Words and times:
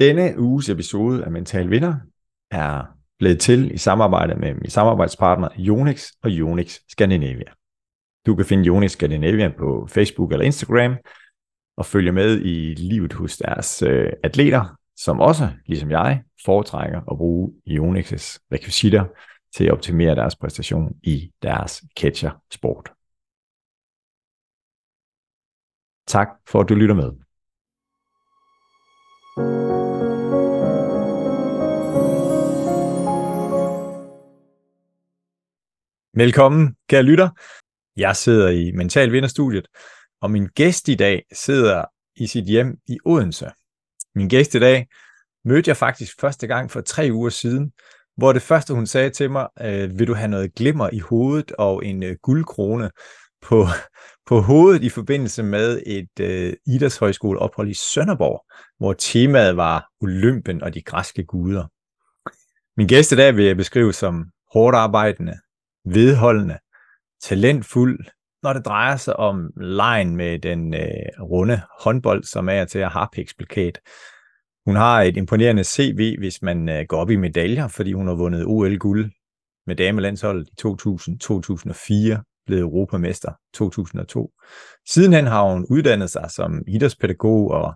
Denne 0.00 0.38
uges 0.38 0.68
episode 0.68 1.24
af 1.24 1.30
Mental 1.30 1.70
Vinder 1.70 1.94
er 2.50 2.84
blevet 3.18 3.40
til 3.40 3.74
i 3.74 3.78
samarbejde 3.78 4.34
med 4.34 4.54
min 4.54 4.70
samarbejdspartner 4.70 5.48
Jonix 5.58 6.10
og 6.22 6.30
Jonix 6.30 6.78
Scandinavia. 6.88 7.52
Du 8.26 8.34
kan 8.34 8.44
finde 8.44 8.64
Jonix 8.64 8.90
Scandinavia 8.90 9.48
på 9.58 9.86
Facebook 9.90 10.32
eller 10.32 10.46
Instagram 10.46 10.96
og 11.76 11.86
følge 11.86 12.12
med 12.12 12.40
i 12.40 12.74
livet 12.74 13.12
hos 13.12 13.36
deres 13.36 13.82
øh, 13.82 14.12
atleter, 14.22 14.76
som 14.96 15.20
også, 15.20 15.48
ligesom 15.66 15.90
jeg, 15.90 16.22
foretrækker 16.44 17.00
at 17.10 17.16
bruge 17.18 17.52
Jonix's 17.66 18.46
rekvisitter 18.52 19.04
til 19.56 19.64
at 19.64 19.72
optimere 19.72 20.14
deres 20.14 20.36
præstation 20.36 20.96
i 21.02 21.32
deres 21.42 21.84
catcher-sport. 22.00 22.92
Tak 26.06 26.28
for 26.46 26.60
at 26.60 26.68
du 26.68 26.74
lytter 26.74 26.94
med. 26.94 27.12
Velkommen, 36.14 36.76
kære 36.88 37.02
lytter. 37.02 37.28
Jeg 37.96 38.16
sidder 38.16 38.48
i 38.48 38.72
Mental 38.72 39.12
Vinderstudiet, 39.12 39.68
og 40.20 40.30
min 40.30 40.46
gæst 40.46 40.88
i 40.88 40.94
dag 40.94 41.24
sidder 41.32 41.84
i 42.16 42.26
sit 42.26 42.44
hjem 42.44 42.78
i 42.86 42.98
Odense. 43.04 43.50
Min 44.14 44.28
gæst 44.28 44.54
i 44.54 44.58
dag 44.58 44.88
mødte 45.44 45.68
jeg 45.68 45.76
faktisk 45.76 46.20
første 46.20 46.46
gang 46.46 46.70
for 46.70 46.80
tre 46.80 47.08
uger 47.12 47.30
siden, 47.30 47.72
hvor 48.18 48.32
det 48.32 48.42
første, 48.42 48.74
hun 48.74 48.86
sagde 48.86 49.10
til 49.10 49.30
mig, 49.30 49.48
øh, 49.60 49.98
vil 49.98 50.06
du 50.06 50.14
have 50.14 50.28
noget 50.28 50.54
glimmer 50.54 50.90
i 50.92 50.98
hovedet 50.98 51.52
og 51.52 51.84
en 51.84 52.02
øh, 52.02 52.16
guldkrone 52.22 52.90
på, 53.42 53.66
på 54.28 54.40
hovedet 54.40 54.82
i 54.82 54.88
forbindelse 54.88 55.42
med 55.42 55.82
et 55.86 56.20
øh, 56.20 56.52
idrætshøjskoleophold 56.66 57.70
i 57.70 57.74
Sønderborg, 57.74 58.44
hvor 58.78 58.92
temaet 58.92 59.56
var 59.56 59.88
Olympen 60.00 60.62
og 60.62 60.74
de 60.74 60.82
græske 60.82 61.24
guder. 61.24 61.66
Min 62.76 62.86
gæst 62.86 63.12
i 63.12 63.16
dag 63.16 63.36
vil 63.36 63.44
jeg 63.44 63.56
beskrive 63.56 63.92
som 63.92 64.24
hårdt 64.52 64.76
arbejdende, 64.76 65.34
vedholdende, 65.84 66.58
talentfuld, 67.22 67.98
når 68.42 68.52
det 68.52 68.64
drejer 68.64 68.96
sig 68.96 69.16
om 69.16 69.50
lejen 69.56 70.16
med 70.16 70.38
den 70.38 70.74
øh, 70.74 71.22
runde 71.22 71.60
håndbold, 71.80 72.24
som 72.24 72.48
er 72.48 72.64
til 72.64 72.78
at 72.78 72.92
harpiksplakat. 72.92 73.80
Hun 74.68 74.76
har 74.76 75.02
et 75.02 75.16
imponerende 75.16 75.64
CV, 75.64 76.18
hvis 76.18 76.42
man 76.42 76.68
øh, 76.68 76.84
går 76.88 76.96
op 76.96 77.10
i 77.10 77.16
medaljer, 77.16 77.68
fordi 77.68 77.92
hun 77.92 78.06
har 78.06 78.14
vundet 78.14 78.44
OL-guld 78.46 79.10
med 79.66 79.76
damelandsholdet 79.76 80.48
i 80.48 80.54
2000, 80.54 81.18
2004, 81.20 82.22
blevet 82.46 82.62
europamester 82.62 83.32
2002. 83.54 84.32
Sidenhen 84.88 85.26
har 85.26 85.52
hun 85.52 85.66
uddannet 85.70 86.10
sig 86.10 86.30
som 86.30 86.62
idrætspædagog 86.66 87.50
og 87.50 87.74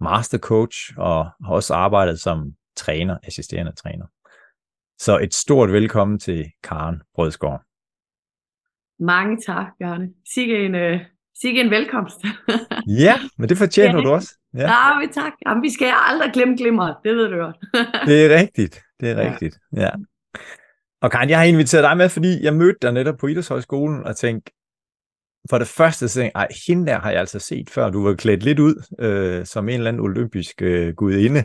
mastercoach, 0.00 0.76
og 0.96 1.30
har 1.44 1.52
også 1.52 1.74
arbejdet 1.74 2.20
som 2.20 2.52
træner, 2.76 3.18
assisterende 3.22 3.72
træner. 3.72 4.06
Så 4.98 5.18
et 5.18 5.34
stort 5.34 5.72
velkommen 5.72 6.18
til 6.18 6.46
Karen 6.62 7.02
Brødsgaard. 7.14 7.62
Mange 9.00 9.38
tak, 9.46 9.66
Bjarne. 9.78 10.08
Sikke 10.34 10.66
en, 10.66 10.74
øh, 10.74 11.00
sikke 11.40 11.60
en 11.60 11.70
velkomst. 11.70 12.16
ja, 13.04 13.14
men 13.38 13.48
det 13.48 13.58
fortjener 13.58 13.98
ja. 13.98 14.04
du 14.04 14.10
også. 14.10 14.34
Ja, 14.54 14.60
ja 14.60 14.98
vi 15.00 15.12
tak. 15.12 15.32
Jamen, 15.46 15.62
vi 15.62 15.70
skal 15.70 15.92
aldrig 16.06 16.30
glemme 16.32 16.56
glimmer, 16.56 16.94
det 17.04 17.16
ved 17.16 17.28
du 17.28 17.36
godt. 17.36 17.56
det 18.08 18.26
er 18.26 18.40
rigtigt, 18.40 18.82
det 19.00 19.10
er 19.10 19.30
rigtigt, 19.30 19.58
ja. 19.76 19.82
ja. 19.82 19.90
Og 21.02 21.10
Karen, 21.10 21.30
jeg 21.30 21.38
har 21.38 21.44
inviteret 21.44 21.84
dig 21.84 21.96
med, 21.96 22.08
fordi 22.08 22.44
jeg 22.44 22.54
mødte 22.54 22.78
dig 22.82 22.92
netop 22.92 23.16
på 23.18 23.26
Idrætshøjskolen 23.26 24.04
og 24.04 24.16
tænkte, 24.16 24.52
for 25.50 25.58
det 25.58 25.68
første, 25.68 26.08
så 26.08 26.20
tænkte 26.20 26.38
jeg, 26.38 26.48
hende 26.66 26.86
der 26.86 26.98
har 26.98 27.10
jeg 27.10 27.20
altså 27.20 27.38
set 27.38 27.70
før, 27.70 27.90
du 27.90 28.04
var 28.04 28.14
klædt 28.14 28.42
lidt 28.42 28.58
ud 28.58 28.74
øh, 29.00 29.46
som 29.46 29.68
en 29.68 29.74
eller 29.74 29.88
anden 29.88 30.02
olympisk 30.02 30.62
øh, 30.62 30.94
gudinde. 30.94 31.44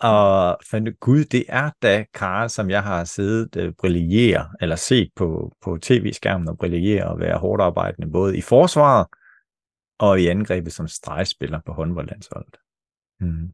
Og 0.00 0.58
fandt 0.70 1.00
gud, 1.00 1.24
det 1.24 1.44
er 1.48 1.70
da 1.82 2.04
Karl, 2.14 2.48
som 2.48 2.70
jeg 2.70 2.82
har 2.82 3.04
siddet 3.04 3.66
uh, 3.66 3.74
brillere, 3.78 4.48
eller 4.60 4.76
set 4.76 5.10
på, 5.16 5.52
på 5.62 5.78
tv-skærmen 5.82 6.48
og 6.48 6.58
brillere 6.58 7.06
og 7.06 7.18
være 7.18 7.38
hårdt 7.38 7.62
arbejdende, 7.62 8.12
både 8.12 8.38
i 8.38 8.40
forsvaret 8.40 9.06
og 9.98 10.20
i 10.20 10.26
angrebet 10.26 10.72
som 10.72 10.88
stregspiller 10.88 11.60
på 11.66 11.72
håndboldlandsholdet. 11.72 12.56
Mm. 13.20 13.52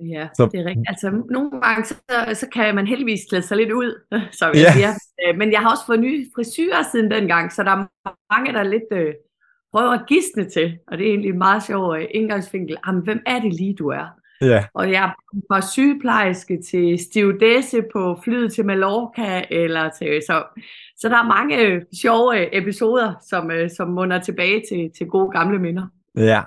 Ja, 0.00 0.28
så, 0.36 0.46
det 0.52 0.60
er 0.60 0.64
rigtigt. 0.64 0.88
Altså, 0.88 1.22
nogle 1.30 1.60
gange, 1.60 1.84
så, 1.84 1.94
så 2.34 2.46
kan 2.52 2.74
man 2.74 2.86
heldigvis 2.86 3.20
klæde 3.28 3.42
sig 3.42 3.56
lidt 3.56 3.72
ud, 3.72 4.00
som 4.40 4.48
jeg 4.54 4.62
ja. 4.62 4.72
siger. 4.72 4.92
Øh, 5.26 5.38
men 5.38 5.52
jeg 5.52 5.60
har 5.60 5.70
også 5.70 5.86
fået 5.86 6.00
nye 6.00 6.26
frisyrer 6.34 6.82
siden 6.92 7.10
dengang, 7.10 7.52
så 7.52 7.62
der 7.62 7.70
er 7.70 7.86
mange, 8.34 8.52
der 8.52 8.58
er 8.58 8.70
lidt 8.74 8.92
øh, 8.92 9.14
prøver 9.72 9.90
at 9.90 10.06
gisne 10.06 10.50
til, 10.50 10.78
og 10.86 10.98
det 10.98 11.06
er 11.06 11.10
egentlig 11.10 11.30
en 11.30 11.38
meget 11.38 11.62
sjov 11.62 11.96
øh, 11.96 12.06
indgangsvinkel. 12.10 12.76
Jamen, 12.86 13.02
hvem 13.02 13.22
er 13.26 13.40
det 13.40 13.54
lige, 13.54 13.74
du 13.74 13.88
er? 13.88 14.06
Ja. 14.40 14.64
Og 14.74 14.92
jeg 14.92 15.04
er 15.04 15.12
fra 15.50 15.60
sygeplejerske 15.60 16.62
til 16.62 16.98
stewardesse 16.98 17.82
på 17.92 18.20
flyet 18.24 18.52
til 18.52 18.66
Mallorca, 18.66 19.44
eller 19.50 19.90
til, 19.98 20.22
så, 20.26 20.44
så 20.96 21.08
der 21.08 21.16
er 21.16 21.46
mange 21.46 21.86
sjove 22.00 22.56
episoder, 22.56 23.14
som, 23.28 23.50
øh, 23.50 23.70
som 23.70 23.88
munder 23.88 24.20
tilbage 24.20 24.62
til, 24.68 24.90
til 24.98 25.06
gode 25.06 25.30
gamle 25.30 25.58
minder. 25.58 25.86
Ja, 26.16 26.42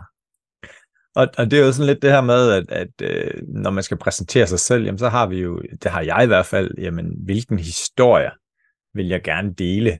og, 1.18 1.28
og 1.38 1.52
det 1.52 1.60
er 1.60 1.66
jo 1.66 1.72
sådan 1.72 1.88
lidt 1.88 2.02
det 2.02 2.12
her 2.12 2.22
med, 2.22 2.52
at, 2.52 2.72
at 2.72 3.02
øh, 3.02 3.42
når 3.48 3.70
man 3.70 3.84
skal 3.84 3.98
præsentere 3.98 4.48
sig 4.48 4.60
selv, 4.60 4.86
jamen, 4.86 4.98
så 4.98 5.10
har 5.10 5.28
vi 5.28 5.40
jo, 5.40 5.62
det 5.84 5.92
har 5.92 6.02
jeg 6.02 6.24
i 6.24 6.28
hvert 6.28 6.46
fald, 6.46 6.72
jamen, 6.78 7.14
hvilken 7.26 7.60
historie 7.60 8.32
vil 8.94 9.08
jeg 9.08 9.24
gerne 9.24 9.54
dele 9.54 10.00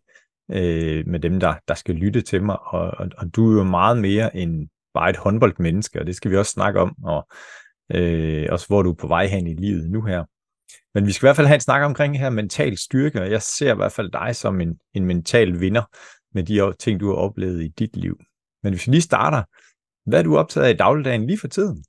øh, 0.52 1.08
med 1.08 1.20
dem, 1.20 1.40
der, 1.40 1.54
der 1.68 1.74
skal 1.74 1.96
lytte 1.96 2.22
til 2.22 2.44
mig. 2.44 2.58
Og, 2.62 2.92
og, 2.98 3.10
og 3.18 3.36
du 3.36 3.52
er 3.52 3.58
jo 3.58 3.64
meget 3.64 3.98
mere 3.98 4.36
end 4.36 4.68
bare 4.94 5.10
et 5.10 5.18
håndboldmenneske, 5.18 6.00
og 6.00 6.08
det 6.08 6.16
skal 6.16 6.32
vi 6.32 6.38
også 6.38 6.52
snakke 6.52 6.80
om. 6.80 6.96
Og 7.04 7.28
øh, 7.96 8.48
også 8.52 8.68
hvor 8.68 8.82
du 8.82 8.90
er 8.90 8.96
på 8.96 9.08
vej 9.08 9.28
hen 9.28 9.48
i 9.48 9.54
livet 9.54 9.92
nu 9.92 10.02
her. 10.02 10.24
Men 10.94 11.08
vi 11.08 11.12
skal 11.12 11.26
i 11.26 11.28
hvert 11.28 11.36
fald 11.36 11.48
have 11.48 11.56
en 11.56 11.62
snak 11.62 11.84
omkring 11.84 12.20
her 12.20 12.30
mental 12.30 12.78
styrke, 12.78 13.22
og 13.22 13.32
jeg 13.32 13.42
ser 13.42 13.74
i 13.74 13.76
hvert 13.76 13.92
fald 13.92 14.12
dig 14.12 14.36
som 14.36 14.62
en, 14.62 14.80
en 14.94 15.06
mental 15.06 15.60
vinder 15.60 15.84
med 16.34 16.44
de 16.44 16.74
ting, 16.80 17.00
du 17.00 17.08
har 17.08 17.16
oplevet 17.16 17.64
i 17.64 17.68
dit 17.68 17.98
liv. 17.98 18.20
Men 18.64 18.74
hvis 18.74 18.88
vi 18.88 18.92
lige 18.92 19.02
starter, 19.02 19.44
hvad 20.10 20.20
er 20.20 20.24
du 20.24 20.38
optaget 20.38 20.66
af 20.68 20.74
i 20.74 20.78
dagligdagen 20.78 21.28
lige 21.28 21.40
for 21.40 21.48
tiden? 21.48 21.84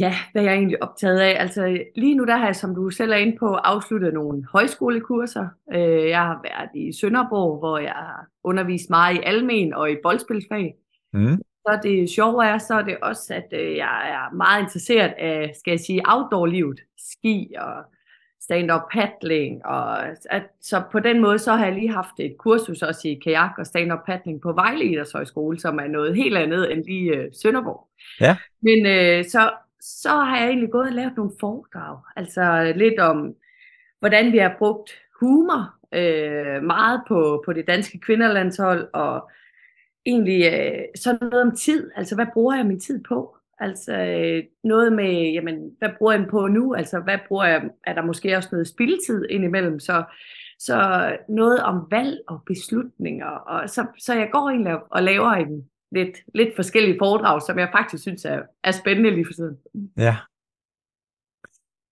Ja, 0.00 0.14
hvad 0.32 0.42
er 0.42 0.46
jeg 0.46 0.56
egentlig 0.56 0.82
optaget 0.82 1.20
af? 1.20 1.40
Altså 1.40 1.84
lige 1.96 2.14
nu 2.14 2.24
der 2.24 2.36
har 2.36 2.46
jeg, 2.46 2.56
som 2.56 2.74
du 2.74 2.90
selv 2.90 3.12
er 3.12 3.16
inde 3.16 3.36
på, 3.38 3.54
afsluttet 3.54 4.14
nogle 4.14 4.46
højskolekurser. 4.52 5.48
Øh, 5.74 6.08
jeg 6.08 6.20
har 6.20 6.40
været 6.42 6.86
i 6.86 6.92
Sønderborg, 7.00 7.58
hvor 7.58 7.78
jeg 7.78 7.92
har 7.92 8.26
undervist 8.44 8.90
meget 8.90 9.16
i 9.16 9.20
almen 9.24 9.74
og 9.74 9.90
i 9.90 9.96
boldspilsfag. 10.02 10.74
Mm 11.12 11.38
så 11.66 11.78
det 11.82 12.10
sjove 12.10 12.44
er, 12.46 12.58
så 12.58 12.74
er 12.74 12.82
det 12.82 12.96
også, 13.02 13.34
at 13.34 13.48
øh, 13.52 13.76
jeg 13.76 14.10
er 14.10 14.34
meget 14.34 14.62
interesseret 14.62 15.12
af, 15.18 15.52
skal 15.58 15.70
jeg 15.70 15.80
sige, 15.80 16.02
outdoor-livet. 16.04 16.80
Ski 16.98 17.54
og 17.58 17.84
stand-up 18.40 18.80
paddling. 18.92 19.66
Og, 19.66 20.08
at, 20.08 20.42
så 20.60 20.82
på 20.92 21.00
den 21.00 21.20
måde, 21.20 21.38
så 21.38 21.52
har 21.52 21.64
jeg 21.64 21.74
lige 21.74 21.92
haft 21.92 22.14
et 22.18 22.36
kursus 22.38 22.82
også 22.82 23.08
i 23.08 23.20
kajak 23.24 23.52
og 23.58 23.66
stand-up 23.66 24.06
paddling 24.06 24.40
på 24.40 24.52
Vejle 24.52 24.84
Idrætshøjskole, 24.84 25.60
som 25.60 25.78
er 25.78 25.88
noget 25.88 26.16
helt 26.16 26.36
andet 26.36 26.72
end 26.72 26.84
lige 26.84 27.16
øh, 27.16 27.30
Sønderborg. 27.42 27.88
Ja. 28.20 28.36
Men 28.62 28.86
øh, 28.86 29.24
så, 29.24 29.50
så 29.80 30.08
har 30.08 30.38
jeg 30.38 30.46
egentlig 30.46 30.70
gået 30.70 30.86
og 30.86 30.92
lavet 30.92 31.16
nogle 31.16 31.32
foredrag. 31.40 31.98
Altså 32.16 32.72
lidt 32.76 33.00
om, 33.00 33.34
hvordan 34.00 34.32
vi 34.32 34.38
har 34.38 34.54
brugt 34.58 34.90
humor 35.20 35.74
øh, 35.94 36.62
meget 36.62 37.02
på, 37.08 37.42
på 37.46 37.52
det 37.52 37.66
danske 37.66 37.98
kvinderlandshold, 37.98 38.88
og 38.92 39.30
egentlig 40.06 40.52
øh, 40.52 40.80
sådan 40.96 41.18
noget 41.20 41.42
om 41.42 41.56
tid. 41.56 41.90
Altså, 41.96 42.14
hvad 42.14 42.26
bruger 42.34 42.56
jeg 42.56 42.66
min 42.66 42.80
tid 42.80 43.04
på? 43.08 43.36
Altså 43.58 43.92
øh, 43.92 44.42
noget 44.64 44.92
med, 44.92 45.32
jamen, 45.32 45.70
hvad 45.78 45.88
bruger 45.98 46.12
jeg 46.12 46.26
på 46.30 46.46
nu? 46.46 46.74
Altså, 46.74 47.00
hvad 47.00 47.18
bruger 47.28 47.44
jeg, 47.44 47.62
er 47.84 47.94
der 47.94 48.02
måske 48.02 48.36
også 48.36 48.48
noget 48.52 48.68
spildtid 48.68 49.24
indimellem? 49.30 49.80
Så, 49.80 50.04
så 50.58 50.76
noget 51.28 51.62
om 51.62 51.86
valg 51.90 52.18
og 52.28 52.42
beslutninger. 52.46 53.26
Og 53.26 53.70
så, 53.70 53.86
så 53.98 54.14
jeg 54.14 54.28
går 54.32 54.50
egentlig 54.50 54.76
og 54.90 55.02
laver 55.02 55.30
en 55.30 55.68
lidt, 55.92 56.16
lidt 56.34 56.56
forskellige 56.56 56.98
foredrag, 57.00 57.42
som 57.42 57.58
jeg 57.58 57.68
faktisk 57.72 58.02
synes 58.02 58.24
er, 58.24 58.40
er 58.64 58.70
spændende 58.70 59.10
lige 59.10 59.26
for 59.26 59.32
tiden. 59.32 59.56
Ja. 59.96 60.16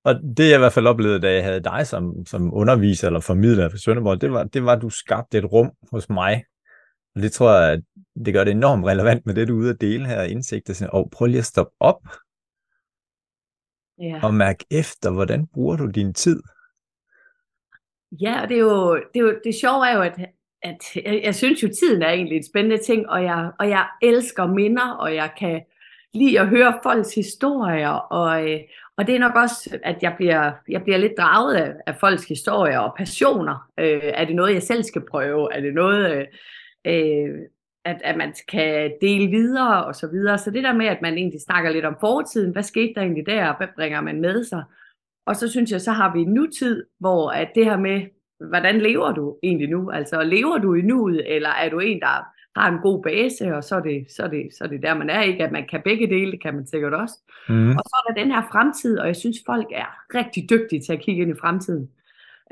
Og 0.05 0.15
det 0.37 0.49
jeg 0.49 0.55
i 0.55 0.59
hvert 0.59 0.73
fald 0.73 0.87
oplevede, 0.87 1.21
da 1.21 1.35
jeg 1.35 1.45
havde 1.45 1.61
dig 1.61 1.87
som, 1.87 2.27
som 2.27 2.55
underviser 2.55 3.07
eller 3.07 3.21
formidler 3.21 3.69
for 3.69 3.77
Sønderborg, 3.77 4.21
det 4.21 4.33
var, 4.33 4.45
det 4.45 4.65
var, 4.65 4.73
at 4.73 4.83
du 4.83 4.91
skabte 4.91 5.39
et 5.39 5.53
rum 5.53 5.71
hos 5.93 6.11
mig, 6.11 6.45
og 7.15 7.23
det 7.23 7.33
tror 7.33 7.61
jeg, 7.61 7.73
at 7.73 7.83
det 8.25 8.35
gør 8.35 8.45
det 8.45 8.51
enormt 8.51 8.87
relevant 8.87 9.27
med 9.27 9.35
det, 9.35 9.49
du 9.49 9.55
er 9.55 9.61
ude 9.61 9.71
at 9.71 9.81
dele 9.81 10.07
her, 10.07 10.23
indsigt, 10.23 10.71
og, 10.71 10.77
sådan, 10.77 10.93
og 10.93 11.11
prøv 11.11 11.27
lige 11.27 11.39
at 11.39 11.45
stoppe 11.45 11.75
op, 11.81 12.09
ja. 13.99 14.21
og 14.23 14.35
mærk 14.35 14.57
efter, 14.71 15.11
hvordan 15.11 15.47
bruger 15.47 15.77
du 15.77 15.87
din 15.87 16.15
tid? 16.15 16.43
Ja, 18.21 18.43
og 18.43 18.49
det 18.49 18.57
er 18.57 18.61
jo, 18.61 18.95
det, 18.97 19.21
er 19.21 19.21
jo, 19.21 19.41
det 19.45 19.55
sjove 19.55 19.89
er 19.89 19.97
jo, 19.97 20.03
at, 20.03 20.19
at 20.63 20.79
jeg, 20.97 21.21
jeg 21.25 21.35
synes 21.35 21.63
jo, 21.63 21.69
tiden 21.69 22.03
er 22.03 22.09
egentlig 22.09 22.37
en 22.37 22.47
spændende 22.47 22.85
ting, 22.85 23.09
og 23.09 23.23
jeg, 23.25 23.53
og 23.59 23.69
jeg 23.69 23.89
elsker 24.03 24.47
minder, 24.47 24.91
og 24.91 25.15
jeg 25.15 25.31
kan 25.39 25.63
lide 26.15 26.41
at 26.41 26.49
høre 26.49 26.81
folks 26.83 27.15
historier, 27.15 27.91
og, 27.91 28.51
øh, 28.51 28.61
og 28.97 29.07
det 29.07 29.15
er 29.15 29.19
nok 29.19 29.37
også, 29.37 29.79
at 29.85 30.03
jeg 30.03 30.15
bliver, 30.17 30.53
jeg 30.69 30.83
bliver 30.83 30.99
lidt 30.99 31.13
draget 31.19 31.55
af, 31.55 31.75
af 31.87 31.97
folks 32.01 32.25
historier 32.29 32.79
og 32.79 32.95
passioner. 32.99 33.71
Øh, 33.79 34.01
er 34.03 34.25
det 34.25 34.37
noget, 34.37 34.55
jeg 34.55 34.63
selv 34.63 34.83
skal 34.83 35.03
prøve? 35.11 35.55
Er 35.55 35.61
det 35.61 35.75
noget, 35.75 36.17
øh, 36.17 36.27
øh, 36.87 37.39
at, 37.85 38.01
at 38.05 38.17
man 38.17 38.35
kan 38.49 38.93
dele 39.01 39.31
videre 39.31 39.85
og 39.85 39.95
så 39.95 40.07
videre? 40.07 40.39
Så 40.39 40.51
det 40.51 40.65
der 40.65 40.73
med, 40.73 40.87
at 40.87 41.03
man 41.03 41.15
egentlig 41.15 41.41
snakker 41.41 41.71
lidt 41.71 41.85
om 41.85 41.97
fortiden, 42.01 42.53
hvad 42.53 42.63
skete 42.63 42.95
der 42.95 43.01
egentlig 43.01 43.27
der, 43.27 43.57
hvad 43.57 43.69
bringer 43.77 44.01
man 44.01 44.21
med 44.21 44.45
sig? 44.45 44.65
Og 45.27 45.37
så 45.37 45.49
synes 45.49 45.73
jeg, 45.73 45.81
så 45.81 45.93
har 45.93 46.15
vi 46.15 46.25
nutid, 46.25 46.85
hvor 46.99 47.31
at 47.31 47.49
det 47.55 47.65
her 47.65 47.77
med, 47.77 48.03
hvordan 48.49 48.81
lever 48.81 49.13
du 49.13 49.37
egentlig 49.43 49.69
nu? 49.69 49.91
Altså 49.91 50.23
lever 50.23 50.59
du 50.59 50.75
i 50.75 50.83
nuet, 50.83 51.35
eller 51.35 51.49
er 51.49 51.69
du 51.69 51.79
en, 51.79 52.01
der 52.01 52.25
har 52.57 52.71
en 52.71 52.79
god 52.79 53.03
base, 53.03 53.55
og 53.57 53.65
så 53.65 53.77
er 53.77 53.81
det, 53.81 54.07
så 54.11 54.23
er 54.23 54.29
det, 54.29 54.49
så 54.59 54.65
er 54.65 54.69
det 54.69 54.83
der, 54.83 54.95
man 54.95 55.11
er, 55.11 55.23
ikke? 55.23 55.45
At 55.45 55.53
man 55.53 55.67
kan 55.71 55.81
begge 55.85 56.07
dele, 56.07 56.33
det 56.33 56.43
kan 56.43 56.55
man 56.55 56.67
sikkert 56.67 56.95
også. 56.95 57.15
Mm. 57.49 57.71
Og 57.71 57.83
så 57.85 57.97
er 57.99 58.13
der 58.13 58.23
den 58.23 58.33
her 58.33 58.43
fremtid, 58.53 58.99
og 58.99 59.07
jeg 59.07 59.17
synes, 59.17 59.37
folk 59.47 59.67
er 59.73 59.87
rigtig 60.15 60.51
dygtige 60.51 60.83
til 60.83 60.93
at 60.93 61.01
kigge 61.01 61.23
ind 61.23 61.31
i 61.31 61.41
fremtiden. 61.41 61.91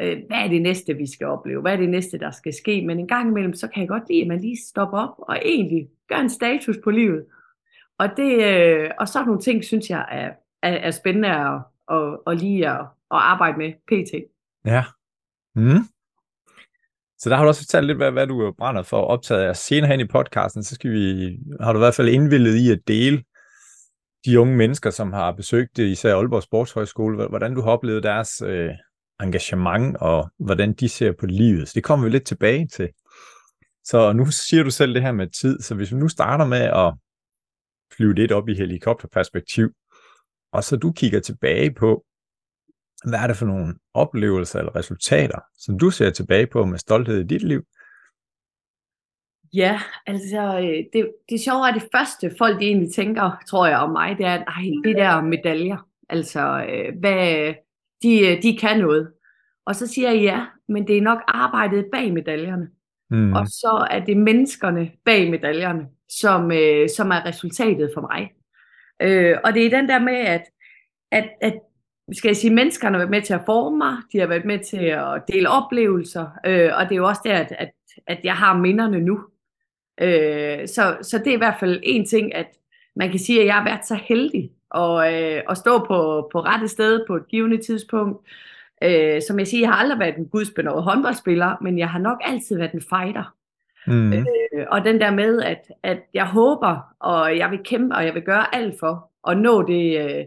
Øh, 0.00 0.22
hvad 0.26 0.38
er 0.38 0.48
det 0.48 0.62
næste, 0.62 0.94
vi 0.94 1.12
skal 1.12 1.26
opleve? 1.26 1.60
Hvad 1.60 1.72
er 1.72 1.76
det 1.76 1.88
næste, 1.88 2.18
der 2.18 2.30
skal 2.30 2.52
ske? 2.54 2.86
Men 2.86 2.98
en 2.98 3.08
gang 3.08 3.28
imellem, 3.28 3.54
så 3.54 3.68
kan 3.68 3.80
jeg 3.80 3.88
godt 3.88 4.08
lide, 4.08 4.22
at 4.22 4.28
man 4.28 4.40
lige 4.40 4.58
stopper 4.68 4.98
op 4.98 5.14
og 5.18 5.38
egentlig 5.44 5.88
gør 6.08 6.16
en 6.16 6.30
status 6.30 6.76
på 6.84 6.90
livet. 6.90 7.24
Og, 7.98 8.08
det, 8.16 8.44
øh, 8.44 8.90
og 8.98 9.08
sådan 9.08 9.26
nogle 9.26 9.40
ting, 9.40 9.64
synes 9.64 9.90
jeg 9.90 10.06
er, 10.10 10.30
er, 10.62 10.72
er 10.72 10.90
spændende 10.90 11.28
at, 11.28 11.54
at, 11.90 12.18
og 12.26 12.36
lige 12.36 12.68
at, 12.68 12.80
at 12.80 12.86
arbejde 13.10 13.58
med 13.58 13.72
pt. 13.72 14.14
Ja. 14.64 14.84
Mm. 15.54 15.84
Så 17.18 17.30
der 17.30 17.36
har 17.36 17.42
du 17.42 17.48
også 17.48 17.60
fortalt 17.60 17.86
lidt, 17.86 17.98
hvad, 17.98 18.10
hvad 18.10 18.26
du 18.26 18.54
brænder 18.58 18.82
for 18.82 19.00
optaget 19.00 19.42
af. 19.42 19.56
Senere 19.56 19.90
hen 19.90 20.00
i 20.00 20.06
podcasten, 20.06 20.62
så 20.62 20.74
skal 20.74 20.90
vi, 20.90 21.36
har 21.60 21.72
du 21.72 21.78
i 21.78 21.84
hvert 21.84 21.94
fald 21.94 22.08
indvildet 22.08 22.56
i 22.56 22.70
at 22.70 22.80
dele 22.88 23.22
de 24.24 24.40
unge 24.40 24.56
mennesker, 24.56 24.90
som 24.90 25.12
har 25.12 25.32
besøgt 25.32 25.78
især 25.78 26.16
Aalborg 26.16 26.42
Sportshøjskole, 26.42 27.28
hvordan 27.28 27.54
du 27.54 27.60
har 27.60 27.70
oplevet 27.70 28.02
deres 28.02 28.42
øh, 28.46 28.70
engagement, 29.22 29.96
og 29.96 30.30
hvordan 30.38 30.72
de 30.72 30.88
ser 30.88 31.12
på 31.12 31.26
livet. 31.26 31.68
Så 31.68 31.72
det 31.74 31.84
kommer 31.84 32.04
vi 32.06 32.10
lidt 32.10 32.26
tilbage 32.26 32.66
til. 32.66 32.88
Så 33.84 34.12
nu 34.12 34.26
siger 34.26 34.62
du 34.62 34.70
selv 34.70 34.94
det 34.94 35.02
her 35.02 35.12
med 35.12 35.26
tid, 35.40 35.60
så 35.60 35.74
hvis 35.74 35.92
vi 35.92 35.96
nu 35.96 36.08
starter 36.08 36.46
med 36.46 36.62
at 36.62 36.94
flyve 37.96 38.14
lidt 38.14 38.32
op 38.32 38.48
i 38.48 38.54
helikopterperspektiv, 38.54 39.70
og 40.52 40.64
så 40.64 40.76
du 40.76 40.92
kigger 40.92 41.20
tilbage 41.20 41.74
på, 41.74 42.04
hvad 43.04 43.18
er 43.18 43.26
det 43.26 43.36
for 43.36 43.46
nogle 43.46 43.74
oplevelser 43.94 44.58
eller 44.58 44.76
resultater, 44.76 45.38
som 45.58 45.78
du 45.78 45.90
ser 45.90 46.10
tilbage 46.10 46.46
på 46.46 46.64
med 46.64 46.78
stolthed 46.78 47.20
i 47.20 47.26
dit 47.26 47.42
liv? 47.42 47.62
Ja, 49.54 49.80
altså 50.06 50.58
øh, 50.58 50.84
det, 50.92 51.12
det 51.28 51.40
sjove 51.40 51.68
er, 51.68 51.72
det 51.72 51.88
første 51.94 52.34
folk 52.38 52.60
de 52.60 52.66
egentlig 52.66 52.94
tænker, 52.94 53.42
tror 53.48 53.66
jeg 53.66 53.78
om 53.78 53.90
mig, 53.90 54.18
det 54.18 54.26
er, 54.26 54.34
at 54.34 54.46
det 54.84 54.96
der 54.96 55.22
medaljer, 55.22 55.88
altså 56.08 56.66
øh, 56.68 56.98
hvad, 56.98 57.54
de, 58.02 58.38
de 58.42 58.58
kan 58.58 58.78
noget. 58.78 59.12
Og 59.66 59.76
så 59.76 59.86
siger 59.86 60.10
jeg 60.10 60.22
ja, 60.22 60.46
men 60.68 60.86
det 60.86 60.98
er 60.98 61.02
nok 61.02 61.18
arbejdet 61.28 61.86
bag 61.92 62.12
medaljerne. 62.12 62.68
Mm. 63.10 63.32
Og 63.32 63.46
så 63.46 63.86
er 63.90 64.04
det 64.04 64.16
menneskerne 64.16 64.90
bag 65.04 65.30
medaljerne, 65.30 65.86
som, 66.08 66.52
øh, 66.52 66.88
som 66.96 67.10
er 67.10 67.26
resultatet 67.26 67.90
for 67.94 68.00
mig. 68.00 68.30
Øh, 69.02 69.36
og 69.44 69.54
det 69.54 69.66
er 69.66 69.70
den 69.70 69.88
der 69.88 69.98
med, 69.98 70.16
at, 70.16 70.42
at, 71.12 71.28
at 71.40 71.54
skal 72.12 72.28
jeg 72.28 72.36
sige, 72.36 72.54
menneskerne 72.54 72.94
har 72.94 72.98
været 72.98 73.10
med 73.10 73.22
til 73.22 73.34
at 73.34 73.42
forme 73.46 73.78
mig, 73.78 73.96
de 74.12 74.18
har 74.18 74.26
været 74.26 74.44
med 74.44 74.58
til 74.58 74.84
at 74.84 75.22
dele 75.32 75.48
oplevelser, 75.48 76.26
øh, 76.46 76.70
og 76.76 76.84
det 76.84 76.92
er 76.92 76.96
jo 76.96 77.08
også 77.08 77.20
der, 77.24 77.36
at, 77.36 77.52
at, 77.58 77.70
at 78.06 78.20
jeg 78.24 78.34
har 78.34 78.58
minderne 78.58 79.00
nu. 79.00 79.20
Øh, 80.00 80.68
så, 80.68 80.96
så 81.02 81.18
det 81.18 81.26
er 81.26 81.34
i 81.34 81.44
hvert 81.44 81.60
fald 81.60 81.80
en 81.82 82.06
ting, 82.06 82.34
at 82.34 82.46
man 82.96 83.10
kan 83.10 83.18
sige, 83.18 83.40
at 83.40 83.46
jeg 83.46 83.54
har 83.54 83.64
været 83.64 83.86
så 83.86 83.94
heldig 83.94 84.50
at, 84.74 85.14
øh, 85.14 85.42
at 85.50 85.56
stå 85.56 85.78
på, 85.78 86.28
på 86.32 86.40
rette 86.40 86.68
sted 86.68 87.04
på 87.06 87.16
et 87.16 87.28
givende 87.28 87.62
tidspunkt. 87.62 88.26
Øh, 88.82 89.22
som 89.28 89.38
jeg 89.38 89.46
siger, 89.46 89.60
jeg 89.60 89.70
har 89.70 89.82
aldrig 89.82 89.98
været 89.98 90.16
en 90.16 90.28
gudsbenået 90.28 90.82
håndboldspiller, 90.82 91.56
men 91.60 91.78
jeg 91.78 91.88
har 91.88 91.98
nok 91.98 92.18
altid 92.24 92.56
været 92.56 92.72
en 92.72 92.82
fighter. 92.90 93.34
Mm. 93.86 94.12
Øh, 94.12 94.66
og 94.68 94.84
den 94.84 95.00
der 95.00 95.10
med, 95.10 95.42
at, 95.42 95.72
at 95.82 95.98
jeg 96.14 96.26
håber, 96.26 96.94
og 97.00 97.38
jeg 97.38 97.50
vil 97.50 97.60
kæmpe, 97.64 97.94
og 97.94 98.04
jeg 98.04 98.14
vil 98.14 98.22
gøre 98.22 98.54
alt 98.54 98.74
for 98.80 99.10
at 99.28 99.38
nå 99.38 99.62
det 99.66 100.00
øh, 100.00 100.24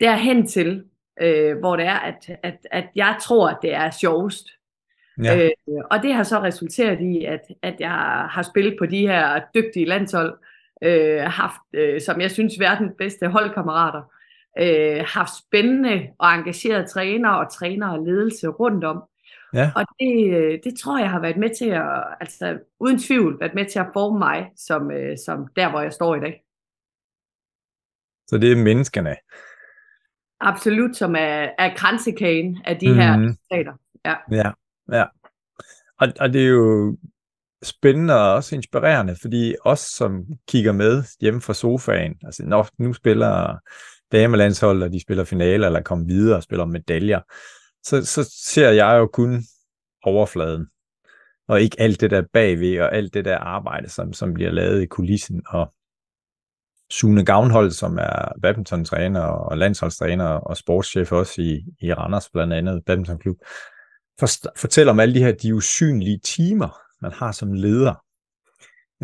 derhen 0.00 0.46
til, 0.46 0.84
øh, 1.22 1.58
hvor 1.58 1.76
det 1.76 1.86
er, 1.86 1.98
at, 1.98 2.30
at, 2.42 2.66
at 2.70 2.84
jeg 2.96 3.16
tror, 3.22 3.48
at 3.48 3.58
det 3.62 3.74
er 3.74 3.90
sjovest. 3.90 4.48
Ja. 5.22 5.44
Øh, 5.44 5.50
og 5.90 6.02
det 6.02 6.14
har 6.14 6.22
så 6.22 6.42
resulteret 6.42 7.00
i, 7.00 7.24
at, 7.24 7.40
at 7.62 7.74
jeg 7.80 8.26
har 8.30 8.42
spillet 8.42 8.76
på 8.78 8.86
de 8.86 9.06
her 9.06 9.40
dygtige 9.54 9.86
landshold, 9.86 10.38
øh, 10.82 11.22
haft, 11.22 11.60
øh, 11.72 12.00
som 12.00 12.20
jeg 12.20 12.30
synes, 12.30 12.60
verdens 12.60 12.92
bedste 12.98 13.28
holdkammerater, 13.28 14.02
øh, 14.58 15.04
haft 15.06 15.30
spændende 15.38 16.08
og 16.18 16.34
engagerede 16.34 16.86
trænere 16.86 17.38
og 17.38 17.52
trænere 17.52 17.92
og 17.92 18.04
ledelse 18.04 18.48
rundt 18.48 18.84
om. 18.84 19.02
Ja. 19.54 19.72
Og 19.76 19.84
det, 20.00 20.34
øh, 20.34 20.58
det 20.64 20.78
tror 20.78 20.98
jeg 20.98 21.10
har 21.10 21.20
været 21.20 21.36
med 21.36 21.50
til 21.58 21.68
at, 21.68 22.04
altså 22.20 22.58
uden 22.80 22.98
tvivl, 22.98 23.40
været 23.40 23.54
med 23.54 23.66
til 23.66 23.78
at 23.78 23.90
forme 23.92 24.18
mig 24.18 24.50
som, 24.56 24.90
øh, 24.90 25.18
som 25.26 25.46
der, 25.56 25.70
hvor 25.70 25.80
jeg 25.80 25.92
står 25.92 26.14
i 26.14 26.20
dag. 26.20 26.44
Så 28.26 28.38
det 28.38 28.52
er 28.52 28.56
menneskerne, 28.56 29.16
absolut, 30.40 30.96
som 30.96 31.14
er, 31.14 31.48
er 31.58 31.74
kransekagen 31.76 32.62
af 32.64 32.78
de 32.78 32.88
mm. 32.88 32.94
her 32.94 33.16
mhm. 33.16 33.36
stater. 33.44 33.72
Ja, 34.04 34.14
ja. 34.30 34.50
ja. 34.92 35.04
Og, 36.00 36.08
og 36.20 36.32
det 36.32 36.42
er 36.42 36.48
jo 36.48 36.96
spændende 37.62 38.14
og 38.14 38.34
også 38.34 38.54
inspirerende, 38.54 39.16
fordi 39.20 39.54
os, 39.64 39.80
som 39.80 40.24
kigger 40.48 40.72
med 40.72 41.04
hjemme 41.20 41.40
fra 41.40 41.54
sofaen, 41.54 42.14
altså 42.24 42.42
når 42.46 42.68
nu 42.78 42.92
spiller 42.92 43.56
damelandshold, 44.12 44.82
og 44.82 44.92
de 44.92 45.00
spiller 45.00 45.24
finaler, 45.24 45.66
eller 45.66 45.82
kommer 45.82 46.06
videre 46.06 46.36
og 46.36 46.42
spiller 46.42 46.64
medaljer, 46.64 47.20
så, 47.82 48.04
så 48.04 48.34
ser 48.44 48.70
jeg 48.70 48.96
jo 48.98 49.06
kun 49.06 49.42
overfladen, 50.02 50.66
og 51.48 51.60
ikke 51.60 51.76
alt 51.80 52.00
det 52.00 52.10
der 52.10 52.22
bagved, 52.32 52.80
og 52.80 52.94
alt 52.94 53.14
det 53.14 53.24
der 53.24 53.38
arbejde, 53.38 53.88
som, 53.88 54.12
som 54.12 54.34
bliver 54.34 54.50
lavet 54.50 54.82
i 54.82 54.86
kulissen, 54.86 55.42
og 55.46 55.74
Sune 56.90 57.24
Gavnhold, 57.24 57.70
som 57.70 57.98
er 57.98 58.40
badmintontræner 58.42 59.20
og 59.20 59.58
landsholdstræner 59.58 60.24
og 60.24 60.56
sportschef 60.56 61.12
også 61.12 61.42
i, 61.42 61.64
i 61.80 61.92
Randers, 61.92 62.30
blandt 62.30 62.52
andet 62.52 62.82
badmintonklub, 62.86 63.36
for, 64.20 64.26
fortæller 64.56 64.92
om 64.92 65.00
alle 65.00 65.14
de 65.14 65.24
her 65.24 65.32
de 65.32 65.54
usynlige 65.54 66.20
timer, 66.24 66.78
man 67.02 67.12
har 67.12 67.32
som 67.32 67.52
leder. 67.52 67.94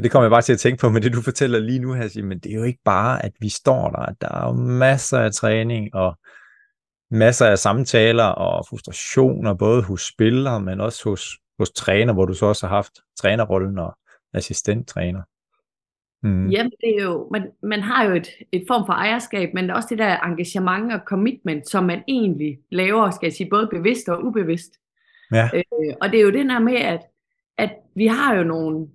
Det 0.03 0.11
kommer 0.11 0.25
jeg 0.25 0.31
bare 0.31 0.43
til 0.43 0.53
at 0.53 0.59
tænke 0.59 0.81
på 0.81 0.89
med 0.89 1.01
det, 1.01 1.13
du 1.13 1.23
fortæller 1.23 1.59
lige 1.59 1.79
nu 1.79 1.93
her, 1.93 2.23
men 2.23 2.39
det 2.39 2.53
er 2.53 2.57
jo 2.57 2.63
ikke 2.63 2.81
bare, 2.85 3.25
at 3.25 3.33
vi 3.41 3.49
står 3.49 3.91
der. 3.91 4.13
Der 4.21 4.29
er 4.29 4.47
jo 4.47 4.53
masser 4.53 5.19
af 5.19 5.33
træning 5.33 5.95
og 5.95 6.19
masser 7.11 7.47
af 7.47 7.59
samtaler 7.59 8.25
og 8.25 8.67
frustrationer, 8.69 9.55
både 9.55 9.83
hos 9.83 10.03
spillere, 10.03 10.61
men 10.61 10.81
også 10.81 11.09
hos, 11.11 11.29
hos 11.59 11.71
træner, 11.71 12.13
hvor 12.13 12.25
du 12.25 12.35
så 12.35 12.47
også 12.47 12.67
har 12.67 12.75
haft 12.75 12.93
trænerrollen 13.21 13.79
og 13.79 13.99
assistenttræner. 14.35 15.23
Mm. 16.23 16.49
Jamen, 16.49 16.73
det 16.81 16.99
er 16.99 17.05
jo, 17.05 17.29
man, 17.33 17.51
man 17.63 17.81
har 17.81 18.05
jo 18.05 18.15
et, 18.15 18.29
et 18.53 18.65
form 18.69 18.87
for 18.87 18.93
ejerskab, 18.93 19.55
men 19.55 19.71
også 19.71 19.87
det 19.91 19.99
der 19.99 20.19
engagement 20.19 20.93
og 20.93 21.01
commitment, 21.07 21.69
som 21.69 21.85
man 21.85 22.03
egentlig 22.09 22.59
laver, 22.71 23.11
skal 23.11 23.27
jeg 23.27 23.33
sige, 23.33 23.51
både 23.51 23.69
bevidst 23.73 24.09
og 24.09 24.25
ubevidst. 24.25 24.73
Ja. 25.33 25.51
Øh, 25.55 25.95
og 26.01 26.09
det 26.09 26.21
er 26.21 26.25
jo 26.25 26.31
det 26.31 26.49
der 26.49 26.59
med, 26.59 26.77
at, 26.77 27.01
at 27.59 27.71
vi 27.95 28.07
har 28.07 28.35
jo 28.35 28.45
nogle 28.45 28.89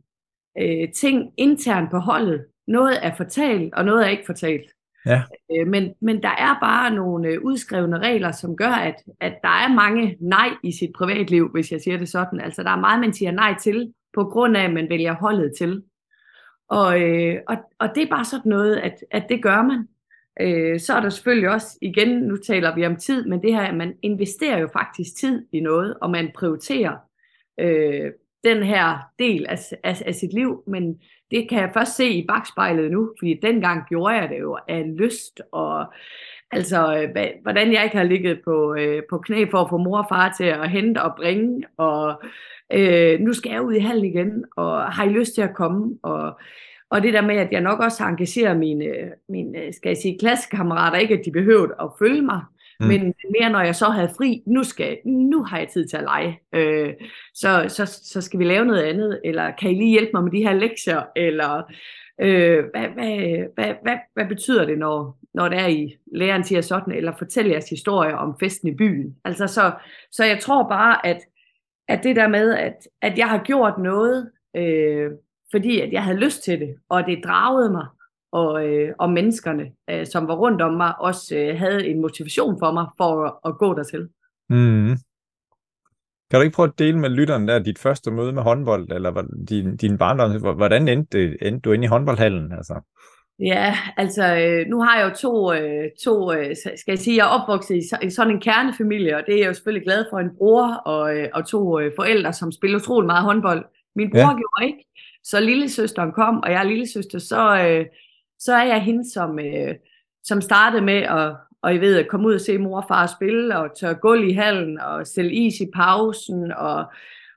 øh, 0.58 0.92
ting 0.92 1.34
internt 1.38 1.92
på 1.92 1.98
holdet. 1.98 2.46
Noget 2.68 3.06
er 3.06 3.16
fortalt, 3.16 3.74
og 3.74 3.86
noget 3.86 4.06
er 4.06 4.10
ikke 4.10 4.26
fortalt. 4.26 4.72
Ja. 5.06 5.22
Øh, 5.52 5.68
men, 5.68 5.94
men 6.02 6.24
der 6.24 6.30
er 6.30 6.60
bare 6.62 6.92
nogle 6.92 7.28
øh, 7.28 7.42
udskrevne 7.42 8.00
regler, 8.00 8.32
som 8.32 8.56
gør, 8.56 8.72
at, 8.72 8.96
at 9.20 9.34
der 9.42 9.50
er 9.50 9.74
mange 9.74 10.18
nej 10.20 10.50
i 10.64 10.72
sit 10.72 10.92
privatliv, 10.96 11.50
hvis 11.50 11.72
jeg 11.72 11.82
siger 11.82 11.98
det 11.98 12.10
sådan. 12.10 12.40
Altså 12.40 12.64
der 12.64 12.70
er 12.70 12.80
meget, 12.80 13.00
man 13.00 13.14
siger 13.14 13.32
nej 13.32 13.56
til, 13.62 13.94
på 14.14 14.24
grund 14.24 14.58
af, 14.58 14.64
at 14.64 14.74
man 14.74 14.90
vælger 14.90 15.14
holdet 15.14 15.54
til. 15.58 15.84
Og, 16.70 17.02
øh, 17.02 17.40
og, 17.48 17.58
og 17.80 17.90
det 17.96 18.04
er 18.04 18.10
bare 18.10 18.26
sådan 18.26 18.50
noget, 18.50 18.76
at, 18.76 18.96
at 19.12 19.26
det 19.30 19.44
gør 19.44 19.62
man. 19.62 19.88
Øh, 20.42 20.80
så 20.80 20.94
er 20.94 21.02
der 21.02 21.10
selvfølgelig 21.10 21.50
også, 21.50 21.78
igen, 21.82 22.10
nu 22.10 22.38
taler 22.38 22.76
vi 22.76 22.86
om 22.86 22.96
tid, 22.96 23.26
men 23.26 23.42
det 23.42 23.54
her, 23.54 23.62
at 23.62 23.76
man 23.76 23.94
investerer 24.02 24.58
jo 24.58 24.70
faktisk 24.74 25.16
tid 25.16 25.46
i 25.52 25.60
noget, 25.60 25.98
og 26.02 26.10
man 26.10 26.32
prioriterer 26.36 26.98
øh, 27.60 28.12
den 28.44 28.64
her 28.64 28.98
del 29.20 29.46
af, 29.50 29.60
af, 29.84 30.02
af 30.06 30.16
sit 30.16 30.34
liv, 30.34 30.64
men 30.68 31.00
det 31.32 31.50
kan 31.50 31.60
jeg 31.60 31.72
først 31.74 31.96
se 31.96 32.10
i 32.10 32.26
bagspejlet 32.28 32.92
nu, 32.92 33.12
fordi 33.20 33.40
dengang 33.42 33.84
gjorde 33.90 34.16
jeg 34.16 34.30
det 34.30 34.40
jo 34.40 34.58
af 34.68 34.98
lyst, 34.98 35.42
og 35.52 35.94
altså, 36.52 37.08
hvordan 37.42 37.74
jeg 37.74 37.84
ikke 37.84 37.98
har 37.98 38.04
ligget 38.04 38.42
på, 38.46 38.76
øh, 38.76 39.04
på 39.10 39.18
knæ 39.18 39.46
for 39.52 39.58
at 39.58 39.70
få 39.70 39.78
mor 39.78 39.98
og 39.98 40.06
far 40.10 40.34
til 40.38 40.44
at 40.44 40.70
hente 40.70 41.02
og 41.02 41.16
bringe, 41.16 41.64
og 41.78 42.24
øh, 42.74 43.20
nu 43.20 43.34
skal 43.34 43.52
jeg 43.52 43.62
ud 43.62 43.74
i 43.74 43.80
halv 43.80 44.04
igen, 44.04 44.46
og 44.58 44.84
har 44.84 45.06
I 45.06 45.10
lyst 45.10 45.36
til 45.36 45.42
at 45.42 45.56
komme, 45.56 46.00
og 46.04 46.40
og 46.94 47.04
det 47.04 47.14
der 47.14 47.22
med, 47.22 47.36
at 47.36 47.52
jeg 47.52 47.62
nok 47.62 47.80
også 47.80 48.04
har 48.04 48.10
engageret 48.10 48.58
mine, 48.58 49.12
mine 49.30 49.74
skal 49.74 49.90
jeg 49.90 49.98
sige, 49.98 50.20
klassekammerater, 50.20 50.98
ikke 50.98 51.14
at 51.14 51.26
de 51.26 51.32
behøvede 51.32 51.76
at 51.82 51.90
følge 52.00 52.22
mig, 52.22 52.42
mm. 52.80 52.88
men 52.88 53.14
mere 53.40 53.50
når 53.50 53.62
jeg 53.62 53.76
så 53.76 53.86
havde 53.86 54.14
fri, 54.18 54.44
nu, 54.48 54.64
skal, 54.64 54.98
nu 55.06 55.44
har 55.44 55.58
jeg 55.58 55.68
tid 55.68 55.88
til 55.88 55.98
at 55.98 56.04
lege, 56.04 56.40
øh, 56.56 56.94
så, 57.34 57.66
så, 57.68 57.86
så 57.86 58.22
skal 58.22 58.40
vi 58.40 58.44
lave 58.44 58.66
noget 58.66 58.82
andet, 58.82 59.22
eller 59.24 59.52
kan 59.52 59.72
I 59.72 59.74
lige 59.74 59.92
hjælpe 59.92 60.12
mig 60.14 60.24
med 60.24 60.32
de 60.32 60.44
her 60.44 60.54
lektier, 60.54 61.02
eller 61.16 61.64
Øh, 62.22 62.64
hvad, 62.72 62.88
hvad, 62.88 63.46
hvad, 63.56 63.74
hvad, 63.84 63.98
hvad 64.14 64.26
betyder 64.26 64.66
det, 64.66 64.78
når, 64.78 65.18
når 65.34 65.50
det 65.50 65.60
er 65.60 65.68
i 65.68 65.98
læreren 66.16 66.44
siger 66.44 66.62
sådan, 66.62 66.94
eller 66.94 67.14
fortæl 67.18 67.48
jeres 67.48 67.70
historie 67.70 68.18
om 68.18 68.36
festen 68.40 68.68
i 68.68 68.76
byen? 68.76 69.16
Altså, 69.26 69.48
så, 69.48 69.72
så 70.12 70.26
jeg 70.26 70.40
tror 70.40 70.70
bare, 70.70 71.06
at, 71.06 71.22
at 71.88 72.04
det 72.04 72.16
der 72.16 72.28
med, 72.28 72.54
at, 72.54 72.88
at 73.02 73.18
jeg 73.18 73.30
har 73.30 73.44
gjort 73.44 73.74
noget, 73.78 74.32
øh, 74.56 75.12
fordi 75.52 75.80
at 75.80 75.92
jeg 75.92 76.04
havde 76.04 76.18
lyst 76.18 76.44
til 76.44 76.60
det, 76.60 76.76
og 76.90 77.06
det 77.06 77.24
dragede 77.24 77.72
mig, 77.72 77.88
og, 78.34 78.66
øh, 78.66 78.94
og 79.00 79.10
menneskerne, 79.10 79.66
øh, 79.90 80.06
som 80.06 80.28
var 80.28 80.36
rundt 80.36 80.62
om 80.62 80.74
mig, 80.74 80.94
også 81.00 81.36
øh, 81.36 81.60
havde 81.60 81.88
en 81.88 82.02
motivation 82.02 82.60
for 82.60 82.72
mig 82.72 82.86
for 82.98 83.26
at, 83.26 83.34
at 83.46 83.58
gå 83.58 83.74
dertil. 83.74 84.08
Mm. 84.50 84.98
Kan 86.30 86.40
du 86.40 86.42
ikke 86.42 86.56
prøve 86.56 86.68
at 86.68 86.80
dele 86.80 87.00
med 87.00 87.10
lytteren 87.10 87.48
der 87.48 87.60
dit 87.60 87.80
første 87.80 88.12
møde 88.12 88.34
med 88.34 88.44
håndbold, 88.44 88.92
eller 88.92 89.24
din, 89.50 89.78
din 89.78 89.98
barndom, 89.98 90.56
hvordan 90.56 90.88
endte, 90.88 91.44
endte 91.48 91.60
du 91.60 91.72
ind 91.72 91.84
i 91.84 91.88
håndboldhallen? 91.88 92.52
Altså? 92.52 92.82
Ja, 93.40 93.78
altså 93.98 94.36
øh, 94.36 94.68
nu 94.68 94.82
har 94.82 95.00
jeg 95.00 95.10
jo 95.10 95.16
to, 95.16 95.54
øh, 95.54 95.90
to 96.04 96.34
øh, 96.34 96.56
skal 96.56 96.92
jeg 96.92 97.00
sige, 97.00 97.18
jeg 97.18 97.24
er 97.24 97.40
opvokset 97.40 97.76
i, 97.76 98.06
i 98.06 98.10
sådan 98.10 98.34
en 98.34 98.42
kernefamilie, 98.42 99.18
og 99.18 99.24
det 99.28 99.36
er 99.36 99.40
jeg 99.40 99.48
jo 99.48 99.54
selvfølgelig 99.54 99.86
glad 99.86 100.06
for, 100.10 100.20
en 100.20 100.36
bror 100.38 100.68
og, 100.86 101.18
øh, 101.18 101.30
og 101.34 101.48
to 101.48 101.80
øh, 101.80 101.92
forældre, 101.96 102.34
som 102.34 102.52
spiller 102.52 102.80
utrolig 102.80 103.06
meget 103.06 103.24
håndbold. 103.24 103.66
Min 103.96 104.12
bror 104.12 104.20
ja. 104.20 104.38
gjorde 104.38 104.66
ikke, 104.66 104.86
så 105.24 105.40
lillesøsteren 105.40 106.12
kom, 106.12 106.44
og 106.44 106.52
jeg 106.52 106.60
er 106.60 106.64
lillesøster, 106.64 107.20
så, 107.20 107.68
øh, 107.68 107.86
så 108.46 108.54
er 108.54 108.64
jeg 108.64 108.82
hende, 108.82 109.12
som, 109.12 109.40
øh, 109.40 109.76
som 110.24 110.42
startede 110.42 110.82
med 110.82 111.02
at, 111.02 111.36
og 111.62 111.76
I 111.76 111.78
ved, 111.78 112.00
at 112.00 112.08
komme 112.08 112.28
ud 112.28 112.34
og 112.34 112.42
se 112.42 112.58
mor 112.58 112.82
og 112.82 112.86
far 112.88 113.08
spille, 113.08 113.58
og 113.58 113.78
tørre 113.80 113.94
gulv 113.94 114.28
i 114.28 114.34
hallen, 114.34 114.80
og 114.80 115.08
sælge 115.08 115.34
is 115.34 115.60
i 115.60 115.70
pausen, 115.74 116.52
og, 116.52 116.86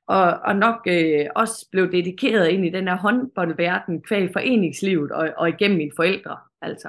og, 0.06 0.38
og 0.44 0.56
nok 0.56 0.76
øh, 0.88 1.26
også 1.34 1.68
blev 1.72 1.92
dedikeret 1.92 2.48
ind 2.48 2.66
i 2.66 2.70
den 2.70 2.88
her 2.88 2.96
håndboldverden 2.96 4.02
kvæg 4.02 4.30
foreningslivet, 4.32 5.12
og, 5.12 5.28
og 5.36 5.48
igennem 5.48 5.78
mine 5.78 5.92
forældre. 5.96 6.36
Altså. 6.62 6.88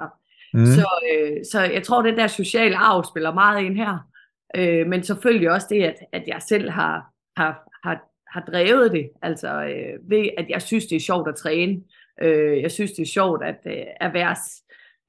Mm. 0.53 0.65
Så, 0.65 0.87
øh, 1.13 1.37
så 1.51 1.61
jeg 1.61 1.83
tror, 1.83 2.01
det 2.01 2.17
der 2.17 2.27
sociale 2.27 2.77
arv 2.77 3.03
spiller 3.03 3.33
meget 3.33 3.63
ind 3.63 3.75
her. 3.75 4.09
Øh, 4.55 4.87
men 4.87 5.03
selvfølgelig 5.03 5.51
også 5.51 5.67
det, 5.69 5.83
at, 5.83 5.95
at 6.11 6.23
jeg 6.27 6.41
selv 6.49 6.69
har, 6.69 7.13
har, 7.37 7.69
har, 7.83 7.99
har 8.27 8.41
drevet 8.41 8.91
det, 8.91 9.09
altså 9.21 9.63
øh, 9.63 10.09
ved, 10.09 10.29
at 10.37 10.45
jeg 10.49 10.61
synes, 10.61 10.85
det 10.85 10.95
er 10.95 10.99
sjovt 10.99 11.29
at 11.29 11.35
træne. 11.35 11.81
Øh, 12.21 12.61
jeg 12.61 12.71
synes, 12.71 12.91
det 12.91 13.01
er 13.01 13.07
sjovt 13.13 13.43
at, 13.43 13.59
øh, 13.65 13.85
at 13.99 14.13
være, 14.13 14.35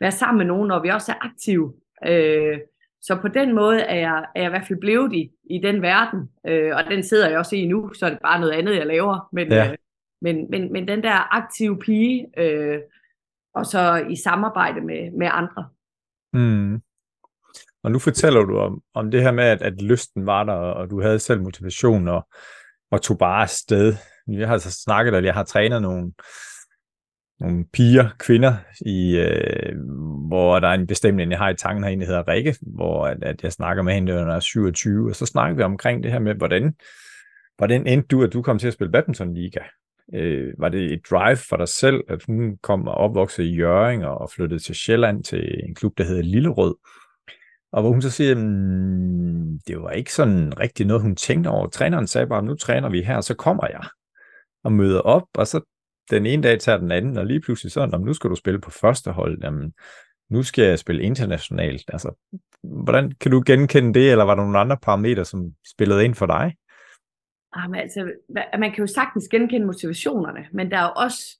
være 0.01 0.13
sammen 0.13 0.39
med 0.39 0.47
nogen, 0.47 0.69
når 0.69 0.83
vi 0.83 0.89
også 0.89 1.13
er 1.13 1.27
aktive. 1.27 1.75
Øh, 2.07 2.59
så 3.03 3.19
på 3.21 3.29
den 3.29 3.55
måde 3.55 3.81
er 3.81 3.97
jeg, 3.97 4.25
er 4.35 4.41
jeg 4.41 4.47
i 4.47 4.51
hvert 4.51 4.67
fald 4.69 4.81
blevet 4.81 5.13
i, 5.13 5.31
i 5.51 5.59
den 5.63 5.83
verden, 5.83 6.29
øh, 6.49 6.77
og 6.77 6.85
den 6.85 7.03
sidder 7.03 7.29
jeg 7.29 7.39
også 7.39 7.57
i 7.57 7.67
nu, 7.67 7.93
så 7.95 8.07
er 8.07 8.11
det 8.11 8.19
bare 8.23 8.41
noget 8.41 8.53
andet, 8.53 8.77
jeg 8.77 8.87
laver. 8.87 9.29
Men, 9.33 9.53
ja. 9.53 9.71
øh, 9.71 9.77
men, 10.23 10.51
men, 10.51 10.73
men 10.73 10.89
den 10.89 11.03
der 11.03 11.37
aktive 11.37 11.79
pige, 11.79 12.27
øh, 12.39 12.79
og 13.55 13.67
så 13.67 14.07
i 14.11 14.17
samarbejde 14.17 14.81
med, 14.81 15.11
med 15.19 15.29
andre. 15.33 15.69
Mm. 16.33 16.81
Og 17.83 17.93
nu 17.93 17.99
fortæller 17.99 18.41
du 18.41 18.59
om, 18.59 18.83
om 18.95 19.11
det 19.11 19.23
her 19.23 19.33
med, 19.33 19.45
at, 19.45 19.63
at 19.63 19.83
lysten 19.83 20.27
var 20.27 20.45
der, 20.45 20.53
og 20.53 20.91
du 20.91 21.01
havde 21.01 21.19
selv 21.19 21.43
motivation, 21.43 22.09
og, 22.09 22.29
og 22.91 23.03
tog 23.03 23.19
bare 23.19 23.43
afsted. 23.43 23.95
Jeg 24.29 24.49
har 24.49 24.59
så 24.59 24.73
snakket, 24.85 25.15
at 25.15 25.25
jeg 25.25 25.35
har 25.35 25.45
trænet 25.45 25.83
nogle, 25.83 26.13
nogle 27.41 27.65
piger, 27.73 28.09
kvinder, 28.19 28.55
i, 28.81 29.17
øh, 29.17 29.77
hvor 30.29 30.61
der 30.61 30.69
er 30.69 30.75
en 30.75 30.87
bestemt 30.87 31.21
en, 31.21 31.31
jeg 31.31 31.39
har 31.39 31.51
i 31.51 31.57
tanken 31.57 31.85
herinde, 31.85 32.03
en, 32.05 32.09
der 32.09 32.17
hedder 32.17 32.33
Rikke, 32.33 32.57
hvor 32.61 33.07
at, 33.07 33.25
at 33.25 33.43
jeg 33.43 33.53
snakker 33.53 33.83
med 33.83 33.95
hende, 33.95 34.13
når 34.13 34.27
jeg 34.27 34.37
er 34.37 34.41
27, 34.41 35.11
og 35.11 35.17
så 35.17 35.27
snakker 35.27 35.57
vi 35.57 35.63
omkring 35.63 36.03
det 36.03 36.13
her 36.13 36.19
med, 36.19 36.35
hvordan, 36.35 36.75
hvordan 37.57 37.87
endte 37.87 38.07
du, 38.07 38.23
at 38.23 38.33
du 38.33 38.43
kom 38.43 38.59
til 38.59 38.67
at 38.67 38.73
spille 38.73 38.93
badmintonliga? 38.93 39.61
Øh, 40.15 40.53
var 40.59 40.69
det 40.69 40.93
et 40.93 41.01
drive 41.11 41.37
for 41.37 41.57
dig 41.57 41.69
selv, 41.69 42.01
at 42.09 42.23
hun 42.27 42.57
kom 42.63 42.89
og 42.89 42.95
opvoksede 42.95 43.49
i 43.49 43.57
Jøring 43.57 44.07
og 44.07 44.31
flyttede 44.31 44.63
til 44.63 44.75
Sjælland 44.75 45.25
til 45.25 45.61
en 45.69 45.75
klub, 45.75 45.99
der 45.99 46.05
hedder 46.05 46.23
Lillerød? 46.23 46.75
Og 47.73 47.83
hvor 47.83 47.91
hun 47.91 48.03
så 48.03 48.11
siger, 48.11 48.35
mmm, 48.35 49.59
det 49.67 49.81
var 49.81 49.91
ikke 49.91 50.13
sådan 50.13 50.61
rigtig 50.61 50.87
noget, 50.87 51.03
hun 51.03 51.17
tænkte 51.17 51.49
over. 51.49 51.69
Træneren 51.69 52.07
sagde 52.07 52.27
bare, 52.27 52.43
nu 52.43 52.55
træner 52.55 52.89
vi 52.89 53.03
her, 53.03 53.17
og 53.17 53.25
så 53.25 53.35
kommer 53.35 53.67
jeg 53.67 53.83
og 54.65 54.73
møder 54.73 55.01
op, 55.01 55.25
og 55.35 55.47
så 55.47 55.61
den 56.11 56.27
ene 56.27 56.43
dag 56.43 56.61
tager 56.61 56.79
den 56.79 56.91
anden, 56.93 57.19
og 57.19 57.27
lige 57.27 57.41
pludselig 57.41 57.73
så, 57.73 57.87
nu 57.87 58.15
skal 58.15 58.31
du 58.31 58.35
spille 58.35 58.61
på 58.61 58.71
første 58.71 59.11
hold, 59.11 59.39
jamen, 59.43 59.73
nu 60.31 60.43
skal 60.43 60.65
jeg 60.65 60.79
spille 60.79 61.03
internationalt. 61.03 61.85
Altså, 61.89 62.13
hvordan 62.63 63.13
kan 63.21 63.31
du 63.31 63.43
genkende 63.47 63.95
det, 63.95 64.11
eller 64.11 64.25
var 64.25 64.35
der 64.35 64.43
nogle 64.43 64.59
andre 64.59 64.77
parametre, 64.77 65.25
som 65.25 65.53
spillede 65.67 66.05
ind 66.05 66.15
for 66.15 66.27
dig? 66.27 66.57
Jamen, 67.57 67.81
altså, 67.81 68.13
man 68.59 68.73
kan 68.73 68.79
jo 68.79 68.87
sagtens 68.87 69.29
genkende 69.29 69.67
motivationerne, 69.67 70.47
men 70.53 70.71
der 70.71 70.79
er 70.79 70.83
jo 70.83 70.93
også 70.97 71.39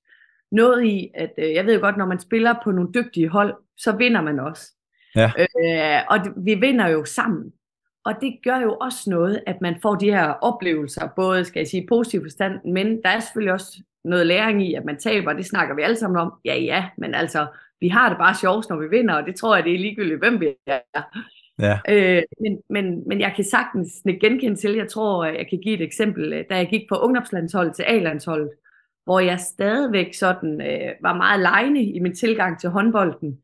noget 0.53 0.85
i, 0.85 1.11
at 1.15 1.31
øh, 1.39 1.55
jeg 1.55 1.67
ved 1.67 1.75
jo 1.75 1.81
godt, 1.81 1.97
når 1.97 2.07
man 2.07 2.21
spiller 2.21 2.55
på 2.65 2.71
nogle 2.71 2.93
dygtige 2.95 3.29
hold, 3.29 3.55
så 3.77 3.97
vinder 3.97 4.23
man 4.23 4.41
også. 4.41 4.73
Ja. 5.17 5.33
Øh, 5.39 6.05
og 6.11 6.19
vi 6.45 6.55
vinder 6.55 6.89
jo 6.89 7.05
sammen. 7.05 7.53
Og 8.05 8.15
det 8.21 8.39
gør 8.45 8.61
jo 8.61 8.77
også 8.81 9.11
noget, 9.11 9.43
at 9.47 9.61
man 9.61 9.81
får 9.83 9.95
de 9.95 10.11
her 10.11 10.29
oplevelser, 10.29 11.09
både 11.17 11.45
skal 11.45 11.61
jeg 11.61 11.69
sige 11.69 11.87
positiv 11.89 12.23
forstand, 12.23 12.65
men 12.65 13.03
der 13.03 13.09
er 13.09 13.21
selvfølgelig 13.21 13.53
også 13.53 13.83
noget 14.05 14.27
læring 14.27 14.69
i, 14.69 14.75
at 14.75 14.85
man 14.85 14.99
taber, 14.99 15.33
det 15.33 15.47
snakker 15.47 15.75
vi 15.75 15.83
alle 15.83 15.97
sammen 15.97 16.21
om. 16.21 16.33
Ja, 16.45 16.57
ja, 16.57 16.89
men 16.99 17.15
altså, 17.15 17.47
vi 17.81 17.89
har 17.89 18.09
det 18.09 18.19
bare 18.19 18.35
sjovt, 18.35 18.69
når 18.69 18.77
vi 18.77 18.89
vinder, 18.89 19.15
og 19.15 19.27
det 19.27 19.37
tror 19.37 19.57
jeg, 19.57 19.65
det 19.65 19.75
er 19.75 19.79
ligegyldigt, 19.79 20.19
hvem 20.19 20.41
vi 20.41 20.55
er. 20.67 20.81
Ja. 21.59 21.79
Øh, 21.89 22.23
men, 22.41 22.59
men, 22.71 23.09
men 23.09 23.21
jeg 23.21 23.33
kan 23.37 23.45
sagtens 23.45 23.89
genkende 24.21 24.57
til, 24.57 24.75
jeg 24.75 24.89
tror, 24.89 25.25
jeg 25.25 25.47
kan 25.51 25.59
give 25.59 25.75
et 25.75 25.83
eksempel, 25.83 26.45
da 26.51 26.57
jeg 26.57 26.69
gik 26.69 26.89
på 26.89 26.97
ungdomslandsholdet 26.97 27.77
til 27.77 27.85
A-landsholdet, 27.89 28.51
hvor 29.05 29.21
jeg 29.21 29.41
stadigvæk 29.41 30.15
sådan 30.15 30.61
øh, 30.61 30.95
var 31.03 31.17
meget 31.17 31.41
lejende 31.41 31.83
i 31.83 31.99
min 31.99 32.15
tilgang 32.15 32.61
til 32.61 32.71
håndbolden. 32.71 33.39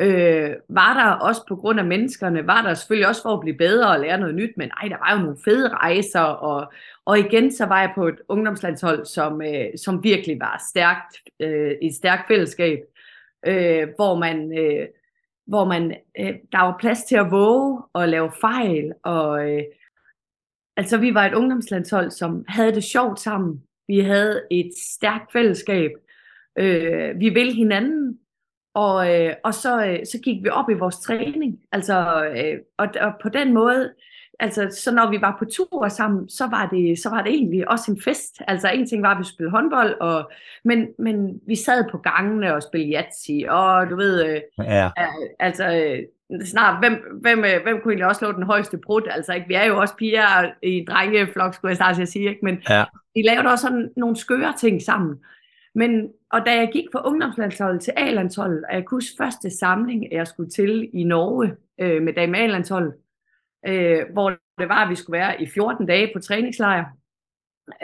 Øh, 0.00 0.50
var 0.68 0.94
der 0.94 1.10
også 1.10 1.44
på 1.48 1.56
grund 1.56 1.78
af 1.80 1.86
menneskerne, 1.86 2.46
var 2.46 2.62
der 2.62 2.74
selvfølgelig 2.74 3.08
også 3.08 3.22
for 3.22 3.34
at 3.34 3.40
blive 3.40 3.56
bedre 3.56 3.90
og 3.90 4.00
lære 4.00 4.20
noget 4.20 4.34
nyt, 4.34 4.56
men 4.56 4.70
ej, 4.82 4.88
der 4.88 4.98
var 4.98 5.12
jo 5.16 5.22
nogle 5.22 5.38
fede 5.44 5.68
rejser, 5.68 6.20
og, 6.20 6.72
og 7.04 7.18
igen 7.18 7.52
så 7.52 7.66
var 7.66 7.80
jeg 7.80 7.92
på 7.94 8.08
et 8.08 8.16
ungdomslandshold, 8.28 9.04
som, 9.04 9.42
øh, 9.42 9.66
som 9.76 10.04
virkelig 10.04 10.40
var 10.40 10.64
stærkt, 10.70 11.16
øh, 11.40 11.72
et 11.82 11.94
stærkt 11.94 12.28
fællesskab, 12.28 12.78
øh, 13.46 13.88
hvor 13.96 14.18
man, 14.18 14.58
øh, 14.58 14.86
hvor 15.46 15.64
man 15.64 15.96
øh, 16.20 16.34
der 16.52 16.60
var 16.60 16.76
plads 16.80 17.02
til 17.02 17.16
at 17.16 17.30
våge 17.30 17.82
og 17.92 18.08
lave 18.08 18.32
fejl, 18.40 18.92
og 19.02 19.50
øh, 19.50 19.62
altså 20.76 20.98
vi 20.98 21.14
var 21.14 21.26
et 21.26 21.34
ungdomslandshold, 21.34 22.10
som 22.10 22.44
havde 22.48 22.74
det 22.74 22.84
sjovt 22.84 23.20
sammen, 23.20 23.62
vi 23.88 23.98
havde 23.98 24.42
et 24.50 24.70
stærkt 24.76 25.32
fællesskab, 25.32 25.90
øh, 26.58 27.20
vi 27.20 27.28
vil 27.28 27.54
hinanden, 27.54 28.18
og, 28.84 29.14
øh, 29.14 29.32
og 29.44 29.54
så, 29.54 29.86
øh, 29.86 29.98
så 30.12 30.18
gik 30.24 30.42
vi 30.42 30.48
op 30.48 30.70
i 30.70 30.74
vores 30.74 30.96
træning. 30.96 31.58
Altså, 31.72 32.24
øh, 32.36 32.58
og, 32.78 32.86
og 33.00 33.12
på 33.22 33.28
den 33.28 33.54
måde, 33.54 33.92
altså, 34.40 34.78
så 34.82 34.94
når 34.94 35.10
vi 35.10 35.20
var 35.20 35.36
på 35.38 35.44
tur 35.44 35.88
sammen, 35.88 36.28
så 36.28 36.46
var 36.46 36.68
det, 36.72 36.98
så 36.98 37.10
var 37.10 37.22
det 37.22 37.32
egentlig 37.32 37.70
også 37.70 37.92
en 37.92 38.00
fest. 38.04 38.42
Altså 38.48 38.68
en 38.70 38.86
ting 38.86 39.02
var, 39.02 39.10
at 39.10 39.18
vi 39.18 39.24
spillede 39.24 39.50
håndbold, 39.50 40.00
og, 40.00 40.30
men, 40.64 40.86
men 40.98 41.40
vi 41.46 41.56
sad 41.56 41.84
på 41.90 41.98
gangene 41.98 42.54
og 42.54 42.62
spillede 42.62 42.90
jatsi, 42.90 43.44
og 43.48 43.90
du 43.90 43.96
ved, 43.96 44.24
øh, 44.24 44.40
ja. 44.58 44.86
øh, 44.86 45.28
altså 45.38 45.64
øh, 45.64 45.98
snart, 46.44 46.78
hvem, 46.78 47.20
hvem, 47.20 47.38
øh, 47.38 47.62
hvem 47.62 47.80
kunne 47.80 47.92
egentlig 47.92 48.06
også 48.06 48.18
slå 48.18 48.32
den 48.32 48.42
højeste 48.42 48.78
brud? 48.78 49.02
Altså, 49.10 49.32
ikke? 49.32 49.48
vi 49.48 49.54
er 49.54 49.64
jo 49.64 49.80
også 49.80 49.96
piger 49.96 50.50
i 50.62 50.70
en 50.70 50.86
drengeflok, 50.86 51.54
skulle 51.54 51.70
jeg 51.70 51.76
starte 51.76 51.96
til 51.96 52.02
at 52.02 52.08
sige, 52.08 52.28
ikke? 52.28 52.44
men 52.44 52.62
ja. 52.68 52.84
vi 53.14 53.22
lavede 53.22 53.48
også 53.52 53.62
sådan 53.62 53.90
nogle 53.96 54.16
skøre 54.16 54.52
ting 54.58 54.82
sammen. 54.82 55.16
Men, 55.74 56.12
og 56.32 56.46
da 56.46 56.54
jeg 56.56 56.70
gik 56.72 56.84
fra 56.92 57.06
ungdomslandsholdet 57.06 57.82
til 57.82 57.92
A-landsholdet, 57.96 58.64
og 58.68 58.74
jeg 58.74 58.84
kunne 58.84 58.96
huske 58.96 59.16
første 59.18 59.50
samling, 59.50 60.12
jeg 60.12 60.26
skulle 60.26 60.50
til 60.50 60.90
i 60.92 61.04
Norge 61.04 61.56
øh, 61.80 62.02
med 62.02 62.12
dame 62.12 62.38
A-landsholdet, 62.38 62.94
øh, 63.66 64.02
hvor 64.12 64.30
det 64.30 64.68
var, 64.68 64.84
at 64.84 64.90
vi 64.90 64.94
skulle 64.94 65.18
være 65.18 65.42
i 65.42 65.46
14 65.46 65.86
dage 65.86 66.10
på 66.14 66.20
træningslejr, 66.20 66.84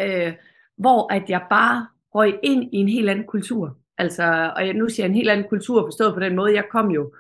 øh, 0.01 0.33
hvor 0.77 1.13
at 1.13 1.31
jeg 1.31 1.47
bare 1.51 1.87
røg 2.15 2.39
ind 2.43 2.63
i 2.63 2.77
en 2.77 2.89
helt 2.89 3.11
anden 3.11 3.27
kultur. 3.27 3.79
Altså, 3.99 4.53
og 4.57 4.67
jeg 4.67 4.75
nu 4.75 4.89
siger 4.89 5.07
en 5.07 5.15
helt 5.15 5.31
anden 5.31 5.49
kultur, 5.49 5.87
forstået 5.87 6.15
på 6.15 6.21
den 6.21 6.37
måde, 6.37 6.55
jeg 6.55 6.65
kom 6.71 6.91
jo 6.91 7.15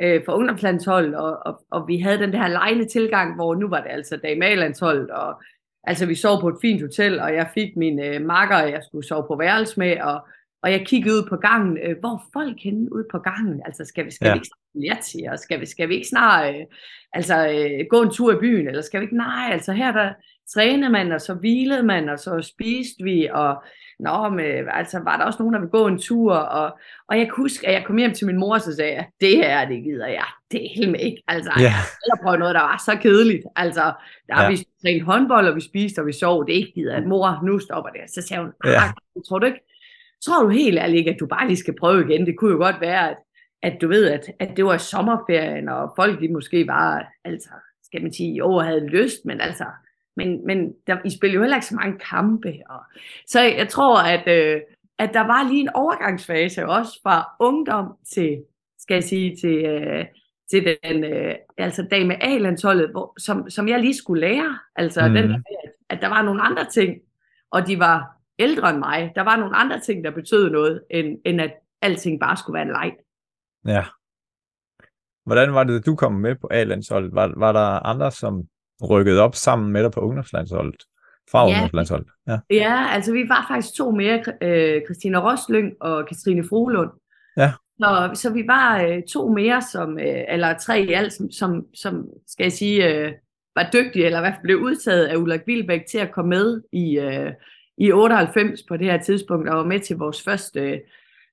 øh, 0.00 0.24
fra 0.26 0.36
ungdomslandshold, 0.36 1.14
og, 1.14 1.38
og, 1.46 1.64
og 1.70 1.88
vi 1.88 1.98
havde 1.98 2.18
den 2.18 2.32
der 2.32 2.48
lejende 2.48 2.88
tilgang, 2.88 3.34
hvor 3.34 3.54
nu 3.54 3.68
var 3.68 3.80
det 3.80 3.90
altså 3.90 4.16
dame 4.16 4.46
A-landsholdet, 4.46 5.10
og 5.10 5.42
Altså, 5.84 6.06
vi 6.06 6.14
sov 6.14 6.40
på 6.40 6.48
et 6.48 6.56
fint 6.62 6.82
hotel, 6.82 7.20
og 7.20 7.34
jeg 7.34 7.50
fik 7.54 7.76
min 7.76 8.00
øh, 8.00 8.22
makker, 8.26 8.58
jeg 8.58 8.82
skulle 8.82 9.06
sove 9.06 9.24
på 9.28 9.36
værelse 9.36 9.78
med, 9.78 10.00
og, 10.00 10.26
og 10.62 10.72
jeg 10.72 10.86
kiggede 10.86 11.16
ud 11.16 11.28
på 11.28 11.36
gangen. 11.36 11.78
Øh, 11.84 11.98
hvor 12.00 12.14
er 12.14 12.28
folk 12.32 12.60
henne 12.60 12.92
ude 12.94 13.06
på 13.10 13.18
gangen? 13.18 13.62
Altså, 13.64 13.84
skal 13.84 14.04
vi, 14.06 14.10
skal 14.10 14.26
ja. 14.26 14.32
vi 14.32 14.36
ikke 14.36 14.48
snart 14.48 15.04
til, 15.04 15.28
og 15.32 15.38
skal 15.38 15.60
vi, 15.60 15.66
skal 15.66 15.88
vi 15.88 15.94
ikke 15.94 16.08
snart 16.08 16.54
øh, 16.54 16.64
altså, 17.12 17.48
øh, 17.48 17.86
gå 17.90 18.02
en 18.02 18.10
tur 18.10 18.32
i 18.32 18.40
byen, 18.40 18.68
eller 18.68 18.82
skal 18.82 19.00
vi 19.00 19.04
ikke? 19.04 19.16
Nej, 19.16 19.48
altså 19.52 19.72
her 19.72 19.92
der 19.92 20.12
trænede 20.54 20.92
man, 20.92 21.12
og 21.12 21.20
så 21.20 21.34
hvilede 21.34 21.82
man, 21.82 22.08
og 22.08 22.18
så 22.18 22.42
spiste 22.42 23.04
vi, 23.04 23.28
og 23.32 23.62
Nå, 24.02 24.28
men, 24.28 24.68
altså, 24.72 24.98
var 24.98 25.16
der 25.16 25.24
også 25.24 25.38
nogen, 25.38 25.54
der 25.54 25.60
ville 25.60 25.70
gå 25.70 25.86
en 25.86 25.98
tur? 25.98 26.34
Og, 26.34 26.78
og 27.08 27.18
jeg 27.18 27.26
kan 27.26 27.34
huske, 27.36 27.68
at 27.68 27.74
jeg 27.74 27.84
kom 27.84 27.96
hjem 27.96 28.14
til 28.14 28.26
min 28.26 28.38
mor, 28.38 28.54
og 28.54 28.60
så 28.60 28.76
sagde 28.76 28.94
jeg, 28.94 29.06
det 29.20 29.36
her, 29.36 29.68
det 29.68 29.82
gider 29.82 30.06
jeg. 30.06 30.26
Det 30.50 30.64
er 30.64 30.68
helt 30.74 30.96
ikke. 31.00 31.22
Altså, 31.28 31.50
yeah. 31.50 31.72
jeg 32.08 32.18
prøvede 32.22 32.38
noget, 32.38 32.54
der 32.54 32.60
var 32.60 32.82
så 32.86 32.98
kedeligt. 33.02 33.44
Altså, 33.56 33.92
der 34.26 34.34
har 34.34 34.42
ja. 34.42 34.50
vi 34.50 34.56
trænet 34.82 35.02
håndbold, 35.02 35.48
og 35.48 35.56
vi 35.56 35.60
spiste, 35.60 35.98
og 35.98 36.06
vi 36.06 36.12
sov. 36.12 36.46
Det 36.46 36.52
ikke 36.52 36.72
gider 36.72 36.96
at 36.96 37.06
mor, 37.06 37.44
nu 37.44 37.58
stopper 37.58 37.90
det. 37.90 38.00
Så 38.14 38.22
sagde 38.22 38.42
hun, 38.42 38.52
ah, 38.64 38.70
yeah. 38.70 38.92
tror 39.28 39.38
du 39.38 39.46
ikke? 39.46 39.60
tror 40.24 40.42
du 40.42 40.48
helt 40.48 40.78
ærligt 40.78 40.98
ikke, 40.98 41.10
at 41.10 41.20
du 41.20 41.26
bare 41.26 41.46
lige 41.46 41.56
skal 41.56 41.76
prøve 41.80 42.10
igen? 42.10 42.26
Det 42.26 42.38
kunne 42.38 42.52
jo 42.52 42.56
godt 42.56 42.80
være, 42.80 43.10
at, 43.10 43.16
at 43.62 43.78
du 43.80 43.88
ved, 43.88 44.10
at, 44.10 44.30
at 44.38 44.56
det 44.56 44.64
var 44.64 44.76
sommerferien, 44.76 45.68
og 45.68 45.92
folk 45.96 46.20
de 46.20 46.28
måske 46.28 46.64
bare, 46.64 47.04
altså, 47.24 47.48
skal 47.84 48.02
man 48.02 48.12
sige, 48.12 48.44
over 48.44 48.62
havde 48.62 48.86
lyst, 48.86 49.24
men 49.24 49.40
altså, 49.40 49.64
men, 50.16 50.46
men 50.46 50.74
der, 50.86 50.96
I 51.04 51.10
spiller 51.10 51.34
jo 51.34 51.40
heller 51.40 51.56
ikke 51.56 51.66
så 51.66 51.74
mange 51.74 51.98
kampe. 51.98 52.54
Og, 52.68 52.80
så 53.26 53.40
jeg 53.40 53.68
tror, 53.68 53.98
at, 53.98 54.28
øh, 54.28 54.60
at 54.98 55.10
der 55.14 55.20
var 55.20 55.48
lige 55.48 55.60
en 55.60 55.74
overgangsfase 55.74 56.66
også 56.66 57.00
fra 57.02 57.36
ungdom 57.40 57.94
til, 58.14 58.44
skal 58.78 58.94
jeg 58.94 59.04
sige, 59.04 59.36
til, 59.36 59.64
øh, 59.64 60.04
til 60.50 60.76
den, 60.84 61.04
øh, 61.04 61.34
altså 61.58 61.86
dag 61.90 62.06
med 62.06 62.16
A-landsholdet, 62.20 62.90
hvor, 62.90 63.20
som, 63.20 63.50
som 63.50 63.68
jeg 63.68 63.80
lige 63.80 63.96
skulle 63.96 64.20
lære. 64.20 64.58
Altså 64.76 65.08
mm. 65.08 65.14
den, 65.14 65.32
at, 65.32 65.72
at 65.88 65.98
der 66.00 66.08
var 66.08 66.22
nogle 66.22 66.42
andre 66.42 66.64
ting, 66.64 67.00
og 67.50 67.66
de 67.66 67.78
var 67.78 68.16
ældre 68.38 68.70
end 68.70 68.78
mig. 68.78 69.12
Der 69.14 69.22
var 69.22 69.36
nogle 69.36 69.56
andre 69.56 69.80
ting, 69.80 70.04
der 70.04 70.10
betød 70.10 70.50
noget, 70.50 70.84
end, 70.90 71.18
end 71.24 71.40
at 71.40 71.52
alting 71.82 72.20
bare 72.20 72.36
skulle 72.36 72.54
være 72.54 72.62
en 72.62 72.72
leg. 72.72 72.92
Ja. 73.66 73.84
Hvordan 75.24 75.54
var 75.54 75.64
det, 75.64 75.86
du 75.86 75.96
kom 75.96 76.12
med 76.12 76.34
på 76.34 76.48
A-landsholdet? 76.50 77.14
Var, 77.14 77.32
var 77.36 77.52
der 77.52 77.86
andre, 77.86 78.10
som 78.10 78.42
rykkede 78.90 79.20
op 79.20 79.34
sammen 79.34 79.72
med 79.72 79.82
dig 79.82 79.90
på 79.90 80.00
ungdomslandsholdet? 80.00 80.82
Fra 81.30 81.48
ja. 81.48 81.54
ungdomslandsholdet? 81.54 82.08
Ja. 82.28 82.38
ja, 82.50 82.86
altså 82.90 83.12
vi 83.12 83.28
var 83.28 83.46
faktisk 83.50 83.74
to 83.74 83.90
mere, 83.90 84.22
øh, 84.42 84.82
Christina 84.84 85.30
Roslyng 85.30 85.72
og 85.80 86.06
Katrine 86.06 86.44
Frohlund. 86.48 86.90
Ja. 87.36 87.52
Så, 87.78 88.10
så 88.14 88.32
vi 88.32 88.44
var 88.46 88.82
øh, 88.82 89.02
to 89.12 89.28
mere, 89.28 89.62
som, 89.62 89.98
øh, 89.98 90.24
eller 90.28 90.58
tre 90.58 90.82
i 90.82 90.92
alt, 90.92 91.12
som, 91.12 91.30
som, 91.30 91.66
som 91.74 92.06
skal 92.26 92.44
jeg 92.44 92.52
sige, 92.52 92.88
øh, 92.88 93.12
var 93.54 93.70
dygtige, 93.72 94.06
eller 94.06 94.18
i 94.18 94.22
hvert 94.22 94.34
fald 94.34 94.42
blev 94.42 94.58
udtaget 94.58 95.06
af 95.06 95.16
Ulrik 95.16 95.40
Vilbæk 95.46 95.86
til 95.90 95.98
at 95.98 96.12
komme 96.12 96.28
med 96.28 96.62
i, 96.72 96.98
øh, 96.98 97.32
i 97.78 97.92
98 97.92 98.62
på 98.68 98.76
det 98.76 98.86
her 98.86 99.02
tidspunkt, 99.02 99.48
og 99.48 99.56
var 99.56 99.64
med 99.64 99.80
til 99.80 99.96
vores 99.96 100.22
første 100.22 100.80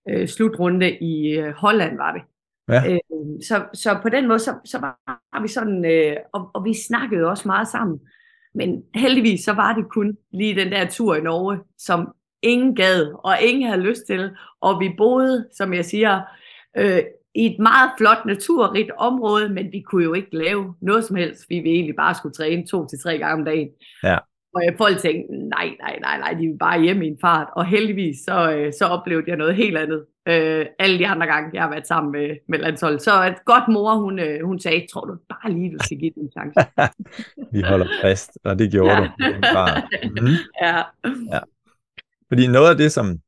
øh, 0.10 0.28
slutrunde 0.28 0.98
i 0.98 1.38
øh, 1.38 1.54
Holland, 1.54 1.98
var 1.98 2.12
det. 2.12 2.22
Ja. 2.70 2.92
Øh, 2.92 3.00
så, 3.48 3.66
så 3.74 4.00
på 4.02 4.10
den 4.10 4.28
måde, 4.28 4.40
så, 4.40 4.54
så 4.66 4.80
var 4.80 5.42
vi 5.42 5.48
sådan, 5.48 5.86
øh, 5.86 6.16
og, 6.34 6.52
og 6.54 6.66
vi 6.66 6.74
snakkede 6.74 7.28
også 7.28 7.48
meget 7.48 7.68
sammen. 7.68 8.00
Men 8.56 8.84
heldigvis, 8.96 9.44
så 9.44 9.54
var 9.54 9.74
det 9.74 9.90
kun 9.90 10.18
lige 10.34 10.56
den 10.56 10.72
der 10.72 10.88
tur 10.88 11.16
i 11.16 11.22
Norge, 11.22 11.60
som 11.78 12.14
ingen 12.42 12.76
gad, 12.76 13.14
og 13.24 13.42
ingen 13.42 13.70
havde 13.70 13.82
lyst 13.82 14.02
til. 14.08 14.30
Og 14.62 14.80
vi 14.80 14.94
boede, 14.98 15.48
som 15.58 15.74
jeg 15.74 15.86
siger, 15.86 16.22
øh, 16.78 17.02
i 17.36 17.46
et 17.46 17.60
meget 17.60 17.92
flot 17.98 18.26
naturrigt 18.26 18.92
område, 18.98 19.50
men 19.50 19.72
vi 19.72 19.82
kunne 19.82 20.04
jo 20.04 20.14
ikke 20.14 20.38
lave 20.38 20.76
noget 20.82 21.04
som 21.06 21.16
helst, 21.16 21.46
vi 21.50 21.56
ville 21.56 21.76
egentlig 21.76 21.96
bare 21.96 22.16
skulle 22.16 22.34
træne 22.34 22.68
to 22.68 22.88
til 22.88 23.00
tre 23.00 23.18
gange 23.18 23.34
om 23.34 23.46
dagen. 23.46 23.70
Ja. 24.04 24.18
Og 24.56 24.64
jeg 24.66 24.76
folk 24.78 24.98
tænkte, 24.98 25.36
nej, 25.36 25.70
nej, 25.80 26.00
nej, 26.02 26.20
nej, 26.20 26.34
de 26.34 26.48
vil 26.48 26.58
bare 26.60 26.82
hjem 26.82 27.02
i 27.02 27.08
en 27.08 27.18
fart. 27.22 27.48
Og 27.56 27.66
heldigvis, 27.66 28.18
så, 28.26 28.52
øh, 28.52 28.74
så 28.80 28.86
oplevede 28.86 29.30
jeg 29.30 29.38
noget 29.38 29.56
helt 29.56 29.78
andet. 29.78 30.06
Øh, 30.30 30.66
alle 30.80 31.00
de 31.00 31.08
andre 31.08 31.28
gange, 31.28 31.50
jeg 31.54 31.62
har 31.62 31.70
været 31.70 31.88
sammen 31.88 32.12
med, 32.12 32.38
med 32.48 32.60
landshold. 32.60 33.00
Så 33.00 33.24
et 33.24 33.46
godt 33.46 33.68
mor, 33.68 33.96
hun, 33.96 34.20
øh, 34.20 34.46
hun 34.46 34.60
sagde, 34.60 34.88
tror 34.94 35.06
du 35.06 35.16
bare 35.30 35.52
lige, 35.52 35.72
du 35.72 35.78
skal 35.84 35.98
give 35.98 36.12
den 36.16 36.24
en 36.24 36.32
chance. 36.32 36.72
Vi 37.54 37.62
holder 37.62 37.88
fast, 38.02 38.38
og 38.44 38.60
det 38.60 38.72
gjorde 38.72 38.92
ja. 38.92 39.00
du. 39.00 39.42
Bare. 39.54 39.82
Mm. 40.04 40.28
ja. 40.64 40.78
ja. 41.34 41.40
Fordi 42.28 42.48
noget 42.48 42.70
af 42.70 42.78
det, 42.78 42.92
som, 42.92 43.20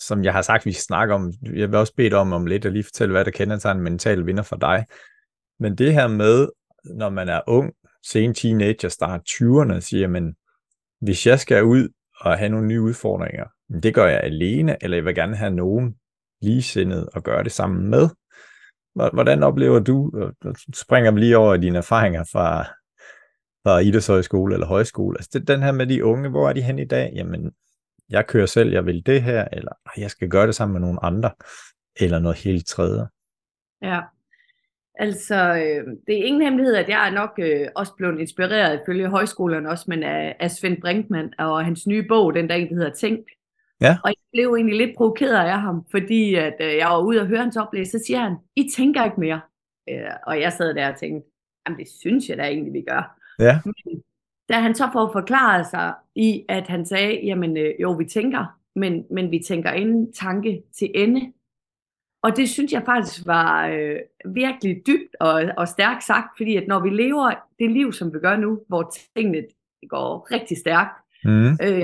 som 0.00 0.24
jeg 0.24 0.32
har 0.32 0.42
sagt, 0.42 0.66
vi 0.66 0.72
snakker 0.72 1.14
om, 1.14 1.32
jeg 1.42 1.68
vil 1.68 1.78
også 1.78 1.94
bede 1.96 2.14
om 2.14 2.32
om 2.32 2.46
lidt 2.46 2.64
at 2.64 2.72
lige 2.72 2.84
fortælle, 2.84 3.12
hvad 3.12 3.24
der 3.24 3.30
kendetegner 3.30 3.78
en 3.78 3.84
mental 3.84 4.26
vinder 4.26 4.42
for 4.42 4.56
dig. 4.56 4.86
Men 5.58 5.78
det 5.78 5.92
her 5.92 6.08
med, 6.08 6.48
når 6.84 7.10
man 7.10 7.28
er 7.28 7.40
ung, 7.46 7.72
sen 8.02 8.34
teenager, 8.34 8.88
start 8.88 9.20
20'erne, 9.28 9.80
siger, 9.80 10.08
men 10.08 10.34
hvis 11.00 11.26
jeg 11.26 11.40
skal 11.40 11.64
ud 11.64 11.88
og 12.20 12.38
have 12.38 12.48
nogle 12.48 12.66
nye 12.66 12.80
udfordringer, 12.80 13.44
det 13.80 13.94
gør 13.94 14.06
jeg 14.06 14.20
alene, 14.20 14.76
eller 14.80 14.96
jeg 14.96 15.04
vil 15.04 15.14
gerne 15.14 15.36
have 15.36 15.54
nogen 15.54 15.96
ligesindet 16.42 17.08
at 17.14 17.24
gøre 17.24 17.44
det 17.44 17.52
sammen 17.52 17.90
med. 17.90 18.08
Hvordan 18.94 19.42
oplever 19.42 19.78
du, 19.78 20.12
springer 20.74 21.10
vi 21.10 21.20
lige 21.20 21.36
over 21.36 21.56
dine 21.56 21.78
erfaringer 21.78 22.24
fra, 22.32 22.62
fra 23.64 23.78
idrætshøjskole 23.78 24.54
eller 24.54 24.66
højskole, 24.66 25.18
altså 25.18 25.30
det, 25.38 25.48
den 25.48 25.62
her 25.62 25.72
med 25.72 25.86
de 25.86 26.04
unge, 26.04 26.28
hvor 26.28 26.48
er 26.48 26.52
de 26.52 26.62
hen 26.62 26.78
i 26.78 26.84
dag? 26.84 27.12
Jamen, 27.14 27.52
jeg 28.10 28.26
kører 28.26 28.46
selv, 28.46 28.72
jeg 28.72 28.86
vil 28.86 29.06
det 29.06 29.22
her, 29.22 29.48
eller 29.52 29.72
jeg 29.96 30.10
skal 30.10 30.28
gøre 30.28 30.46
det 30.46 30.54
sammen 30.54 30.72
med 30.72 30.80
nogle 30.80 31.04
andre, 31.04 31.30
eller 32.00 32.18
noget 32.18 32.38
helt 32.38 32.66
tredje. 32.66 33.06
Ja, 33.82 34.00
altså 34.94 35.34
øh, 35.34 35.86
det 36.06 36.18
er 36.18 36.24
ingen 36.24 36.42
hemmelighed, 36.42 36.74
at 36.74 36.88
jeg 36.88 37.08
er 37.08 37.12
nok 37.12 37.30
øh, 37.38 37.68
også 37.76 37.92
blevet 37.96 38.20
inspireret 38.20 38.80
ifølge 38.82 39.08
højskolerne 39.08 39.70
også, 39.70 39.84
men 39.88 40.02
af, 40.02 40.36
af 40.40 40.50
Svend 40.50 40.80
Brinkmann 40.80 41.34
og 41.38 41.64
hans 41.64 41.86
nye 41.86 42.04
bog, 42.08 42.34
den 42.34 42.48
der 42.48 42.54
egentlig 42.54 42.78
hedder 42.78 42.94
Tænk. 42.94 43.26
Ja. 43.82 43.96
Og 44.04 44.08
jeg 44.08 44.24
blev 44.32 44.54
egentlig 44.54 44.86
lidt 44.86 44.96
provokeret 44.96 45.34
af 45.34 45.60
ham, 45.60 45.86
fordi 45.90 46.34
at, 46.34 46.56
øh, 46.60 46.76
jeg 46.76 46.88
var 46.88 47.02
ude 47.02 47.20
og 47.20 47.26
høre 47.26 47.38
hans 47.38 47.56
oplæg, 47.56 47.86
så 47.86 47.98
siger 48.06 48.20
han, 48.20 48.36
I 48.56 48.70
tænker 48.76 49.04
ikke 49.04 49.20
mere. 49.20 49.40
Øh, 49.90 50.10
og 50.26 50.40
jeg 50.40 50.52
sad 50.52 50.74
der 50.74 50.92
og 50.92 50.98
tænkte, 50.98 51.30
jamen 51.66 51.78
det 51.78 51.88
synes 51.88 52.28
jeg 52.28 52.38
da 52.38 52.42
egentlig, 52.42 52.72
vi 52.72 52.84
gør. 52.88 53.18
Ja. 53.38 53.60
Men, 53.64 54.02
da 54.48 54.54
han 54.54 54.74
så 54.74 54.90
får 54.92 55.12
forklaret 55.12 55.66
sig 55.66 55.94
i, 56.14 56.44
at 56.48 56.68
han 56.68 56.86
sagde, 56.86 57.20
jamen 57.24 57.56
øh, 57.56 57.74
jo, 57.80 57.92
vi 57.92 58.04
tænker, 58.04 58.58
men, 58.76 59.04
men 59.10 59.30
vi 59.30 59.38
tænker 59.46 59.72
inden 59.72 60.12
tanke 60.12 60.62
til 60.78 60.90
ende. 60.94 61.32
Og 62.22 62.36
det 62.36 62.48
synes 62.48 62.72
jeg 62.72 62.82
faktisk 62.86 63.26
var 63.26 63.68
øh, 63.68 63.96
virkelig 64.26 64.82
dybt 64.86 65.16
og, 65.20 65.42
og 65.56 65.68
stærkt 65.68 66.04
sagt, 66.04 66.36
fordi 66.36 66.56
at 66.56 66.68
når 66.68 66.80
vi 66.80 66.90
lever 66.90 67.34
det 67.58 67.70
liv, 67.70 67.92
som 67.92 68.14
vi 68.14 68.18
gør 68.18 68.36
nu, 68.36 68.60
hvor 68.68 68.92
tingene 69.16 69.42
går 69.88 70.28
rigtig 70.30 70.58
stærkt, 70.58 70.96
mm. 71.24 71.58
øh, 71.62 71.82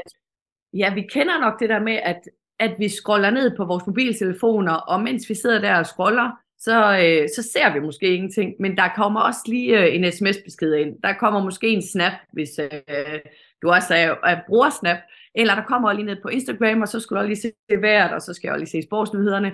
ja, 0.74 0.94
vi 0.94 1.02
kender 1.02 1.40
nok 1.40 1.60
det 1.60 1.68
der 1.68 1.80
med, 1.80 1.98
at, 2.02 2.20
at 2.58 2.74
vi 2.78 2.88
scroller 2.88 3.30
ned 3.30 3.56
på 3.56 3.64
vores 3.64 3.86
mobiltelefoner, 3.86 4.72
og 4.72 5.02
mens 5.02 5.28
vi 5.28 5.34
sidder 5.34 5.60
der 5.60 5.78
og 5.78 5.86
scroller, 5.86 6.30
så, 6.58 6.98
øh, 6.98 7.28
så 7.36 7.50
ser 7.52 7.72
vi 7.72 7.80
måske 7.80 8.14
ingenting, 8.14 8.54
men 8.60 8.76
der 8.76 8.88
kommer 8.96 9.20
også 9.20 9.40
lige 9.46 9.78
øh, 9.78 9.94
en 9.94 10.12
sms-besked 10.12 10.74
ind. 10.74 11.02
Der 11.02 11.12
kommer 11.12 11.44
måske 11.44 11.68
en 11.68 11.82
snap, 11.82 12.12
hvis 12.32 12.48
øh, 12.58 13.20
du 13.62 13.70
også 13.70 13.94
er, 13.94 14.14
er 14.24 14.40
bruger 14.46 14.70
snap, 14.70 14.98
eller 15.34 15.54
der 15.54 15.62
kommer 15.62 15.92
lige 15.92 16.06
ned 16.06 16.16
på 16.22 16.28
Instagram, 16.28 16.80
og 16.80 16.88
så 16.88 17.00
skulle 17.00 17.22
du 17.22 17.26
lige 17.26 17.40
se 17.40 17.52
vejret, 17.80 18.12
og 18.12 18.22
så 18.22 18.34
skal 18.34 18.48
jeg 18.48 18.58
lige 18.58 18.68
se 18.68 18.82
sportsnyhederne. 18.82 19.52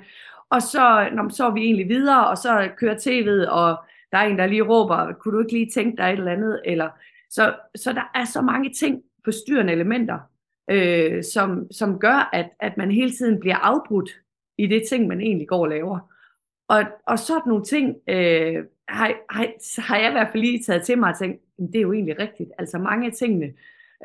Og 0.50 0.62
så, 0.62 1.08
når, 1.12 1.28
så 1.28 1.46
er 1.46 1.50
vi 1.50 1.60
egentlig 1.60 1.88
videre, 1.88 2.26
og 2.28 2.38
så 2.38 2.68
kører 2.78 2.94
tv'et, 2.94 3.50
og 3.50 3.76
der 4.12 4.18
er 4.18 4.22
en, 4.22 4.38
der 4.38 4.46
lige 4.46 4.62
råber, 4.62 5.12
kunne 5.12 5.34
du 5.34 5.40
ikke 5.40 5.52
lige 5.52 5.70
tænke 5.74 5.96
dig 5.96 6.04
et 6.12 6.18
eller 6.18 6.32
andet? 6.32 6.60
Eller, 6.64 6.88
så, 7.30 7.54
så 7.76 7.92
der 7.92 8.10
er 8.14 8.24
så 8.24 8.40
mange 8.40 8.72
ting, 8.72 9.02
forstyrrende 9.24 9.72
elementer, 9.72 10.18
øh, 10.70 11.24
som, 11.24 11.72
som 11.72 11.98
gør, 11.98 12.30
at, 12.32 12.50
at 12.60 12.76
man 12.76 12.90
hele 12.90 13.10
tiden 13.10 13.40
bliver 13.40 13.56
afbrudt 13.56 14.10
i 14.58 14.66
det 14.66 14.82
ting, 14.88 15.06
man 15.06 15.20
egentlig 15.20 15.48
går 15.48 15.60
og 15.60 15.68
laver. 15.68 15.98
Og, 16.68 16.82
og 17.06 17.18
sådan 17.18 17.42
nogle 17.46 17.64
ting 17.64 17.96
øh, 18.08 18.64
har, 18.88 19.12
har, 19.30 19.46
har 19.80 19.98
jeg 19.98 20.08
i 20.08 20.12
hvert 20.12 20.28
fald 20.32 20.42
lige 20.42 20.62
taget 20.62 20.82
til 20.82 20.98
mig 20.98 21.10
og 21.10 21.18
tænkt, 21.18 21.42
det 21.58 21.76
er 21.76 21.80
jo 21.80 21.92
egentlig 21.92 22.18
rigtigt. 22.18 22.50
Altså 22.58 22.78
mange 22.78 23.06
af 23.06 23.12
tingene 23.12 23.52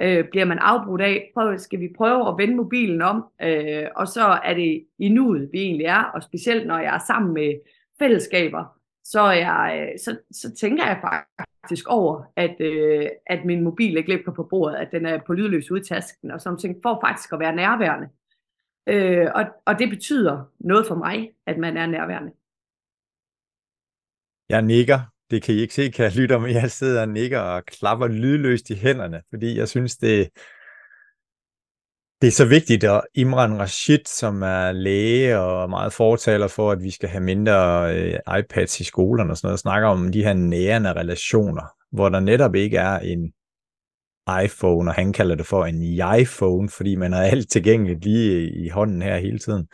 øh, 0.02 0.28
bliver 0.30 0.46
man 0.46 0.60
afbrudt 0.60 1.02
af. 1.02 1.32
Prøv, 1.34 1.58
skal 1.58 1.80
vi 1.80 1.94
prøve 1.98 2.28
at 2.28 2.36
vende 2.38 2.56
mobilen 2.56 3.02
om? 3.02 3.24
Øh, 3.42 3.86
og 3.96 4.08
så 4.08 4.40
er 4.44 4.54
det 4.54 4.86
i 5.00 5.10
nuet, 5.10 5.50
vi 5.52 5.60
egentlig 5.60 5.86
er. 5.86 6.04
Og 6.04 6.24
specielt 6.24 6.68
når 6.68 6.78
jeg 6.78 6.96
er 6.96 7.04
sammen 7.08 7.34
med 7.34 7.54
fællesskaber, 8.00 8.79
så, 9.04 9.32
jeg, 9.32 9.90
øh, 9.94 10.00
så, 10.00 10.18
så 10.32 10.56
tænker 10.56 10.86
jeg 10.86 11.00
faktisk 11.02 11.88
over, 11.88 12.24
at, 12.36 12.56
øh, 12.60 13.08
at 13.28 13.46
min 13.46 13.64
mobil 13.64 13.98
ikke 13.98 14.10
ligger 14.10 14.34
på 14.34 14.44
bordet, 14.44 14.76
at 14.76 14.92
den 14.92 15.06
er 15.06 15.20
på 15.28 15.34
lydløs 15.34 15.72
ude 15.72 15.82
i 15.82 15.84
tasken, 15.84 16.32
og 16.32 16.42
sådan 16.42 16.60
ting, 16.60 16.76
for 16.84 17.00
faktisk 17.08 17.34
at 17.34 17.40
være 17.40 17.56
nærværende. 17.56 18.08
Øh, 18.90 19.28
og, 19.36 19.46
og 19.66 19.80
det 19.80 19.90
betyder 19.90 20.52
noget 20.60 20.88
for 20.88 20.96
mig, 20.96 21.32
at 21.46 21.58
man 21.58 21.78
er 21.78 21.86
nærværende. 21.86 22.32
Jeg 24.50 24.62
nikker. 24.62 25.00
Det 25.32 25.44
kan 25.44 25.56
I 25.56 25.58
ikke 25.58 25.74
se, 25.74 25.92
kan 25.92 26.06
jeg 26.06 26.16
lytte, 26.16 26.36
om. 26.36 26.48
jeg 26.48 26.72
sidder 26.72 27.02
og 27.02 27.10
nikker 27.10 27.40
og 27.40 27.66
klapper 27.66 28.08
lydløst 28.08 28.70
i 28.70 28.76
hænderne, 28.76 29.22
fordi 29.30 29.58
jeg 29.58 29.68
synes, 29.68 29.98
det, 29.98 30.30
det 32.22 32.28
er 32.28 32.32
så 32.32 32.46
vigtigt, 32.46 32.84
at 32.84 33.02
Imran 33.16 33.60
Rashid, 33.60 34.06
som 34.06 34.42
er 34.42 34.72
læge 34.72 35.40
og 35.40 35.70
meget 35.70 35.94
fortaler 35.94 36.48
for, 36.48 36.72
at 36.72 36.84
vi 36.84 36.92
skal 36.92 37.10
have 37.10 37.24
mindre 37.24 37.90
øh, 37.96 38.40
iPads 38.40 38.80
i 38.80 38.84
skolerne 38.84 39.32
og 39.32 39.38
sådan 39.38 39.48
noget, 39.48 39.60
snakker 39.60 39.88
om 39.88 40.12
de 40.12 40.24
her 40.24 40.34
nærende 40.34 40.94
relationer, 40.94 41.64
hvor 41.92 42.10
der 42.10 42.20
netop 42.20 42.56
ikke 42.56 42.78
er 42.78 43.00
en 43.00 43.34
iPhone, 44.44 44.92
og 44.92 44.94
han 44.94 45.14
kalder 45.14 45.36
det 45.36 45.46
for 45.46 45.66
en 45.66 45.84
iPhone, 46.20 46.70
fordi 46.70 46.96
man 46.96 47.14
har 47.14 47.22
alt 47.24 47.52
tilgængeligt 47.52 48.04
lige 48.04 48.50
i 48.66 48.70
hånden 48.70 49.02
her 49.02 49.18
hele 49.18 49.40
tiden. 49.40 49.68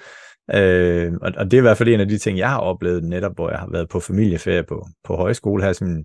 Øh, 0.53 1.13
og, 1.21 1.31
og 1.37 1.45
det 1.45 1.53
er 1.53 1.61
i 1.61 1.61
hvert 1.61 1.77
fald 1.77 1.89
en 1.89 1.99
af 1.99 2.07
de 2.07 2.17
ting, 2.17 2.37
jeg 2.37 2.49
har 2.49 2.59
oplevet 2.59 3.03
netop, 3.03 3.35
hvor 3.35 3.49
jeg 3.49 3.59
har 3.59 3.69
været 3.71 3.89
på 3.89 3.99
familieferie 3.99 4.63
på, 4.63 4.87
på 5.03 5.15
højskole 5.15 5.63
her, 5.63 5.73
som 5.73 6.03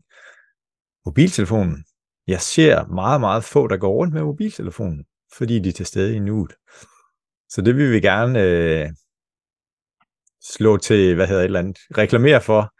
mobiltelefonen. 1.06 1.84
Jeg 2.26 2.40
ser 2.40 2.86
meget, 2.86 3.20
meget 3.20 3.44
få, 3.44 3.66
der 3.66 3.76
går 3.76 3.92
rundt 3.92 4.14
med 4.14 4.22
mobiltelefonen, 4.22 5.04
fordi 5.32 5.58
de 5.58 5.68
er 5.68 5.72
til 5.72 5.86
stede 5.86 6.16
i 6.16 6.18
nuet. 6.18 6.52
Så 7.48 7.62
det 7.62 7.76
vil 7.76 7.92
vi 7.92 8.00
gerne 8.00 8.42
øh, 8.42 8.88
slå 10.42 10.76
til, 10.76 11.14
hvad 11.14 11.26
hedder 11.26 11.42
et 11.42 11.44
eller 11.44 11.58
andet, 11.58 11.78
reklamere 11.98 12.40
for, 12.40 12.74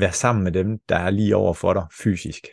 være 0.00 0.12
sammen 0.12 0.44
med 0.44 0.52
dem, 0.52 0.78
der 0.88 0.96
er 0.96 1.10
lige 1.10 1.36
over 1.36 1.54
for 1.54 1.72
dig 1.72 1.86
fysisk. 2.02 2.46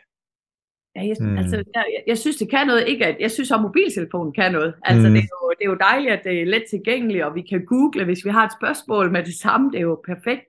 Ja, 0.96 1.02
jeg, 1.08 1.16
mm. 1.20 1.38
altså, 1.38 1.64
jeg, 1.74 2.04
jeg 2.08 2.18
synes, 2.18 2.38
det 2.38 2.50
kan 2.50 2.68
noget. 2.68 2.88
Ikke 2.88 3.06
at, 3.06 3.18
jeg 3.20 3.32
synes, 3.32 3.52
at 3.52 3.62
mobiltelefonen 3.62 4.34
kan 4.34 4.52
noget. 4.52 4.74
Altså, 4.84 5.08
mm. 5.08 5.14
det, 5.14 5.20
er 5.20 5.28
jo, 5.44 5.50
det 5.60 5.66
er 5.66 5.70
jo 5.70 5.78
dejligt, 5.80 6.14
at 6.14 6.24
det 6.24 6.42
er 6.42 6.46
let 6.46 6.64
tilgængeligt, 6.70 7.24
og 7.24 7.36
vi 7.36 7.42
kan 7.42 7.66
google, 7.66 8.06
hvis 8.06 8.26
vi 8.26 8.30
har 8.30 8.46
et 8.46 8.54
spørgsmål 8.60 9.12
med 9.12 9.24
det 9.24 9.34
samme. 9.34 9.72
Det 9.72 9.78
er 9.78 9.82
jo 9.82 10.02
perfekt. 10.06 10.46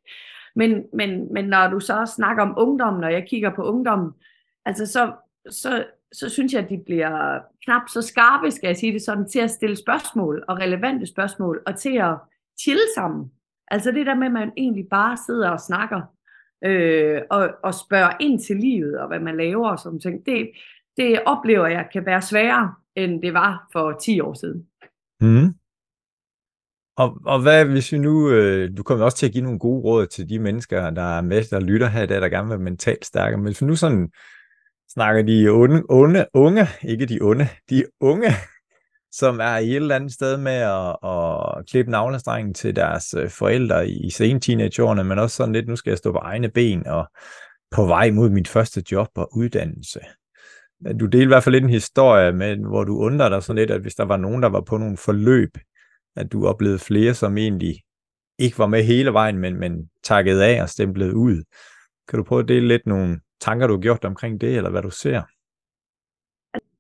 Men, 0.56 0.84
men, 0.92 1.32
men 1.32 1.44
når 1.44 1.68
du 1.68 1.80
så 1.80 2.12
snakker 2.16 2.42
om 2.42 2.54
ungdommen, 2.56 3.00
når 3.00 3.08
jeg 3.08 3.26
kigger 3.28 3.54
på 3.54 3.62
ungdommen, 3.62 4.12
altså 4.64 4.86
så, 4.86 5.12
så, 5.50 5.84
så 6.12 6.28
synes 6.28 6.52
jeg, 6.52 6.62
at 6.62 6.70
de 6.70 6.82
bliver 6.86 7.38
knap 7.64 7.82
så 7.88 8.02
skarpe, 8.02 8.50
skal 8.50 8.66
jeg 8.66 8.76
sige 8.76 8.92
det 8.92 9.02
sådan, 9.02 9.28
til 9.28 9.38
at 9.38 9.50
stille 9.50 9.76
spørgsmål 9.76 10.44
og 10.48 10.58
relevante 10.58 11.06
spørgsmål, 11.06 11.62
og 11.66 11.76
til 11.76 11.96
at 11.98 12.14
chille 12.60 12.82
sammen. 12.94 13.30
Altså 13.68 13.90
det 13.90 14.06
der 14.06 14.14
med, 14.14 14.26
at 14.26 14.32
man 14.32 14.52
egentlig 14.56 14.86
bare 14.90 15.16
sidder 15.26 15.50
og 15.50 15.60
snakker, 15.60 16.00
øh, 16.64 17.22
og, 17.30 17.50
og 17.62 17.74
spørger 17.74 18.16
ind 18.20 18.40
til 18.40 18.56
livet, 18.56 18.98
og 18.98 19.08
hvad 19.08 19.20
man 19.20 19.36
laver 19.36 19.70
og 19.70 19.78
sådan 19.78 20.00
ting, 20.00 20.26
det, 20.26 20.50
det 20.96 21.22
oplever 21.26 21.66
jeg 21.66 21.88
kan 21.92 22.06
være 22.06 22.22
sværere, 22.22 22.74
end 22.96 23.22
det 23.22 23.34
var 23.34 23.68
for 23.72 23.92
10 23.92 24.20
år 24.20 24.34
siden. 24.34 24.66
Mm. 25.20 25.54
Og, 26.96 27.18
og 27.26 27.42
hvad 27.42 27.64
hvis 27.64 27.92
vi 27.92 27.98
nu, 27.98 28.30
øh, 28.30 28.76
du 28.76 28.82
kommer 28.82 29.04
også 29.04 29.16
til 29.16 29.26
at 29.26 29.32
give 29.32 29.44
nogle 29.44 29.58
gode 29.58 29.82
råd 29.82 30.06
til 30.06 30.28
de 30.28 30.38
mennesker, 30.38 30.90
der 30.90 31.16
er 31.18 31.20
med, 31.20 31.42
der 31.50 31.60
lytter 31.60 31.86
her 31.86 32.02
i 32.02 32.06
dag, 32.06 32.20
der 32.20 32.28
gerne 32.28 32.48
vil 32.48 32.58
være 32.58 32.64
mentalt 32.64 33.06
stærke, 33.06 33.36
men 33.36 33.46
hvis 33.46 33.62
vi 33.62 33.66
nu 33.66 33.76
sådan 33.76 34.10
snakker 34.92 35.22
de 35.22 35.52
unge, 35.52 35.90
unge, 35.90 36.26
unge, 36.34 36.66
ikke 36.82 37.06
de 37.06 37.18
onde, 37.22 37.48
de 37.70 37.84
unge, 38.00 38.30
som 39.12 39.40
er 39.40 39.56
i 39.56 39.70
et 39.70 39.76
eller 39.76 39.94
andet 39.94 40.12
sted 40.12 40.36
med 40.36 40.52
at, 40.52 40.96
at 41.10 41.66
klippe 41.70 41.90
navlestrengen 41.90 42.54
til 42.54 42.76
deres 42.76 43.14
øh, 43.14 43.30
forældre 43.30 43.88
i 43.88 44.10
sene 44.10 44.40
teenageårene, 44.40 45.04
men 45.04 45.18
også 45.18 45.36
sådan 45.36 45.52
lidt, 45.52 45.68
nu 45.68 45.76
skal 45.76 45.90
jeg 45.90 45.98
stå 45.98 46.12
på 46.12 46.18
egne 46.18 46.48
ben 46.48 46.86
og 46.86 47.08
på 47.70 47.86
vej 47.86 48.10
mod 48.10 48.30
mit 48.30 48.48
første 48.48 48.82
job 48.92 49.08
og 49.16 49.36
uddannelse. 49.36 50.00
Du 51.00 51.06
delte 51.06 51.22
i 51.22 51.26
hvert 51.26 51.44
fald 51.44 51.54
lidt 51.54 51.64
en 51.64 51.70
historie, 51.70 52.32
med, 52.32 52.56
hvor 52.56 52.84
du 52.84 52.98
undrer 52.98 53.28
dig 53.28 53.42
sådan 53.42 53.58
lidt, 53.58 53.70
at 53.70 53.80
hvis 53.80 53.94
der 53.94 54.04
var 54.04 54.16
nogen, 54.16 54.42
der 54.42 54.48
var 54.48 54.60
på 54.60 54.78
nogle 54.78 54.96
forløb, 54.96 55.50
at 56.16 56.32
du 56.32 56.46
oplevede 56.46 56.78
flere, 56.78 57.14
som 57.14 57.38
egentlig 57.38 57.80
ikke 58.38 58.58
var 58.58 58.66
med 58.66 58.84
hele 58.84 59.12
vejen, 59.12 59.38
men, 59.38 59.60
men 59.60 59.90
takket 60.04 60.40
af 60.40 60.62
og 60.62 60.68
stemplede 60.68 61.16
ud. 61.16 61.42
Kan 62.08 62.16
du 62.16 62.24
prøve 62.24 62.42
at 62.42 62.48
dele 62.48 62.68
lidt 62.68 62.86
nogle 62.86 63.20
tanker, 63.40 63.66
du 63.66 63.72
har 63.72 63.80
gjort 63.80 64.04
omkring 64.04 64.40
det, 64.40 64.56
eller 64.56 64.70
hvad 64.70 64.82
du 64.82 64.90
ser? 64.90 65.22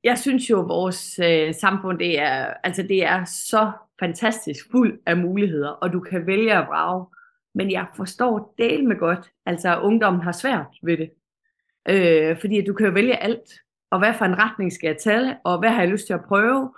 Jeg 0.04 0.18
synes 0.18 0.50
jo, 0.50 0.62
at 0.62 0.68
vores 0.68 1.18
øh, 1.18 1.54
samfund 1.54 1.98
det 1.98 2.20
er, 2.20 2.54
altså 2.64 2.82
det 2.82 3.04
er 3.04 3.24
så 3.24 3.72
fantastisk 4.00 4.70
fuld 4.70 5.00
af 5.06 5.16
muligheder, 5.16 5.68
og 5.68 5.92
du 5.92 6.00
kan 6.00 6.26
vælge 6.26 6.54
at 6.54 6.66
brage. 6.66 7.06
Men 7.54 7.70
jeg 7.70 7.86
forstår 7.96 8.54
del 8.58 8.88
med 8.88 8.98
godt, 8.98 9.30
altså 9.46 9.76
at 9.76 9.82
ungdommen 9.82 10.22
har 10.22 10.32
svært 10.32 10.66
ved 10.82 10.96
det. 10.96 11.10
Øh, 11.88 12.40
fordi 12.40 12.64
du 12.64 12.74
kan 12.74 12.86
jo 12.86 12.92
vælge 12.92 13.16
alt, 13.16 13.50
og 13.90 13.98
hvad 13.98 14.14
for 14.14 14.24
en 14.24 14.38
retning 14.38 14.72
skal 14.72 14.88
jeg 14.88 14.96
tage, 14.98 15.36
og 15.44 15.58
hvad 15.58 15.70
har 15.70 15.80
jeg 15.80 15.90
lyst 15.90 16.06
til 16.06 16.14
at 16.14 16.24
prøve. 16.28 16.74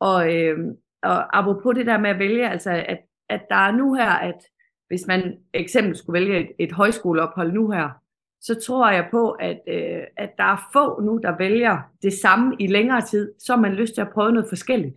Og, 0.00 0.36
øh, 0.36 0.58
og 1.02 1.38
apropos 1.38 1.74
det 1.74 1.86
der 1.86 1.98
med 1.98 2.10
at 2.10 2.18
vælge, 2.18 2.48
altså 2.48 2.70
at, 2.70 2.98
at 3.28 3.42
der 3.48 3.56
er 3.56 3.72
nu 3.72 3.94
her, 3.94 4.10
at 4.10 4.46
hvis 4.88 5.06
man 5.06 5.38
eksempel 5.54 5.96
skulle 5.96 6.20
vælge 6.20 6.40
et, 6.40 6.52
et 6.58 6.72
højskoleophold 6.72 7.52
nu 7.52 7.70
her, 7.70 7.99
så 8.40 8.60
tror 8.66 8.90
jeg 8.90 9.08
på, 9.10 9.30
at, 9.30 9.60
øh, 9.68 10.02
at 10.16 10.30
der 10.38 10.44
er 10.44 10.68
få 10.72 11.00
nu, 11.00 11.20
der 11.22 11.38
vælger 11.38 11.78
det 12.02 12.12
samme 12.12 12.56
i 12.58 12.66
længere 12.66 13.00
tid, 13.00 13.32
så 13.38 13.52
har 13.52 13.60
man 13.60 13.74
lyst 13.74 13.94
til 13.94 14.00
at 14.00 14.12
prøve 14.14 14.32
noget 14.32 14.48
forskelligt. 14.48 14.96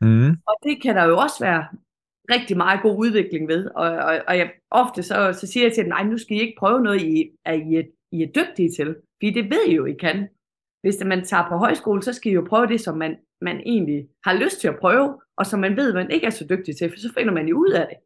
Mm. 0.00 0.30
Og 0.30 0.56
det 0.62 0.82
kan 0.82 0.96
der 0.96 1.04
jo 1.04 1.18
også 1.18 1.44
være 1.44 1.66
rigtig 2.30 2.56
meget 2.56 2.82
god 2.82 2.98
udvikling 2.98 3.48
ved. 3.48 3.70
Og, 3.74 3.90
og, 3.90 4.20
og 4.28 4.38
jeg, 4.38 4.50
ofte 4.70 5.02
så, 5.02 5.32
så 5.40 5.46
siger 5.46 5.66
jeg 5.66 5.72
til 5.72 5.84
dem, 5.84 5.88
nej, 5.88 6.04
nu 6.04 6.18
skal 6.18 6.36
I 6.36 6.40
ikke 6.40 6.58
prøve 6.58 6.82
noget, 6.82 7.02
I, 7.02 7.30
at 7.44 7.60
I, 7.60 7.74
er, 7.74 7.82
I 8.12 8.22
er 8.22 8.26
dygtige 8.26 8.70
til. 8.70 8.96
Fordi 9.16 9.30
det 9.30 9.44
ved 9.44 9.66
I 9.68 9.74
jo, 9.74 9.84
I 9.86 9.92
kan. 9.92 10.28
Hvis 10.80 11.04
man 11.04 11.24
tager 11.24 11.48
på 11.48 11.56
højskole, 11.56 12.02
så 12.02 12.12
skal 12.12 12.32
I 12.32 12.34
jo 12.34 12.46
prøve 12.48 12.66
det, 12.66 12.80
som 12.80 12.98
man, 12.98 13.16
man 13.40 13.60
egentlig 13.60 14.08
har 14.24 14.34
lyst 14.34 14.60
til 14.60 14.68
at 14.68 14.78
prøve, 14.80 15.20
og 15.36 15.46
som 15.46 15.60
man 15.60 15.76
ved, 15.76 15.94
man 15.94 16.10
ikke 16.10 16.26
er 16.26 16.30
så 16.30 16.46
dygtig 16.50 16.76
til, 16.76 16.90
for 16.90 16.98
så 16.98 17.12
finder 17.14 17.32
man 17.32 17.48
jo 17.48 17.56
ud 17.56 17.70
af 17.70 17.86
det. 17.90 17.96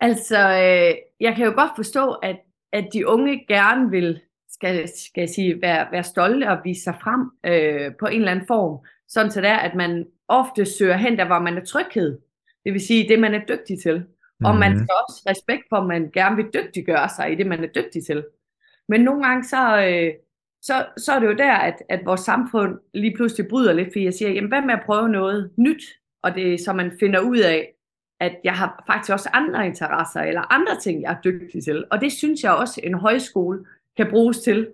Altså, 0.00 0.38
øh, 0.38 0.94
jeg 1.20 1.36
kan 1.36 1.46
jo 1.46 1.52
godt 1.54 1.70
forstå, 1.76 2.12
at 2.12 2.36
at 2.74 2.88
de 2.92 3.08
unge 3.08 3.44
gerne 3.48 3.90
vil 3.90 4.20
skal, 4.48 4.88
skal 4.88 5.20
jeg 5.20 5.28
sige, 5.28 5.62
være, 5.62 5.86
være 5.92 6.02
stolte 6.02 6.50
og 6.50 6.58
vise 6.64 6.82
sig 6.82 6.94
frem 7.02 7.20
øh, 7.46 7.92
på 8.00 8.06
en 8.06 8.18
eller 8.18 8.30
anden 8.30 8.46
form. 8.46 8.86
Sådan 9.08 9.30
så 9.30 9.40
der, 9.40 9.56
at 9.56 9.74
man 9.74 10.06
ofte 10.28 10.64
søger 10.64 10.96
hen 10.96 11.18
der, 11.18 11.26
hvor 11.26 11.38
man 11.38 11.56
er 11.56 11.64
tryghed. 11.64 12.18
Det 12.64 12.72
vil 12.72 12.86
sige, 12.86 13.08
det 13.08 13.18
man 13.18 13.34
er 13.34 13.46
dygtig 13.48 13.82
til. 13.82 13.96
Mm-hmm. 13.98 14.46
Og 14.46 14.54
man 14.56 14.72
mhm. 14.72 14.78
skal 14.78 14.94
også 15.02 15.22
respekt 15.30 15.62
for, 15.68 15.76
at 15.76 15.86
man 15.86 16.10
gerne 16.14 16.36
vil 16.36 16.50
dygtiggøre 16.54 17.08
sig 17.16 17.32
i 17.32 17.34
det, 17.34 17.46
man 17.46 17.64
er 17.64 17.68
dygtig 17.68 18.04
til. 18.06 18.24
Men 18.88 19.00
nogle 19.00 19.24
gange 19.26 19.44
så, 19.44 19.86
øh, 19.86 20.12
så, 20.62 20.86
så 20.96 21.12
er 21.12 21.18
det 21.20 21.26
jo 21.26 21.34
der, 21.34 21.52
at, 21.52 21.76
at 21.88 22.00
vores 22.04 22.20
samfund 22.20 22.78
lige 22.94 23.16
pludselig 23.16 23.48
bryder 23.48 23.72
lidt, 23.72 23.88
fordi 23.88 24.04
jeg 24.04 24.14
siger, 24.14 24.30
jamen 24.30 24.48
hvad 24.48 24.62
med 24.62 24.74
at 24.74 24.86
prøve 24.86 25.08
noget 25.08 25.50
nyt? 25.58 25.82
Og 26.22 26.34
det 26.34 26.60
så 26.60 26.72
man 26.72 26.92
finder 27.00 27.20
ud 27.20 27.38
af, 27.38 27.73
at 28.24 28.36
jeg 28.44 28.52
har 28.52 28.84
faktisk 28.86 29.12
også 29.12 29.28
andre 29.32 29.66
interesser, 29.66 30.20
eller 30.20 30.52
andre 30.52 30.76
ting, 30.82 31.02
jeg 31.02 31.10
er 31.12 31.20
dygtig 31.24 31.64
til. 31.64 31.84
Og 31.90 32.00
det 32.00 32.12
synes 32.12 32.42
jeg 32.42 32.52
også, 32.52 32.80
en 32.84 32.94
højskole 32.94 33.64
kan 33.96 34.06
bruges 34.10 34.38
til. 34.38 34.68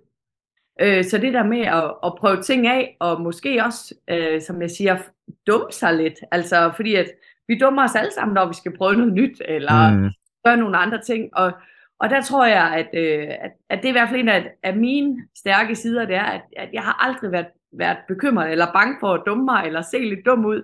Øh, 0.80 1.04
så 1.04 1.18
det 1.18 1.34
der 1.34 1.42
med 1.42 1.60
at, 1.60 1.94
at 2.04 2.14
prøve 2.18 2.42
ting 2.42 2.66
af, 2.66 2.96
og 3.00 3.20
måske 3.20 3.64
også, 3.64 3.94
øh, 4.10 4.40
som 4.42 4.62
jeg 4.62 4.70
siger, 4.70 4.98
dumme 5.46 5.72
sig 5.72 5.94
lidt. 5.94 6.18
Altså 6.32 6.72
fordi 6.76 6.94
at 6.94 7.10
vi 7.48 7.58
dummer 7.58 7.84
os 7.84 7.94
alle 7.94 8.12
sammen, 8.12 8.34
når 8.34 8.48
vi 8.48 8.54
skal 8.54 8.76
prøve 8.76 8.96
noget 8.96 9.12
nyt, 9.12 9.42
eller 9.44 9.90
mm. 9.90 10.10
gøre 10.44 10.56
nogle 10.56 10.76
andre 10.76 11.00
ting. 11.02 11.36
Og, 11.36 11.52
og 11.98 12.10
der 12.10 12.22
tror 12.22 12.46
jeg, 12.46 12.66
at, 12.74 12.88
øh, 12.94 13.28
at, 13.28 13.50
at 13.68 13.78
det 13.78 13.84
er 13.84 13.88
i 13.88 13.98
hvert 13.98 14.08
fald 14.08 14.20
en 14.20 14.28
af, 14.28 14.50
af 14.62 14.76
mine 14.76 15.22
stærke 15.38 15.74
sider, 15.74 16.04
det 16.06 16.16
er, 16.16 16.24
at, 16.24 16.42
at 16.56 16.68
jeg 16.72 16.82
har 16.82 17.06
aldrig 17.06 17.32
været, 17.32 17.46
været 17.72 17.98
bekymret, 18.08 18.50
eller 18.52 18.72
bange 18.72 18.96
for 19.00 19.14
at 19.14 19.22
dumme 19.26 19.44
mig, 19.44 19.66
eller 19.66 19.82
se 19.82 19.98
lidt 19.98 20.26
dum 20.26 20.44
ud, 20.44 20.62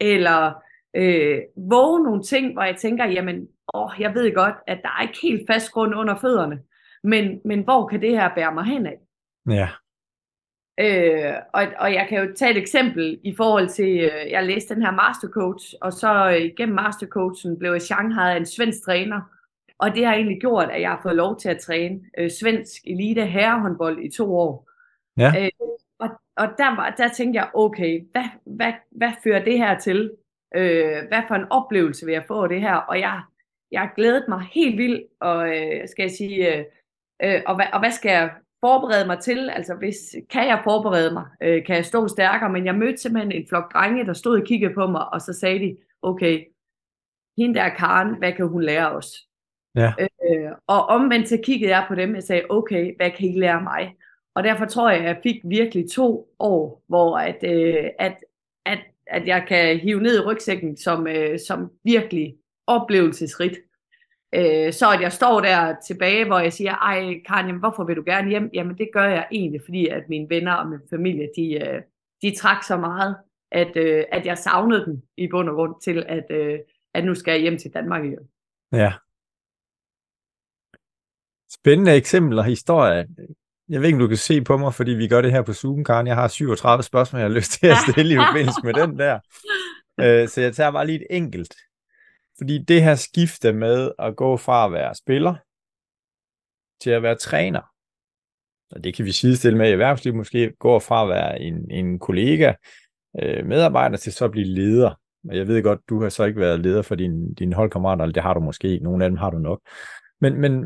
eller 0.00 0.62
øh, 0.94 1.38
våge 1.56 2.04
nogle 2.04 2.22
ting, 2.22 2.52
hvor 2.52 2.62
jeg 2.62 2.76
tænker, 2.76 3.04
jamen, 3.04 3.48
åh, 3.74 3.90
jeg 3.98 4.14
ved 4.14 4.34
godt, 4.34 4.54
at 4.66 4.80
der 4.82 4.88
er 4.88 5.02
ikke 5.02 5.18
helt 5.22 5.46
fast 5.46 5.70
grund 5.70 5.94
under 5.94 6.18
fødderne, 6.18 6.60
men, 7.02 7.40
men 7.44 7.60
hvor 7.60 7.88
kan 7.88 8.00
det 8.00 8.10
her 8.10 8.34
bære 8.34 8.54
mig 8.54 8.64
hen 8.64 8.86
af? 8.86 8.98
Ja. 9.50 9.68
Øh, 10.80 11.34
og, 11.54 11.62
og 11.78 11.94
jeg 11.94 12.06
kan 12.08 12.18
jo 12.24 12.34
tage 12.36 12.50
et 12.50 12.56
eksempel 12.56 13.20
i 13.24 13.34
forhold 13.36 13.68
til, 13.68 13.98
øh, 14.00 14.30
jeg 14.30 14.46
læste 14.46 14.74
den 14.74 14.82
her 14.82 14.90
mastercoach, 14.90 15.74
og 15.80 15.92
så 15.92 16.30
øh, 16.30 16.42
igennem 16.42 16.74
mastercoachen 16.74 17.58
blev 17.58 17.72
jeg 17.72 17.82
Shanghai 17.82 18.36
en 18.36 18.46
svensk 18.46 18.84
træner, 18.84 19.20
og 19.78 19.94
det 19.94 20.06
har 20.06 20.14
egentlig 20.14 20.40
gjort, 20.40 20.70
at 20.70 20.80
jeg 20.80 20.90
har 20.90 21.00
fået 21.02 21.16
lov 21.16 21.38
til 21.38 21.48
at 21.48 21.58
træne 21.58 22.00
øh, 22.18 22.30
svensk 22.30 22.82
elite 22.86 23.26
herrehåndbold 23.26 24.04
i 24.04 24.10
to 24.10 24.36
år. 24.36 24.68
Ja. 25.16 25.32
Øh, 25.44 25.50
og 25.98 26.08
og 26.36 26.48
der, 26.58 26.76
var, 26.76 26.94
der 26.96 27.08
tænkte 27.08 27.40
jeg, 27.40 27.50
okay, 27.54 28.04
hvad, 28.12 28.24
hvad, 28.46 28.72
hvad 28.90 29.12
fører 29.24 29.44
det 29.44 29.58
her 29.58 29.78
til? 29.78 30.10
Øh, 30.54 31.08
hvad 31.08 31.22
for 31.28 31.34
en 31.34 31.50
oplevelse 31.50 32.06
vil 32.06 32.12
jeg 32.12 32.24
få 32.28 32.42
af 32.42 32.48
det 32.48 32.60
her, 32.60 32.74
og 32.74 33.00
jeg, 33.00 33.22
jeg 33.70 33.80
har 33.80 33.92
glædet 33.96 34.24
mig 34.28 34.48
helt 34.52 34.78
vildt, 34.78 35.02
og 35.20 35.48
øh, 35.48 35.88
skal 35.88 36.02
jeg 36.02 36.10
sige, 36.10 36.56
øh, 36.56 36.64
øh, 37.22 37.42
og, 37.46 37.54
hvad, 37.54 37.66
og 37.72 37.80
hvad 37.80 37.90
skal 37.90 38.10
jeg 38.10 38.30
forberede 38.60 39.06
mig 39.06 39.18
til, 39.18 39.50
altså 39.50 39.74
hvis, 39.74 39.96
kan 40.30 40.46
jeg 40.46 40.60
forberede 40.64 41.12
mig, 41.12 41.26
øh, 41.42 41.66
kan 41.66 41.76
jeg 41.76 41.84
stå 41.84 42.08
stærkere, 42.08 42.52
men 42.52 42.66
jeg 42.66 42.74
mødte 42.74 42.96
simpelthen 42.96 43.32
en 43.32 43.48
flok 43.48 43.72
drenge, 43.72 44.06
der 44.06 44.12
stod 44.12 44.40
og 44.40 44.46
kiggede 44.46 44.74
på 44.74 44.86
mig, 44.86 45.12
og 45.12 45.20
så 45.20 45.32
sagde 45.32 45.58
de, 45.58 45.76
okay, 46.02 46.44
hende 47.38 47.54
der 47.54 47.68
Karen, 47.68 48.18
hvad 48.18 48.32
kan 48.32 48.48
hun 48.48 48.62
lære 48.62 48.90
os? 48.90 49.28
Ja. 49.74 49.92
Øh, 50.00 50.50
og 50.66 50.86
omvendt 50.86 51.28
så 51.28 51.38
kiggede 51.44 51.70
jeg 51.70 51.84
på 51.88 51.94
dem, 51.94 52.14
og 52.14 52.22
sagde, 52.22 52.42
okay, 52.50 52.96
hvad 52.96 53.10
kan 53.10 53.28
I 53.28 53.38
lære 53.38 53.62
mig? 53.62 53.94
Og 54.34 54.44
derfor 54.44 54.64
tror 54.64 54.90
jeg, 54.90 55.00
at 55.00 55.04
jeg 55.06 55.20
fik 55.22 55.36
virkelig 55.44 55.90
to 55.90 56.34
år, 56.38 56.82
hvor 56.88 57.18
at, 57.18 57.38
øh, 57.44 57.90
at, 57.98 58.16
at 59.06 59.26
jeg 59.26 59.44
kan 59.48 59.78
hive 59.78 60.00
ned 60.00 60.18
i 60.18 60.24
rygsækken 60.26 60.76
som, 60.76 61.06
øh, 61.06 61.38
som 61.48 61.70
virkelig 61.84 62.36
oplevelsesrigt. 62.66 63.58
Øh, 64.34 64.72
så 64.72 64.92
at 64.94 65.00
jeg 65.00 65.12
står 65.12 65.40
der 65.40 65.74
tilbage, 65.86 66.24
hvor 66.26 66.38
jeg 66.38 66.52
siger, 66.52 66.74
ej 66.74 67.20
Karin, 67.26 67.58
hvorfor 67.58 67.84
vil 67.84 67.96
du 67.96 68.02
gerne 68.06 68.28
hjem? 68.28 68.50
Jamen 68.54 68.78
det 68.78 68.88
gør 68.92 69.04
jeg 69.04 69.28
egentlig, 69.32 69.60
fordi 69.64 69.86
at 69.86 70.08
mine 70.08 70.30
venner 70.30 70.52
og 70.52 70.68
min 70.68 70.80
familie, 70.90 71.28
de, 71.36 71.54
øh, 71.54 71.82
de 72.22 72.36
trak 72.36 72.62
så 72.62 72.76
meget, 72.76 73.16
at, 73.50 73.76
øh, 73.76 74.04
at 74.12 74.26
jeg 74.26 74.38
savnede 74.38 74.86
dem 74.86 75.02
i 75.16 75.28
bund 75.28 75.48
og 75.48 75.54
grund 75.54 75.74
til, 75.84 76.04
at, 76.08 76.26
øh, 76.30 76.58
at 76.94 77.04
nu 77.04 77.14
skal 77.14 77.32
jeg 77.32 77.40
hjem 77.40 77.58
til 77.58 77.74
Danmark 77.74 78.04
igen. 78.04 78.28
Ja. 78.72 78.92
Spændende 81.50 81.96
eksempler 81.96 82.42
og 82.42 82.48
historier. 82.48 83.04
Jeg 83.72 83.80
ved 83.80 83.86
ikke, 83.86 83.96
om 83.96 84.00
du 84.00 84.08
kan 84.08 84.16
se 84.16 84.40
på 84.40 84.56
mig, 84.56 84.74
fordi 84.74 84.90
vi 84.90 85.08
gør 85.08 85.20
det 85.20 85.32
her 85.32 85.42
på 85.42 85.52
Zoom, 85.52 85.84
Karen. 85.84 86.06
Jeg 86.06 86.14
har 86.14 86.28
37 86.28 86.82
spørgsmål, 86.82 87.20
jeg 87.20 87.28
har 87.28 87.34
lyst 87.34 87.52
til 87.52 87.66
at 87.66 87.76
stille 87.88 88.14
i 88.14 88.16
forbindelse 88.16 88.60
med 88.64 88.74
den 88.74 88.98
der. 88.98 89.18
Øh, 90.00 90.28
så 90.28 90.40
jeg 90.40 90.54
tager 90.54 90.70
bare 90.70 90.86
lige 90.86 90.96
et 90.96 91.06
enkelt. 91.16 91.54
Fordi 92.38 92.64
det 92.68 92.82
her 92.82 92.94
skifte 92.94 93.52
med 93.52 93.90
at 93.98 94.16
gå 94.16 94.36
fra 94.36 94.66
at 94.66 94.72
være 94.72 94.94
spiller 94.94 95.34
til 96.82 96.90
at 96.90 97.02
være 97.02 97.14
træner, 97.14 97.60
og 98.70 98.84
det 98.84 98.94
kan 98.94 99.04
vi 99.04 99.12
sidestille 99.12 99.58
med 99.58 99.68
i 99.68 99.72
erhvervslivet, 99.72 100.16
måske 100.16 100.52
går 100.58 100.78
fra 100.78 101.02
at 101.02 101.08
være 101.08 101.40
en, 101.40 101.70
en 101.70 101.98
kollega, 101.98 102.52
øh, 103.22 103.46
medarbejder, 103.46 103.96
til 103.96 104.12
så 104.12 104.24
at 104.24 104.30
blive 104.30 104.46
leder. 104.46 104.94
Og 105.28 105.36
jeg 105.36 105.48
ved 105.48 105.62
godt, 105.62 105.80
du 105.88 106.02
har 106.02 106.08
så 106.08 106.24
ikke 106.24 106.40
været 106.40 106.60
leder 106.60 106.82
for 106.82 106.94
dine 106.94 107.34
din 107.34 107.52
holdkammerater, 107.52 108.02
eller 108.04 108.12
det 108.12 108.22
har 108.22 108.34
du 108.34 108.40
måske 108.40 108.78
nogle 108.82 109.04
af 109.04 109.10
dem 109.10 109.18
har 109.18 109.30
du 109.30 109.38
nok. 109.38 109.60
Men, 110.20 110.40
men 110.40 110.64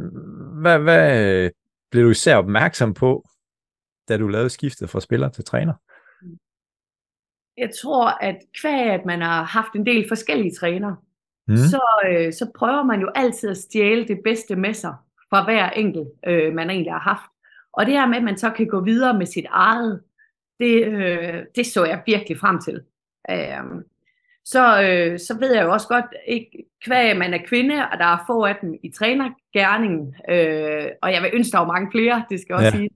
hvad, 0.61 0.79
hvad 0.79 1.51
blev 1.91 2.05
du 2.05 2.11
især 2.11 2.37
opmærksom 2.37 2.95
på, 2.95 3.25
da 4.09 4.17
du 4.17 4.29
lavede 4.29 4.51
skiftet 4.51 4.91
fra 4.91 5.01
spiller 5.01 5.29
til 5.29 5.45
træner? 5.45 5.75
Jeg 7.57 7.71
tror, 7.83 8.09
at 8.09 8.39
kvæg, 8.61 8.91
at 8.91 9.05
man 9.07 9.21
har 9.21 9.43
haft 9.43 9.75
en 9.75 9.87
del 9.87 10.09
forskellige 10.09 10.55
trænere, 10.61 10.97
mm. 11.49 11.57
så, 11.57 11.81
øh, 12.09 12.33
så 12.33 12.51
prøver 12.59 12.83
man 12.83 13.01
jo 13.01 13.11
altid 13.15 13.51
at 13.51 13.57
stjæle 13.57 14.09
det 14.09 14.21
bedste 14.25 14.57
med 14.57 14.75
sig 14.75 14.95
fra 15.31 15.45
hver 15.45 15.71
enkelt, 15.71 16.09
øh, 16.27 16.55
man 16.55 16.71
egentlig 16.71 16.93
har 16.93 17.01
haft. 17.01 17.31
Og 17.73 17.87
det 17.87 17.95
her 17.95 18.07
med, 18.07 18.17
at 18.17 18.25
man 18.25 18.39
så 18.39 18.51
kan 18.51 18.67
gå 18.67 18.81
videre 18.81 19.19
med 19.19 19.27
sit 19.27 19.47
eget, 19.49 20.03
det, 20.61 20.87
øh, 20.87 21.45
det 21.57 21.67
så 21.67 21.85
jeg 21.85 22.03
virkelig 22.07 22.39
frem 22.39 22.61
til. 22.61 22.81
Øh, 23.31 23.83
så, 24.47 24.83
øh, 24.83 25.19
så 25.19 25.39
ved 25.41 25.55
jeg 25.55 25.65
jo 25.65 25.73
også 25.73 25.89
godt, 25.89 26.05
ikke, 26.27 26.65
hvad 26.87 27.15
man 27.15 27.35
er 27.35 27.47
kvinde, 27.47 27.75
og 27.75 27.99
der 27.99 28.05
er 28.05 28.25
få 28.27 28.45
af 28.45 28.57
dem 28.63 28.75
i 28.83 28.91
trænergærningen, 28.91 30.15
øh, 30.31 30.89
og 31.03 31.13
jeg 31.13 31.23
vil 31.23 31.31
ønske, 31.35 31.53
der 31.53 31.59
var 31.59 31.73
mange 31.73 31.91
flere, 31.91 32.25
det 32.31 32.41
skal 32.41 32.53
jeg 32.53 32.57
også 32.57 32.77
ja. 32.77 32.81
sige. 32.81 32.91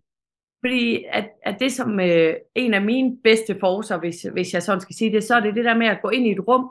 Fordi 0.65 1.05
at, 1.13 1.29
at 1.43 1.57
det 1.61 1.73
som 1.73 2.01
øh, 2.01 2.35
en 2.55 2.75
af 2.75 2.83
mine 2.83 3.17
bedste 3.25 3.57
forser, 3.61 3.99
hvis, 3.99 4.27
hvis 4.33 4.55
jeg 4.55 4.63
sådan 4.63 4.81
skal 4.81 4.97
sige 4.97 5.13
det, 5.13 5.25
så 5.25 5.35
er 5.35 5.41
det 5.41 5.55
det 5.55 5.65
der 5.65 5.77
med 5.77 5.87
at 5.87 6.03
gå 6.03 6.09
ind 6.09 6.27
i 6.27 6.31
et 6.31 6.49
rum, 6.49 6.71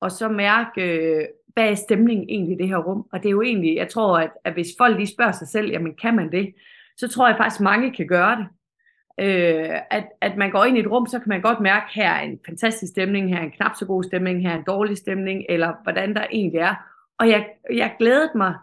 og 0.00 0.12
så 0.12 0.28
mærke, 0.28 0.82
øh, 0.82 1.26
hvad 1.54 1.70
er 1.70 1.74
stemningen 1.74 2.28
egentlig 2.28 2.54
i 2.54 2.58
det 2.58 2.68
her 2.68 2.76
rum. 2.76 3.06
Og 3.12 3.22
det 3.22 3.26
er 3.28 3.30
jo 3.30 3.42
egentlig, 3.42 3.76
jeg 3.76 3.88
tror, 3.88 4.18
at, 4.18 4.30
at 4.44 4.52
hvis 4.52 4.68
folk 4.78 4.96
lige 4.96 5.14
spørger 5.14 5.32
sig 5.32 5.48
selv, 5.48 5.70
jamen 5.70 5.94
kan 5.94 6.16
man 6.16 6.32
det? 6.32 6.54
Så 6.96 7.08
tror 7.08 7.28
jeg 7.28 7.36
faktisk, 7.36 7.60
mange 7.60 7.94
kan 7.94 8.06
gøre 8.06 8.36
det. 8.36 8.46
Øh, 9.20 9.80
at, 9.90 10.04
at 10.20 10.36
man 10.36 10.50
går 10.50 10.64
ind 10.64 10.76
i 10.76 10.80
et 10.80 10.90
rum, 10.90 11.06
så 11.06 11.18
kan 11.18 11.28
man 11.28 11.40
godt 11.40 11.60
mærke, 11.60 11.86
her 11.92 12.10
er 12.10 12.20
en 12.20 12.40
fantastisk 12.46 12.92
stemning, 12.92 13.28
her 13.28 13.38
er 13.38 13.44
en 13.44 13.50
knap 13.50 13.72
så 13.78 13.86
god 13.86 14.02
stemning, 14.04 14.42
her 14.42 14.50
er 14.50 14.58
en 14.58 14.64
dårlig 14.66 14.96
stemning, 14.96 15.44
eller 15.48 15.72
hvordan 15.82 16.14
der 16.14 16.26
egentlig 16.32 16.58
er. 16.58 16.74
Og 17.18 17.28
jeg, 17.28 17.46
jeg 17.72 17.94
glædede 17.98 18.30
mig 18.34 18.54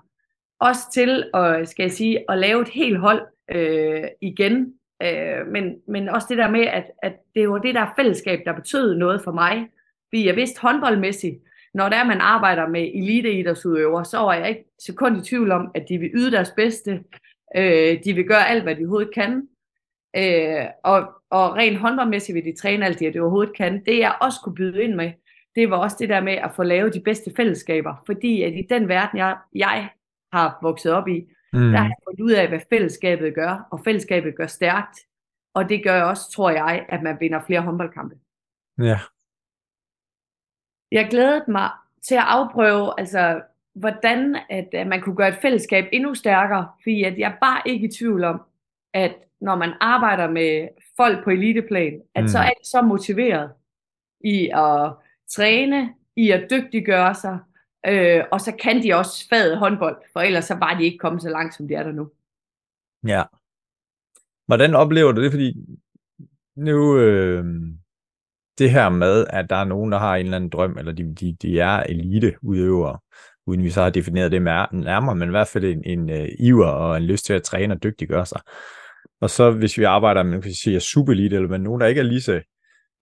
også 0.59 0.81
til, 0.93 1.29
at, 1.33 1.69
skal 1.69 1.83
jeg 1.83 1.91
sige, 1.91 2.31
at 2.31 2.37
lave 2.37 2.61
et 2.61 2.69
helt 2.69 2.99
hold 2.99 3.21
øh, 3.51 4.03
igen. 4.21 4.73
Øh, 5.03 5.47
men, 5.47 5.75
men 5.87 6.09
også 6.09 6.27
det 6.29 6.37
der 6.37 6.49
med, 6.49 6.61
at, 6.61 6.91
at 7.01 7.13
det 7.35 7.49
var 7.49 7.57
det 7.57 7.75
der 7.75 7.93
fællesskab, 7.95 8.39
der 8.45 8.53
betød 8.53 8.95
noget 8.95 9.21
for 9.23 9.31
mig. 9.31 9.69
Fordi 10.09 10.27
jeg 10.27 10.35
vidste 10.35 10.61
håndboldmæssigt, 10.61 11.35
når 11.73 11.89
der 11.89 12.03
man 12.03 12.21
arbejder 12.21 12.67
med 12.67 12.91
eliteidrætsudøvere, 12.93 14.05
så 14.05 14.17
er 14.17 14.33
jeg 14.33 14.49
ikke 14.49 14.65
sekund 14.79 15.17
i 15.17 15.29
tvivl 15.29 15.51
om, 15.51 15.71
at 15.75 15.85
de 15.89 15.97
vil 15.97 16.11
yde 16.13 16.31
deres 16.31 16.51
bedste. 16.55 17.03
Øh, 17.55 18.03
de 18.03 18.13
vil 18.13 18.25
gøre 18.25 18.47
alt, 18.49 18.63
hvad 18.63 18.75
de 18.75 18.79
overhovedet 18.79 19.13
kan. 19.13 19.47
Øh, 20.15 20.65
og, 20.83 20.99
og 21.29 21.55
rent 21.55 21.77
håndboldmæssigt 21.77 22.35
vil 22.35 22.45
de 22.45 22.55
træne 22.57 22.85
alt 22.85 22.99
det, 22.99 23.13
de 23.13 23.19
overhovedet 23.19 23.55
kan. 23.55 23.85
Det 23.85 23.99
jeg 23.99 24.17
også 24.21 24.39
kunne 24.43 24.55
byde 24.55 24.83
ind 24.83 24.93
med, 24.93 25.11
det 25.55 25.69
var 25.69 25.77
også 25.77 25.97
det 25.99 26.09
der 26.09 26.21
med 26.21 26.33
at 26.33 26.51
få 26.55 26.63
lavet 26.63 26.93
de 26.93 27.01
bedste 27.01 27.31
fællesskaber. 27.35 28.03
Fordi 28.05 28.41
at 28.41 28.53
i 28.53 28.67
den 28.69 28.87
verden, 28.87 29.17
jeg, 29.17 29.37
jeg 29.55 29.89
har 30.33 30.59
vokset 30.61 30.91
op 30.91 31.07
i, 31.07 31.19
mm. 31.53 31.71
der 31.71 31.77
har 31.77 31.85
jeg 31.85 31.95
fundet 32.03 32.21
ud 32.21 32.31
af, 32.31 32.47
hvad 32.47 32.59
fællesskabet 32.69 33.35
gør, 33.35 33.67
og 33.71 33.79
fællesskabet 33.83 34.35
gør 34.35 34.47
stærkt. 34.47 34.99
Og 35.53 35.69
det 35.69 35.83
gør 35.83 36.01
også, 36.01 36.31
tror 36.31 36.49
jeg, 36.49 36.85
at 36.89 37.01
man 37.03 37.17
vinder 37.19 37.41
flere 37.45 37.61
håndboldkampe. 37.61 38.15
Ja. 38.81 38.99
Jeg 40.91 41.07
glædede 41.09 41.51
mig 41.51 41.69
til 42.01 42.15
at 42.15 42.23
afprøve, 42.27 42.99
altså, 42.99 43.41
hvordan 43.75 44.37
at, 44.49 44.73
at 44.73 44.87
man 44.87 45.01
kunne 45.01 45.15
gøre 45.15 45.27
et 45.27 45.39
fællesskab 45.41 45.85
endnu 45.91 46.13
stærkere, 46.13 46.71
fordi 46.83 47.03
at 47.03 47.17
jeg 47.17 47.37
bare 47.41 47.61
ikke 47.65 47.87
i 47.87 47.91
tvivl 47.91 48.23
om, 48.23 48.41
at 48.93 49.15
når 49.43 49.55
man 49.55 49.73
arbejder 49.81 50.29
med 50.31 50.67
folk 50.97 51.23
på 51.23 51.29
eliteplan, 51.29 52.01
at 52.15 52.23
mm. 52.23 52.27
så 52.27 52.37
er 52.39 52.49
de 52.49 52.69
så 52.69 52.81
motiveret 52.81 53.51
i 54.23 54.49
at 54.53 54.93
træne, 55.35 55.93
i 56.15 56.31
at 56.31 56.47
dygtiggøre 56.51 57.15
sig, 57.15 57.39
øh, 57.87 58.23
og 58.31 58.41
så 58.41 58.51
kan 58.63 58.83
de 58.83 58.93
også 58.93 59.27
fadet 59.29 59.57
håndbold, 59.57 59.97
for 60.13 60.19
ellers 60.19 60.45
så 60.45 60.55
var 60.55 60.77
de 60.77 60.83
ikke 60.83 60.97
kommet 60.97 61.21
så 61.21 61.29
langt, 61.29 61.55
som 61.55 61.67
de 61.67 61.73
er 61.73 61.83
der 61.83 61.91
nu. 61.91 62.09
Ja. 63.07 63.23
Hvordan 64.45 64.75
oplever 64.75 65.11
du 65.11 65.23
det? 65.23 65.31
Fordi 65.31 65.53
nu, 66.55 66.97
øh, 66.99 67.45
det 68.57 68.71
her 68.71 68.89
med, 68.89 69.25
at 69.29 69.49
der 69.49 69.55
er 69.55 69.63
nogen, 69.63 69.91
der 69.91 69.97
har 69.97 70.15
en 70.15 70.25
eller 70.25 70.35
anden 70.35 70.49
drøm, 70.49 70.77
eller 70.77 70.91
de, 70.91 71.15
de, 71.15 71.37
de 71.41 71.59
er 71.59 71.83
eliteudøvere, 71.83 72.99
uden 73.45 73.63
vi 73.63 73.69
så 73.69 73.81
har 73.81 73.89
defineret 73.89 74.31
det 74.31 74.41
nærmere, 74.41 75.15
men 75.15 75.29
i 75.29 75.31
hvert 75.31 75.47
fald 75.47 75.63
en, 75.63 75.83
en 75.83 76.09
uh, 76.09 76.27
iver 76.39 76.67
og 76.67 76.97
en 76.97 77.03
lyst 77.03 77.25
til 77.25 77.33
at 77.33 77.43
træne 77.43 77.73
og 77.73 77.83
dygtiggøre 77.83 78.25
sig. 78.25 78.41
Og 79.23 79.29
så 79.29 79.51
hvis 79.51 79.77
vi 79.77 79.83
arbejder 79.83 80.23
med, 80.23 80.41
kan 80.41 80.53
sige, 80.53 80.79
superelite, 80.79 81.35
eller 81.35 81.49
med 81.49 81.59
nogen, 81.59 81.81
der 81.81 81.87
ikke 81.87 81.99
er 81.99 82.05
lige 82.05 82.21
så 82.21 82.41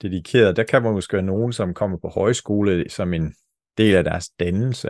dedikeret, 0.01 0.57
der 0.57 0.63
kan 0.63 0.81
man 0.81 0.93
måske 0.93 1.13
være 1.13 1.25
nogen, 1.25 1.53
som 1.53 1.73
kommer 1.73 1.97
på 1.97 2.07
højskole 2.07 2.89
som 2.89 3.13
en 3.13 3.33
del 3.77 3.95
af 3.95 4.03
deres 4.03 4.29
dannelse. 4.29 4.89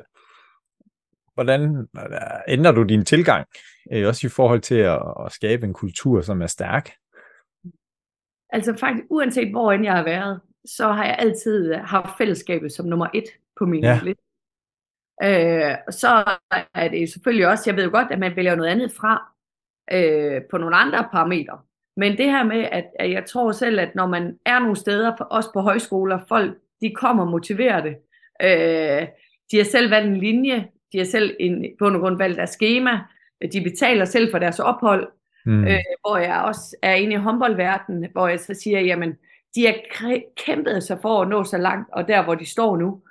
Hvordan 1.34 1.88
øh, 1.98 2.22
ændrer 2.48 2.72
du 2.72 2.84
din 2.84 3.06
tilgang, 3.06 3.48
øh, 3.94 4.08
også 4.08 4.28
i 4.28 4.30
forhold 4.30 4.62
til 4.62 4.76
at, 4.76 5.04
at 5.26 5.32
skabe 5.32 5.66
en 5.66 5.74
kultur, 5.74 6.22
som 6.22 6.42
er 6.42 6.48
stærk? 6.48 6.92
Altså 8.50 8.76
faktisk, 8.80 9.06
uanset 9.10 9.52
hvor 9.52 9.72
end 9.72 9.84
jeg 9.84 9.94
har 9.94 10.04
været, 10.04 10.42
så 10.66 10.92
har 10.92 11.06
jeg 11.06 11.16
altid 11.20 11.74
haft 11.74 12.18
fællesskabet 12.18 12.72
som 12.72 12.86
nummer 12.86 13.08
et 13.14 13.26
på 13.60 13.66
min 13.66 13.84
ja. 13.84 14.00
liste. 14.04 14.24
Øh, 15.24 15.76
så 15.90 16.38
er 16.74 16.88
det 16.88 17.12
selvfølgelig 17.12 17.48
også, 17.48 17.64
jeg 17.70 17.76
ved 17.76 17.84
jo 17.84 17.92
godt, 17.92 18.12
at 18.12 18.20
man 18.20 18.36
vælger 18.36 18.56
noget 18.56 18.70
andet 18.70 18.92
fra, 18.92 19.32
øh, 19.92 20.42
på 20.52 20.58
nogle 20.58 20.76
andre 20.76 21.08
parametre. 21.12 21.60
Men 21.98 22.18
det 22.18 22.26
her 22.26 22.44
med, 22.44 22.68
at, 22.72 22.86
at 23.00 23.12
jeg 23.12 23.26
tror 23.26 23.52
selv, 23.52 23.80
at 23.80 23.96
når 23.96 24.08
man 24.08 24.38
er 24.46 24.60
nogle 24.60 24.76
steder, 24.76 25.12
også 25.12 25.50
på 25.54 25.62
højskoler, 25.62 26.20
folk 26.28 26.58
de 26.82 26.96
kommer 26.96 27.26
motiveret. 27.26 27.96
Øh, 28.44 29.08
de 29.52 29.58
har 29.58 29.64
selv 29.64 29.92
valgt 29.92 30.10
en 30.10 30.18
linje, 30.18 30.68
de 30.94 30.98
har 30.98 31.06
selv 31.06 31.36
en, 31.40 31.66
på 31.80 31.88
en 31.88 32.00
grund 32.00 32.18
valgt 32.18 32.38
deres 32.38 32.50
schema, 32.50 33.00
de 33.54 33.62
betaler 33.62 34.06
selv 34.06 34.32
for 34.32 34.40
deres 34.40 34.60
ophold, 34.60 35.12
mm. 35.46 35.64
øh, 35.64 35.80
hvor 36.02 36.18
jeg 36.18 36.42
også 36.42 36.76
er 36.82 36.94
inde 36.94 37.14
i 37.14 37.18
håndboldverdenen, 37.18 38.12
hvor 38.12 38.28
jeg 38.28 38.40
så 38.40 38.54
siger, 38.54 38.80
jamen, 38.80 39.16
de 39.56 39.66
har 39.66 39.76
kæmpet 40.46 40.84
sig 40.84 41.00
for 41.02 41.22
at 41.22 41.28
nå 41.28 41.44
så 41.44 41.58
langt, 41.58 41.90
og 41.94 42.08
der 42.08 42.24
hvor 42.24 42.36
de 42.36 42.46
står 42.46 42.78
nu. 42.78 43.02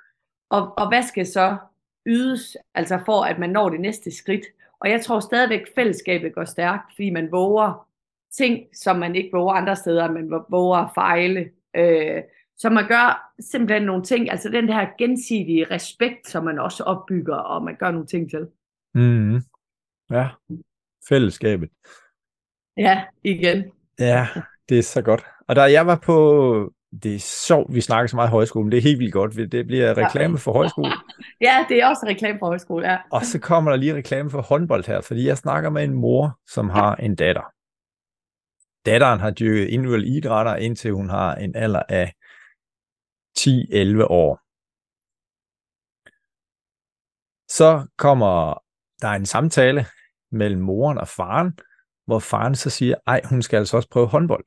Og, 0.49 0.77
og 0.77 0.87
hvad 0.87 1.03
skal 1.03 1.25
så 1.25 1.57
ydes, 2.05 2.57
altså 2.75 2.99
for 3.05 3.23
at 3.23 3.39
man 3.39 3.49
når 3.49 3.69
det 3.69 3.79
næste 3.79 4.17
skridt? 4.17 4.45
Og 4.81 4.89
jeg 4.89 5.01
tror 5.01 5.19
stadigvæk, 5.19 5.61
fællesskabet 5.75 6.35
går 6.35 6.45
stærkt, 6.45 6.95
fordi 6.95 7.09
man 7.09 7.31
våger 7.31 7.87
ting, 8.31 8.65
som 8.73 8.95
man 8.95 9.15
ikke 9.15 9.29
våger 9.33 9.53
andre 9.53 9.75
steder, 9.75 10.11
man 10.11 10.43
våger 10.49 10.77
at 10.77 10.91
fejle. 10.95 11.49
Øh, 11.75 12.21
så 12.57 12.69
man 12.69 12.87
gør 12.87 13.33
simpelthen 13.39 13.83
nogle 13.83 14.03
ting, 14.03 14.31
altså 14.31 14.49
den 14.49 14.69
her 14.69 14.87
gensidige 14.97 15.65
respekt, 15.71 16.27
som 16.27 16.43
man 16.43 16.59
også 16.59 16.83
opbygger, 16.83 17.35
og 17.35 17.63
man 17.63 17.75
gør 17.75 17.91
nogle 17.91 18.07
ting 18.07 18.29
til. 18.29 18.47
Mm. 18.93 19.41
Ja, 20.11 20.29
fællesskabet. 21.09 21.69
Ja, 22.77 23.03
igen. 23.23 23.63
Ja, 23.99 24.27
det 24.69 24.77
er 24.79 24.83
så 24.83 25.01
godt. 25.01 25.25
Og 25.47 25.55
da 25.55 25.61
jeg 25.61 25.87
var 25.87 25.99
på 26.05 26.73
det 27.03 27.15
er 27.15 27.19
sjovt, 27.19 27.73
vi 27.73 27.81
snakker 27.81 28.07
så 28.07 28.15
meget 28.15 28.29
højskole, 28.29 28.71
det 28.71 28.77
er 28.77 28.81
helt 28.81 28.99
vildt 28.99 29.13
godt. 29.13 29.51
Det 29.51 29.67
bliver 29.67 29.97
reklame 29.97 30.37
for 30.37 30.53
højskole. 30.53 30.91
Ja, 31.41 31.65
det 31.69 31.77
er 31.77 31.87
også 31.87 32.05
reklame 32.05 32.39
for 32.39 32.45
højskole, 32.45 32.91
ja. 32.91 32.97
Og 33.11 33.25
så 33.25 33.39
kommer 33.39 33.71
der 33.71 33.77
lige 33.77 33.95
reklame 33.95 34.29
for 34.29 34.41
håndbold 34.41 34.87
her, 34.87 35.01
fordi 35.01 35.27
jeg 35.27 35.37
snakker 35.37 35.69
med 35.69 35.83
en 35.83 35.93
mor, 35.93 36.39
som 36.47 36.69
har 36.69 36.95
en 36.95 37.15
datter. 37.15 37.41
Datteren 38.85 39.19
har 39.19 39.31
dyrket 39.31 39.67
individuelle 39.67 40.07
idrætter, 40.07 40.55
indtil 40.55 40.91
hun 40.91 41.09
har 41.09 41.35
en 41.35 41.55
alder 41.55 41.83
af 41.89 42.13
10-11 43.39 44.03
år. 44.03 44.39
Så 47.51 47.87
kommer 47.97 48.63
der 49.01 49.09
en 49.09 49.25
samtale 49.25 49.85
mellem 50.31 50.61
moren 50.61 50.97
og 50.97 51.07
faren, 51.07 51.59
hvor 52.05 52.19
faren 52.19 52.55
så 52.55 52.69
siger, 52.69 52.95
ej, 53.07 53.21
hun 53.29 53.41
skal 53.41 53.57
altså 53.57 53.77
også 53.77 53.89
prøve 53.89 54.07
håndbold 54.07 54.45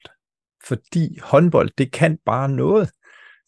fordi 0.68 1.18
håndbold, 1.22 1.70
det 1.78 1.92
kan 1.92 2.18
bare 2.26 2.48
noget. 2.48 2.90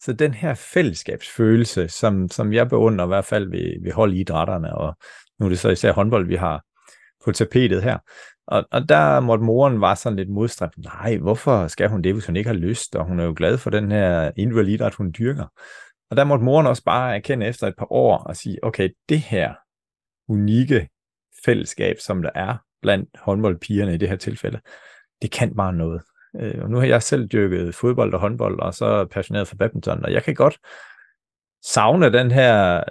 Så 0.01 0.13
den 0.13 0.33
her 0.33 0.53
fællesskabsfølelse, 0.53 1.87
som, 1.87 2.29
som 2.29 2.53
jeg 2.53 2.69
beundrer 2.69 3.05
i 3.05 3.07
hvert 3.07 3.25
fald 3.25 3.51
ved, 3.51 3.83
ved 3.83 3.91
holdidrætterne, 3.91 4.77
og 4.77 4.97
nu 5.39 5.45
er 5.45 5.49
det 5.49 5.59
så 5.59 5.69
især 5.69 5.91
håndbold, 5.91 6.27
vi 6.27 6.35
har 6.35 6.63
på 7.25 7.31
tapetet 7.31 7.83
her. 7.83 7.97
Og, 8.47 8.65
og 8.71 8.89
der 8.89 9.19
måtte 9.19 9.43
moren 9.43 9.81
var 9.81 9.95
sådan 9.95 10.17
lidt 10.17 10.29
modstræbt. 10.29 10.77
Nej, 10.77 11.17
hvorfor 11.17 11.67
skal 11.67 11.89
hun 11.89 12.01
det, 12.01 12.13
hvis 12.13 12.25
hun 12.25 12.35
ikke 12.35 12.49
har 12.49 12.57
lyst? 12.57 12.95
Og 12.95 13.05
hun 13.05 13.19
er 13.19 13.25
jo 13.25 13.33
glad 13.37 13.57
for 13.57 13.69
den 13.69 13.91
her 13.91 14.31
individuelle 14.37 14.71
idræt, 14.71 14.93
hun 14.93 15.13
dyrker. 15.17 15.45
Og 16.09 16.17
der 16.17 16.23
måtte 16.23 16.45
moren 16.45 16.67
også 16.67 16.83
bare 16.83 17.15
erkende 17.15 17.45
efter 17.45 17.67
et 17.67 17.75
par 17.77 17.91
år 17.91 18.17
og 18.17 18.35
sige, 18.35 18.63
okay, 18.63 18.89
det 19.09 19.19
her 19.19 19.53
unikke 20.29 20.89
fællesskab, 21.45 21.99
som 21.99 22.21
der 22.21 22.29
er 22.35 22.57
blandt 22.81 23.09
håndboldpigerne 23.19 23.93
i 23.93 23.97
det 23.97 24.09
her 24.09 24.15
tilfælde, 24.15 24.59
det 25.21 25.31
kan 25.31 25.55
bare 25.55 25.73
noget. 25.73 26.01
Øh, 26.39 26.63
og 26.63 26.69
nu 26.69 26.77
har 26.77 26.85
jeg 26.85 27.03
selv 27.03 27.27
dyrket 27.27 27.75
fodbold 27.75 28.13
og 28.13 28.19
håndbold, 28.19 28.59
og 28.59 28.73
så 28.73 28.85
er 28.85 29.05
passioneret 29.05 29.47
for 29.47 29.55
badminton, 29.55 30.05
og 30.05 30.13
jeg 30.13 30.23
kan 30.23 30.35
godt 30.35 30.57
savne 31.63 32.13
den 32.13 32.31
her 32.31 32.83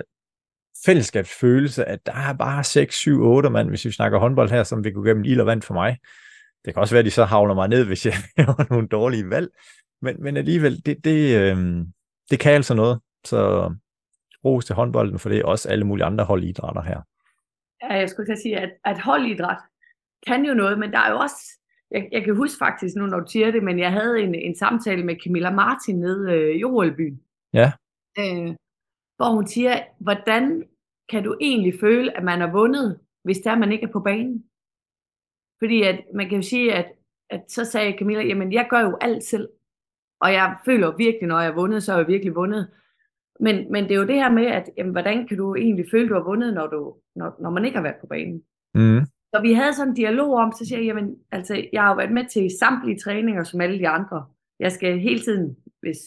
fællesskabsfølelse, 0.86 1.84
at 1.84 2.06
der 2.06 2.12
er 2.12 2.32
bare 2.32 2.64
6, 2.64 2.94
7, 2.94 3.22
8 3.22 3.50
mand, 3.50 3.68
hvis 3.68 3.84
vi 3.84 3.90
snakker 3.90 4.18
håndbold 4.18 4.50
her, 4.50 4.62
som 4.62 4.84
vil 4.84 4.92
gå 4.92 5.02
gennem 5.02 5.24
ild 5.24 5.40
og 5.40 5.46
vand 5.46 5.62
for 5.62 5.74
mig. 5.74 5.98
Det 6.64 6.74
kan 6.74 6.80
også 6.80 6.94
være, 6.94 6.98
at 6.98 7.04
de 7.04 7.10
så 7.10 7.24
havner 7.24 7.54
mig 7.54 7.68
ned, 7.68 7.84
hvis 7.84 8.06
jeg 8.06 8.14
har 8.38 8.66
nogle 8.70 8.88
dårlige 8.88 9.30
valg. 9.30 9.48
Men, 10.02 10.22
men 10.22 10.36
alligevel, 10.36 10.86
det, 10.86 11.04
det, 11.04 11.40
øh, 11.40 11.86
det 12.30 12.40
kan 12.40 12.52
altså 12.52 12.74
noget. 12.74 13.00
Så 13.24 13.72
ros 14.44 14.64
til 14.64 14.74
håndbolden, 14.74 15.18
for 15.18 15.28
det 15.28 15.38
er 15.38 15.44
også 15.44 15.68
alle 15.68 15.84
mulige 15.84 16.04
andre 16.04 16.24
holdidrætter 16.24 16.82
her. 16.82 17.00
Ja, 17.82 17.94
jeg 17.94 18.10
skulle 18.10 18.36
så 18.36 18.42
sige, 18.42 18.58
at, 18.58 18.70
at 18.84 19.00
holdidræt 19.00 19.58
kan 20.26 20.44
jo 20.44 20.54
noget, 20.54 20.78
men 20.78 20.92
der 20.92 20.98
er 20.98 21.10
jo 21.10 21.18
også 21.18 21.60
jeg, 21.90 22.08
jeg 22.12 22.24
kan 22.24 22.36
huske 22.36 22.58
faktisk 22.58 22.96
nu, 22.96 23.06
når 23.06 23.20
du 23.20 23.26
siger 23.30 23.50
det, 23.50 23.62
men 23.62 23.78
jeg 23.78 23.92
havde 23.92 24.20
en, 24.20 24.34
en 24.34 24.54
samtale 24.54 25.04
med 25.04 25.16
Camilla 25.24 25.50
Martin 25.50 26.00
nede 26.00 26.32
øh, 26.32 26.56
i 26.56 26.58
Jorølbyen. 26.58 27.20
Ja. 27.52 27.72
Øh, 28.18 28.54
hvor 29.16 29.34
hun 29.34 29.46
siger, 29.46 29.82
hvordan 29.98 30.64
kan 31.08 31.24
du 31.24 31.36
egentlig 31.40 31.74
føle, 31.80 32.16
at 32.16 32.24
man 32.24 32.40
har 32.40 32.52
vundet, 32.52 33.00
hvis 33.24 33.38
der 33.38 33.58
man 33.58 33.72
ikke 33.72 33.86
er 33.86 33.92
på 33.92 34.00
banen? 34.00 34.44
Fordi 35.58 35.82
at, 35.82 36.04
man 36.14 36.28
kan 36.28 36.36
jo 36.36 36.42
sige, 36.42 36.74
at, 36.74 36.92
at 37.30 37.44
så 37.48 37.64
sagde 37.64 37.98
Camilla, 37.98 38.22
jamen 38.22 38.52
jeg 38.52 38.66
gør 38.70 38.80
jo 38.80 38.98
alt 39.00 39.24
selv. 39.24 39.48
Og 40.20 40.32
jeg 40.32 40.56
føler 40.64 40.96
virkelig, 40.96 41.28
når 41.28 41.38
jeg 41.38 41.48
har 41.48 41.60
vundet, 41.60 41.82
så 41.82 41.92
har 41.92 41.98
jeg 41.98 42.08
virkelig 42.08 42.34
vundet. 42.34 42.70
Men, 43.40 43.72
men 43.72 43.84
det 43.84 43.90
er 43.90 44.00
jo 44.00 44.06
det 44.06 44.14
her 44.14 44.32
med, 44.32 44.46
at 44.46 44.70
jamen, 44.76 44.92
hvordan 44.92 45.28
kan 45.28 45.36
du 45.36 45.54
egentlig 45.54 45.86
føle, 45.90 46.04
at 46.04 46.08
du 46.08 46.14
har 46.14 46.22
vundet, 46.22 46.54
når, 46.54 46.66
du, 46.66 46.96
når, 47.16 47.36
når 47.40 47.50
man 47.50 47.64
ikke 47.64 47.76
har 47.76 47.82
været 47.82 48.00
på 48.00 48.06
banen? 48.06 48.42
Mm. 48.74 49.00
Så 49.36 49.42
vi 49.42 49.52
havde 49.52 49.74
sådan 49.74 49.88
en 49.88 49.96
dialog 49.96 50.34
om, 50.34 50.52
så 50.52 50.64
siger 50.64 50.78
jeg, 50.78 50.86
jamen, 50.86 51.16
altså, 51.32 51.64
jeg 51.72 51.82
har 51.82 51.88
jo 51.88 51.96
været 51.96 52.12
med 52.12 52.24
til 52.32 52.58
samtlige 52.60 52.98
træninger, 52.98 53.44
som 53.44 53.60
alle 53.60 53.78
de 53.78 53.88
andre. 53.88 54.24
Jeg 54.60 54.72
skal 54.72 54.98
hele 54.98 55.20
tiden, 55.20 55.56
hvis 55.80 55.98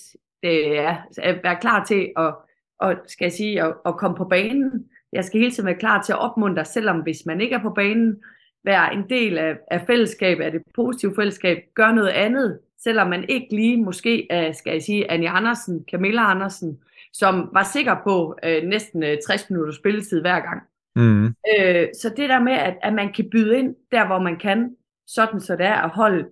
det 0.44 0.80
er, 0.80 0.96
være 1.44 1.58
klar 1.62 1.86
til 1.86 2.12
at, 2.18 2.36
og, 2.80 2.96
skal 3.08 3.26
jeg 3.26 3.32
sige, 3.32 3.63
at, 3.63 3.74
at 3.86 3.98
komme 3.98 4.18
på 4.18 4.26
banen. 4.26 4.86
Jeg 5.13 5.26
skal 5.26 5.39
hele 5.39 5.52
tiden 5.52 5.65
være 5.65 5.80
klar 5.80 6.04
til 6.04 6.13
at 6.13 6.20
opmuntre, 6.20 6.65
selvom 6.65 7.00
hvis 7.00 7.26
man 7.26 7.42
ikke 7.42 7.56
er 7.56 7.62
på 7.62 7.70
banen, 7.70 8.15
være 8.63 8.94
en 8.94 9.10
del 9.10 9.38
af, 9.38 9.58
af 9.72 9.82
fællesskabet, 9.88 10.44
af 10.44 10.52
det 10.52 10.62
positive 10.76 11.15
fællesskab, 11.15 11.58
gør 11.76 11.92
noget 11.92 12.10
andet, 12.10 12.60
selvom 12.78 13.10
man 13.10 13.26
ikke 13.30 13.56
lige 13.56 13.84
måske 13.84 14.32
er, 14.32 14.52
skal 14.52 14.74
jeg 14.74 14.82
sige, 14.82 15.12
Anja 15.12 15.38
Andersen, 15.38 15.86
Camilla 15.92 16.22
Andersen, 16.32 16.80
som 17.13 17.50
var 17.54 17.63
sikker 17.63 17.96
på 18.04 18.36
øh, 18.44 18.63
næsten 18.63 19.04
øh, 19.04 19.18
60 19.28 19.50
minutter 19.50 19.74
spilletid 19.74 20.22
hver 20.22 20.39
gang. 20.39 20.62
Mm. 20.95 21.25
Øh, 21.25 21.88
så 22.02 22.13
det 22.17 22.30
der 22.30 22.39
med, 22.39 22.54
at, 22.54 22.78
at 22.82 22.93
man 22.93 23.13
kan 23.13 23.30
byde 23.30 23.60
ind 23.60 23.75
der, 23.91 24.08
hvor 24.08 24.19
man 24.19 24.39
kan, 24.39 24.75
sådan 25.08 25.41
så 25.41 25.56
det 25.56 25.65
er, 25.65 25.75
at 25.75 25.89
holdet 25.89 26.30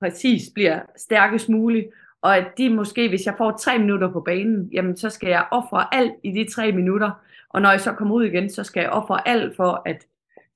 præcis 0.00 0.42
bliver 0.54 0.80
stærkest 0.96 1.48
muligt, 1.48 1.86
og 2.22 2.36
at 2.36 2.46
de 2.58 2.70
måske, 2.70 3.08
hvis 3.08 3.26
jeg 3.26 3.34
får 3.38 3.56
tre 3.56 3.78
minutter 3.78 4.12
på 4.12 4.20
banen, 4.20 4.68
jamen 4.72 4.96
så 4.96 5.10
skal 5.10 5.28
jeg 5.28 5.48
ofre 5.50 5.94
alt 5.94 6.12
i 6.22 6.30
de 6.30 6.52
tre 6.52 6.72
minutter, 6.72 7.10
og 7.48 7.62
når 7.62 7.70
jeg 7.70 7.80
så 7.80 7.92
kommer 7.92 8.14
ud 8.14 8.24
igen, 8.24 8.50
så 8.50 8.64
skal 8.64 8.80
jeg 8.80 8.90
ofre 8.90 9.28
alt 9.28 9.56
for, 9.56 9.82
at 9.86 10.06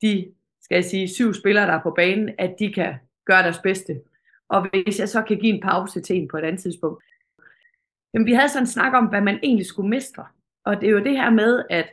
de, 0.02 0.32
skal 0.62 0.76
jeg 0.76 0.84
sige, 0.84 1.08
syv 1.08 1.34
spillere, 1.34 1.66
der 1.66 1.72
er 1.72 1.82
på 1.82 1.90
banen, 1.90 2.30
at 2.38 2.54
de 2.58 2.72
kan 2.72 2.94
gøre 3.26 3.42
deres 3.42 3.58
bedste. 3.58 4.00
Og 4.48 4.68
hvis 4.70 5.00
jeg 5.00 5.08
så 5.08 5.22
kan 5.22 5.38
give 5.38 5.54
en 5.54 5.62
pause 5.62 6.00
til 6.00 6.16
en 6.16 6.28
på 6.28 6.36
et 6.36 6.44
andet 6.44 6.62
tidspunkt. 6.62 7.04
Jamen, 8.14 8.26
vi 8.26 8.32
havde 8.32 8.48
sådan 8.48 8.62
en 8.62 8.66
snak 8.66 8.94
om, 8.94 9.06
hvad 9.06 9.20
man 9.20 9.38
egentlig 9.42 9.66
skulle 9.66 9.90
mestre. 9.90 10.26
Og 10.64 10.80
det 10.80 10.86
er 10.86 10.92
jo 10.92 11.04
det 11.04 11.16
her 11.16 11.30
med, 11.30 11.64
at 11.70 11.86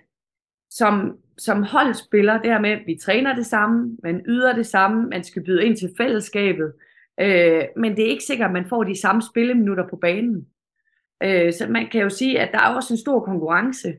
som, 0.69 1.17
som 1.37 1.63
holdspiller, 1.63 2.41
det 2.41 2.51
her 2.51 2.59
med, 2.59 2.69
at 2.69 2.81
vi 2.85 2.99
træner 3.01 3.35
det 3.35 3.45
samme, 3.45 3.97
man 4.03 4.21
yder 4.27 4.53
det 4.53 4.65
samme, 4.65 5.09
man 5.09 5.23
skal 5.23 5.43
byde 5.43 5.65
ind 5.65 5.77
til 5.77 5.93
fællesskabet, 5.97 6.73
øh, 7.19 7.63
men 7.77 7.97
det 7.97 8.05
er 8.05 8.09
ikke 8.09 8.23
sikkert, 8.23 8.47
at 8.47 8.53
man 8.53 8.69
får 8.69 8.83
de 8.83 9.01
samme 9.01 9.21
spilleminutter 9.21 9.87
på 9.87 9.95
banen. 9.95 10.47
Øh, 11.23 11.53
så 11.53 11.67
man 11.69 11.87
kan 11.91 12.01
jo 12.01 12.09
sige, 12.09 12.39
at 12.39 12.51
der 12.51 12.59
er 12.59 12.75
også 12.75 12.93
en 12.93 12.97
stor 12.97 13.19
konkurrence, 13.19 13.93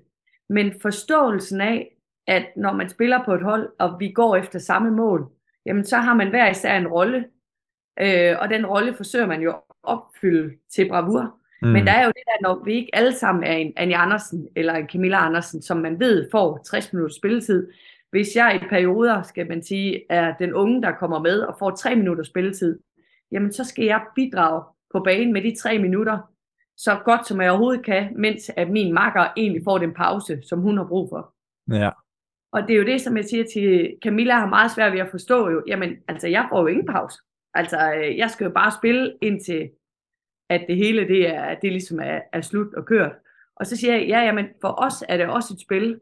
men 0.48 0.80
forståelsen 0.82 1.60
af, 1.60 1.96
at 2.26 2.46
når 2.56 2.72
man 2.72 2.88
spiller 2.88 3.24
på 3.24 3.34
et 3.34 3.42
hold, 3.42 3.68
og 3.78 3.96
vi 4.00 4.12
går 4.12 4.36
efter 4.36 4.58
samme 4.58 4.90
mål, 4.90 5.30
jamen 5.66 5.84
så 5.84 5.96
har 5.96 6.14
man 6.14 6.30
hver 6.30 6.50
især 6.50 6.76
en 6.78 6.88
rolle, 6.88 7.24
øh, 8.00 8.36
og 8.40 8.50
den 8.50 8.66
rolle 8.66 8.94
forsøger 8.94 9.26
man 9.26 9.42
jo 9.42 9.50
at 9.50 9.60
opfylde 9.82 10.52
til 10.74 10.88
bravur. 10.88 11.41
Mm. 11.62 11.68
Men 11.68 11.86
der 11.86 11.92
er 11.92 12.04
jo 12.04 12.08
det 12.08 12.22
der, 12.26 12.48
når 12.48 12.64
vi 12.64 12.72
ikke 12.72 12.90
alle 12.92 13.12
sammen 13.12 13.44
er 13.44 13.56
en 13.56 13.72
Anja 13.76 14.02
Andersen 14.02 14.48
eller 14.56 14.74
en 14.74 14.88
Camilla 14.88 15.26
Andersen, 15.26 15.62
som 15.62 15.76
man 15.76 16.00
ved 16.00 16.28
får 16.30 16.60
60 16.66 16.92
minutter 16.92 17.14
spilletid. 17.14 17.68
Hvis 18.10 18.36
jeg 18.36 18.60
i 18.62 18.68
perioder, 18.68 19.22
skal 19.22 19.48
man 19.48 19.62
sige, 19.62 20.02
er 20.10 20.34
den 20.38 20.54
unge, 20.54 20.82
der 20.82 20.92
kommer 20.92 21.18
med 21.18 21.40
og 21.40 21.56
får 21.58 21.70
3 21.70 21.96
minutter 21.96 22.24
spilletid, 22.24 22.78
jamen 23.32 23.52
så 23.52 23.64
skal 23.64 23.84
jeg 23.84 24.02
bidrage 24.14 24.62
på 24.92 25.00
banen 25.00 25.32
med 25.32 25.42
de 25.42 25.54
3 25.62 25.78
minutter, 25.78 26.18
så 26.76 26.98
godt 27.04 27.26
som 27.26 27.40
jeg 27.40 27.50
overhovedet 27.50 27.84
kan, 27.84 28.12
mens 28.16 28.50
at 28.56 28.70
min 28.70 28.94
makker 28.94 29.26
egentlig 29.36 29.62
får 29.64 29.78
den 29.78 29.94
pause, 29.94 30.42
som 30.48 30.60
hun 30.60 30.76
har 30.76 30.84
brug 30.84 31.08
for. 31.08 31.34
Ja. 31.72 31.90
Og 32.52 32.62
det 32.62 32.74
er 32.74 32.78
jo 32.78 32.86
det, 32.86 33.00
som 33.00 33.16
jeg 33.16 33.24
siger 33.24 33.44
til 33.52 33.96
Camilla, 34.02 34.34
har 34.34 34.48
meget 34.48 34.70
svært 34.70 34.92
ved 34.92 35.00
at 35.00 35.10
forstå 35.10 35.50
jo, 35.50 35.62
jamen 35.66 35.96
altså 36.08 36.28
jeg 36.28 36.46
får 36.50 36.60
jo 36.60 36.66
ingen 36.66 36.86
pause. 36.86 37.18
Altså 37.54 37.94
øh, 37.94 38.18
jeg 38.18 38.30
skal 38.30 38.44
jo 38.44 38.50
bare 38.50 38.70
spille 38.70 39.14
indtil 39.22 39.70
at 40.52 40.64
det 40.68 40.76
hele 40.76 41.08
det 41.08 41.28
er, 41.28 41.54
det 41.54 41.72
ligesom 41.72 42.00
er, 42.00 42.20
er 42.32 42.40
slut 42.40 42.74
og 42.74 42.86
kørt. 42.86 43.12
Og 43.56 43.66
så 43.66 43.76
siger 43.76 43.96
jeg, 43.96 44.08
ja, 44.08 44.20
jamen 44.20 44.46
for 44.60 44.74
os 44.78 45.04
er 45.08 45.16
det 45.16 45.26
også 45.26 45.54
et 45.54 45.60
spil, 45.60 46.00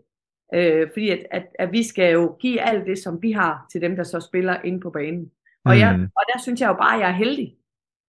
øh, 0.55 0.89
fordi 0.93 1.11
at, 1.11 1.27
at, 1.31 1.47
at 1.59 1.73
vi 1.73 1.83
skal 1.83 2.13
jo 2.13 2.37
give 2.41 2.61
alt 2.61 2.87
det, 2.87 2.99
som 2.99 3.23
vi 3.23 3.33
har 3.33 3.67
til 3.73 3.81
dem, 3.81 3.97
der 3.97 4.03
så 4.03 4.21
spiller 4.21 4.57
inde 4.65 4.81
på 4.81 4.91
banen. 4.91 5.31
Og, 5.65 5.79
jeg, 5.79 5.97
Mm. 5.97 6.09
og 6.17 6.23
der 6.35 6.41
synes 6.43 6.61
jeg 6.61 6.69
jo 6.69 6.73
bare, 6.73 6.95
at 6.95 7.01
jeg 7.01 7.09
er 7.09 7.15
heldig, 7.15 7.57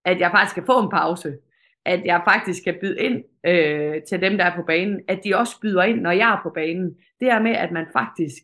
at 0.05 0.19
jeg 0.19 0.31
faktisk 0.31 0.55
kan 0.55 0.65
få 0.65 0.83
en 0.83 0.89
pause. 0.89 1.37
At 1.85 2.05
jeg 2.05 2.21
faktisk 2.27 2.63
kan 2.63 2.77
byde 2.81 2.99
ind 2.99 3.23
øh, 3.45 4.01
til 4.09 4.21
dem, 4.21 4.37
der 4.37 4.45
er 4.45 4.55
på 4.55 4.63
banen. 4.63 4.99
At 5.07 5.19
de 5.23 5.35
også 5.35 5.59
byder 5.61 5.83
ind, 5.83 6.01
når 6.01 6.11
jeg 6.11 6.31
er 6.33 6.39
på 6.43 6.49
banen. 6.49 6.95
Det 7.19 7.29
er 7.29 7.39
med, 7.41 7.51
at 7.51 7.71
man 7.71 7.85
faktisk, 7.93 8.37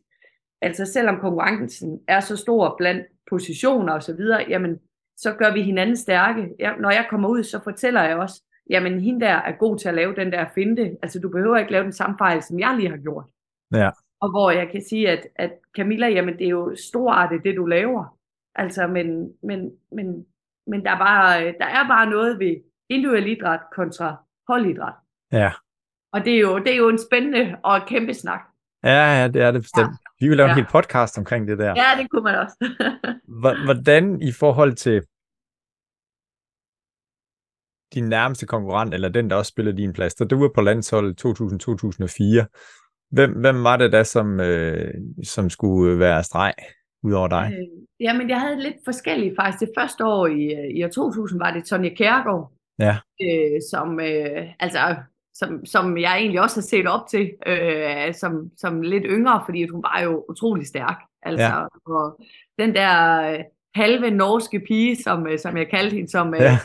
altså 0.62 0.86
selvom 0.86 1.20
konkurrencen 1.20 2.00
er 2.08 2.20
så 2.20 2.38
stor 2.38 2.76
blandt 2.78 3.06
positioner 3.30 3.94
og 3.94 4.04
så 4.04 4.16
videre, 4.16 4.46
jamen 4.50 4.80
så 5.18 5.34
gør 5.34 5.54
vi 5.54 5.62
hinanden 5.62 5.98
stærke. 5.98 6.50
Jeg, 6.60 6.76
når 6.80 6.92
jeg 6.92 7.08
kommer 7.10 7.30
ud, 7.30 7.44
så 7.44 7.64
fortæller 7.64 8.04
jeg 8.04 8.18
også, 8.18 8.44
jamen 8.70 9.00
hende 9.02 9.26
der 9.26 9.32
er 9.32 9.52
god 9.52 9.78
til 9.78 9.90
at 9.90 9.96
lave 9.96 10.16
den 10.16 10.32
der 10.32 10.46
finte. 10.56 10.98
Altså 11.02 11.20
du 11.20 11.30
behøver 11.30 11.58
ikke 11.58 11.72
lave 11.72 11.84
den 11.84 11.94
samme 11.94 12.18
fejl, 12.18 12.44
som 12.44 12.60
jeg 12.60 12.76
lige 12.78 12.90
har 12.90 12.98
gjort. 12.98 13.26
Ja. 13.74 13.90
Og 14.22 14.30
hvor 14.30 14.52
jeg 14.52 14.70
kan 14.72 14.84
sige, 14.90 15.10
at, 15.10 15.28
at 15.36 15.52
Camilla, 15.76 16.08
jamen 16.08 16.38
det 16.38 16.46
er 16.46 16.50
jo 16.50 16.76
storartet, 16.76 17.44
det 17.44 17.56
du 17.56 17.66
laver. 17.66 18.18
Altså, 18.56 18.88
men, 18.88 19.34
men, 19.44 19.72
men, 19.92 20.26
men 20.68 20.86
der, 20.86 20.92
er 20.92 20.98
bare, 20.98 21.46
der 21.46 21.66
er 21.66 21.88
bare 21.88 22.10
noget 22.10 22.40
ved 22.40 22.56
individuel 22.90 23.28
idræt 23.28 23.60
kontra 23.72 24.16
holdidræt. 24.48 24.94
Ja. 25.32 25.52
Og 26.14 26.26
det 26.26 26.36
er 26.36 26.40
jo, 26.40 26.60
det 26.60 26.74
er 26.74 26.78
jo 26.78 26.90
en 26.90 27.00
spændende 27.08 27.58
og 27.64 27.82
kæmpe 27.88 28.14
snak. 28.14 28.40
Ja, 28.84 29.22
ja, 29.22 29.28
det 29.28 29.42
er 29.42 29.52
det 29.52 29.62
bestemt. 29.62 29.90
Vi 30.20 30.28
vil 30.28 30.38
lave 30.38 30.48
Ja. 30.50 30.54
en 30.54 30.60
hel 30.64 30.72
podcast 30.72 31.18
omkring 31.18 31.48
det 31.48 31.58
der. 31.58 31.74
Ja, 31.84 32.02
det 32.02 32.10
kunne 32.12 32.24
man 32.24 32.36
også. 32.36 32.58
Hvor- 33.42 33.66
Hvordan 33.66 34.22
i 34.22 34.32
forhold 34.32 34.74
til 34.76 35.02
din 37.94 38.10
nærmeste 38.10 38.46
konkurrent, 38.46 38.94
eller 38.94 39.10
den, 39.10 39.30
der 39.30 39.36
også 39.36 39.50
spiller 39.50 39.72
din 39.72 39.94
plads, 39.94 40.16
da 40.16 40.26
du 40.26 40.40
var 40.40 40.52
på 40.56 40.62
landsholdet 40.62 41.26
2000-2004, 41.26 42.46
hvem, 43.12 43.32
hvem 43.32 43.64
var 43.64 43.78
det 43.78 43.92
da, 43.92 44.04
som, 44.04 44.40
øh, 44.40 44.94
som 45.24 45.50
skulle 45.50 46.00
være 46.00 46.24
streg 46.24 46.54
ud 47.04 47.14
over 47.14 47.28
dig? 47.28 47.54
Øh, 47.54 47.68
Jamen, 48.00 48.30
jeg 48.30 48.42
havde 48.42 48.62
lidt 48.62 48.76
forskellige 48.86 49.36
faktisk. 49.40 49.60
Det 49.60 49.72
første 49.80 50.06
år 50.06 50.28
i, 50.28 50.44
øh, 50.54 50.78
i 50.78 50.84
år 50.84 50.90
2000 50.90 51.40
var 51.40 51.52
det 51.54 51.66
Tonja 51.66 51.90
Kjærgaard, 51.96 52.52
Ja. 52.80 52.98
øh, 53.22 53.62
som, 53.72 54.00
øh, 54.00 54.54
altså, 54.60 54.96
som, 55.40 55.66
som 55.66 55.98
jeg 55.98 56.18
egentlig 56.18 56.42
også 56.42 56.56
har 56.58 56.62
set 56.62 56.88
op 56.88 57.08
til 57.10 57.32
øh, 57.48 58.14
som, 58.14 58.52
som 58.58 58.82
lidt 58.82 59.04
yngre, 59.08 59.42
fordi 59.46 59.68
hun 59.68 59.84
var 59.84 60.02
jo 60.04 60.26
utrolig 60.30 60.68
stærk. 60.68 60.98
Altså, 61.24 61.46
Ja. 61.46 61.66
og 61.86 62.20
den 62.60 62.76
der 62.76 63.22
øh, 63.32 63.40
halve 63.76 64.12
norske 64.12 64.60
pige, 64.60 64.96
som, 64.96 65.28
øh, 65.28 65.40
som 65.40 65.58
jeg 65.58 65.70
kaldte 65.70 65.96
hende, 65.96 66.10
som, 66.12 66.34
øh, 66.34 66.40
Ja. 66.42 66.58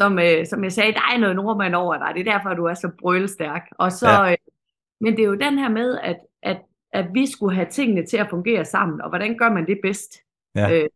som, 0.00 0.18
øh, 0.18 0.46
som 0.46 0.64
jeg 0.64 0.72
sagde, 0.72 0.92
der 0.92 1.00
er 1.14 1.18
noget 1.18 1.36
nordmand 1.36 1.74
over 1.74 1.98
dig, 1.98 2.12
det 2.14 2.28
er 2.28 2.32
derfor, 2.32 2.54
du 2.54 2.64
er 2.64 2.74
så 2.74 2.90
brølstærk. 2.98 3.62
Og 3.78 3.92
så, 3.92 4.08
Ja. 4.10 4.30
øh, 4.30 4.36
men 5.00 5.16
det 5.16 5.22
er 5.22 5.26
jo 5.28 5.34
den 5.34 5.58
her 5.58 5.68
med, 5.68 5.98
at, 6.02 6.16
at, 6.42 6.60
at 6.92 7.06
vi 7.14 7.30
skulle 7.30 7.54
have 7.54 7.68
tingene 7.70 8.06
til 8.06 8.16
at 8.16 8.26
fungere 8.30 8.64
sammen, 8.64 9.00
og 9.00 9.08
hvordan 9.08 9.38
gør 9.38 9.48
man 9.52 9.66
det 9.66 9.78
bedst? 9.82 10.16
Ja. 10.54 10.72
Øh, 10.82 10.88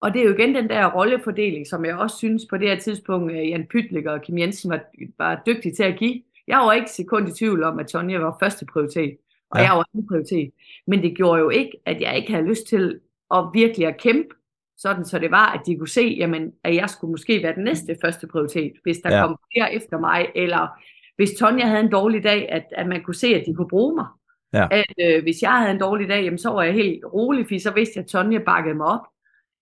og 0.00 0.14
det 0.14 0.20
er 0.20 0.24
jo 0.24 0.34
igen 0.34 0.54
den 0.54 0.68
der 0.68 0.92
rollefordeling, 0.94 1.66
som 1.66 1.84
jeg 1.84 1.96
også 1.96 2.16
synes 2.16 2.42
på 2.50 2.56
det 2.56 2.68
her 2.68 2.78
tidspunkt, 2.78 3.32
Jan 3.32 3.66
Pytlik 3.70 4.06
og 4.06 4.22
Kim 4.22 4.38
Jensen 4.38 4.70
var, 4.70 4.80
var 5.18 5.42
dygtige 5.46 5.74
til 5.74 5.82
at 5.82 5.98
give. 5.98 6.22
Jeg 6.48 6.58
var 6.58 6.72
ikke 6.72 6.90
sekund 6.90 7.28
i 7.28 7.32
tvivl 7.32 7.62
om, 7.64 7.78
at 7.78 7.86
Tonja 7.86 8.18
var 8.18 8.36
første 8.40 8.66
prioritet, 8.72 9.16
og 9.50 9.58
Ja. 9.58 9.64
jeg 9.64 9.72
var 9.72 9.86
anden 9.94 10.08
prioritet. 10.08 10.50
Men 10.86 11.02
det 11.02 11.16
gjorde 11.16 11.40
jo 11.40 11.48
ikke, 11.48 11.72
at 11.86 12.00
jeg 12.00 12.16
ikke 12.16 12.32
havde 12.32 12.46
lyst 12.46 12.66
til 12.66 13.00
at 13.34 13.44
virkelig 13.54 13.86
at 13.86 14.00
kæmpe, 14.00 14.34
sådan 14.76 15.04
så 15.04 15.18
det 15.18 15.30
var, 15.30 15.52
at 15.52 15.60
de 15.66 15.76
kunne 15.76 15.88
se, 15.88 16.16
jamen, 16.18 16.52
at 16.64 16.74
jeg 16.74 16.90
skulle 16.90 17.10
måske 17.10 17.42
være 17.42 17.54
den 17.54 17.64
næste 17.64 17.96
første 18.04 18.26
prioritet, 18.26 18.72
hvis 18.82 18.98
der 18.98 19.16
ja. 19.16 19.26
kom 19.26 19.36
flere 19.52 19.74
efter 19.74 19.98
mig, 19.98 20.26
eller 20.34 20.68
hvis 21.16 21.30
Tonja 21.38 21.66
havde 21.66 21.80
en 21.84 21.92
dårlig 21.92 22.24
dag, 22.24 22.48
at, 22.52 22.64
at 22.72 22.86
man 22.86 23.02
kunne 23.02 23.14
se, 23.14 23.26
at 23.26 23.44
de 23.46 23.54
kunne 23.54 23.68
bruge 23.68 23.94
mig. 23.94 24.06
Ja. 24.52 24.68
At 24.70 24.92
øh, 25.00 25.22
hvis 25.22 25.42
jeg 25.42 25.52
havde 25.52 25.70
en 25.72 25.80
dårlig 25.80 26.08
dag, 26.08 26.24
jamen, 26.24 26.38
så 26.38 26.50
var 26.50 26.62
jeg 26.62 26.74
helt 26.74 27.04
rolig, 27.04 27.44
fordi 27.46 27.58
så 27.58 27.70
vidste 27.70 27.92
jeg, 27.96 28.04
at 28.04 28.08
Tonja 28.10 28.38
bakkede 28.38 28.74
mig 28.74 28.86
op. 28.86 29.00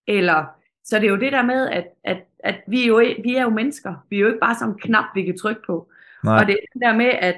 Eller, 0.06 0.44
så 0.84 0.96
det 0.96 1.04
er 1.04 1.10
jo 1.10 1.16
det 1.18 1.32
der 1.32 1.42
med, 1.42 1.68
at, 1.68 1.86
at, 2.04 2.18
at 2.38 2.56
vi, 2.68 2.82
er 2.82 2.86
jo, 2.86 2.96
vi 3.24 3.36
er 3.36 3.42
jo 3.42 3.50
mennesker. 3.50 3.94
Vi 4.10 4.16
er 4.16 4.20
jo 4.20 4.26
ikke 4.26 4.40
bare 4.40 4.54
sådan 4.54 4.74
en 4.74 4.78
knap, 4.80 5.04
vi 5.14 5.22
kan 5.22 5.38
trykke 5.38 5.62
på. 5.66 5.88
Nej. 6.24 6.40
Og 6.40 6.46
det 6.46 6.58
er 6.74 6.78
der 6.78 6.96
med, 6.96 7.06
at, 7.06 7.36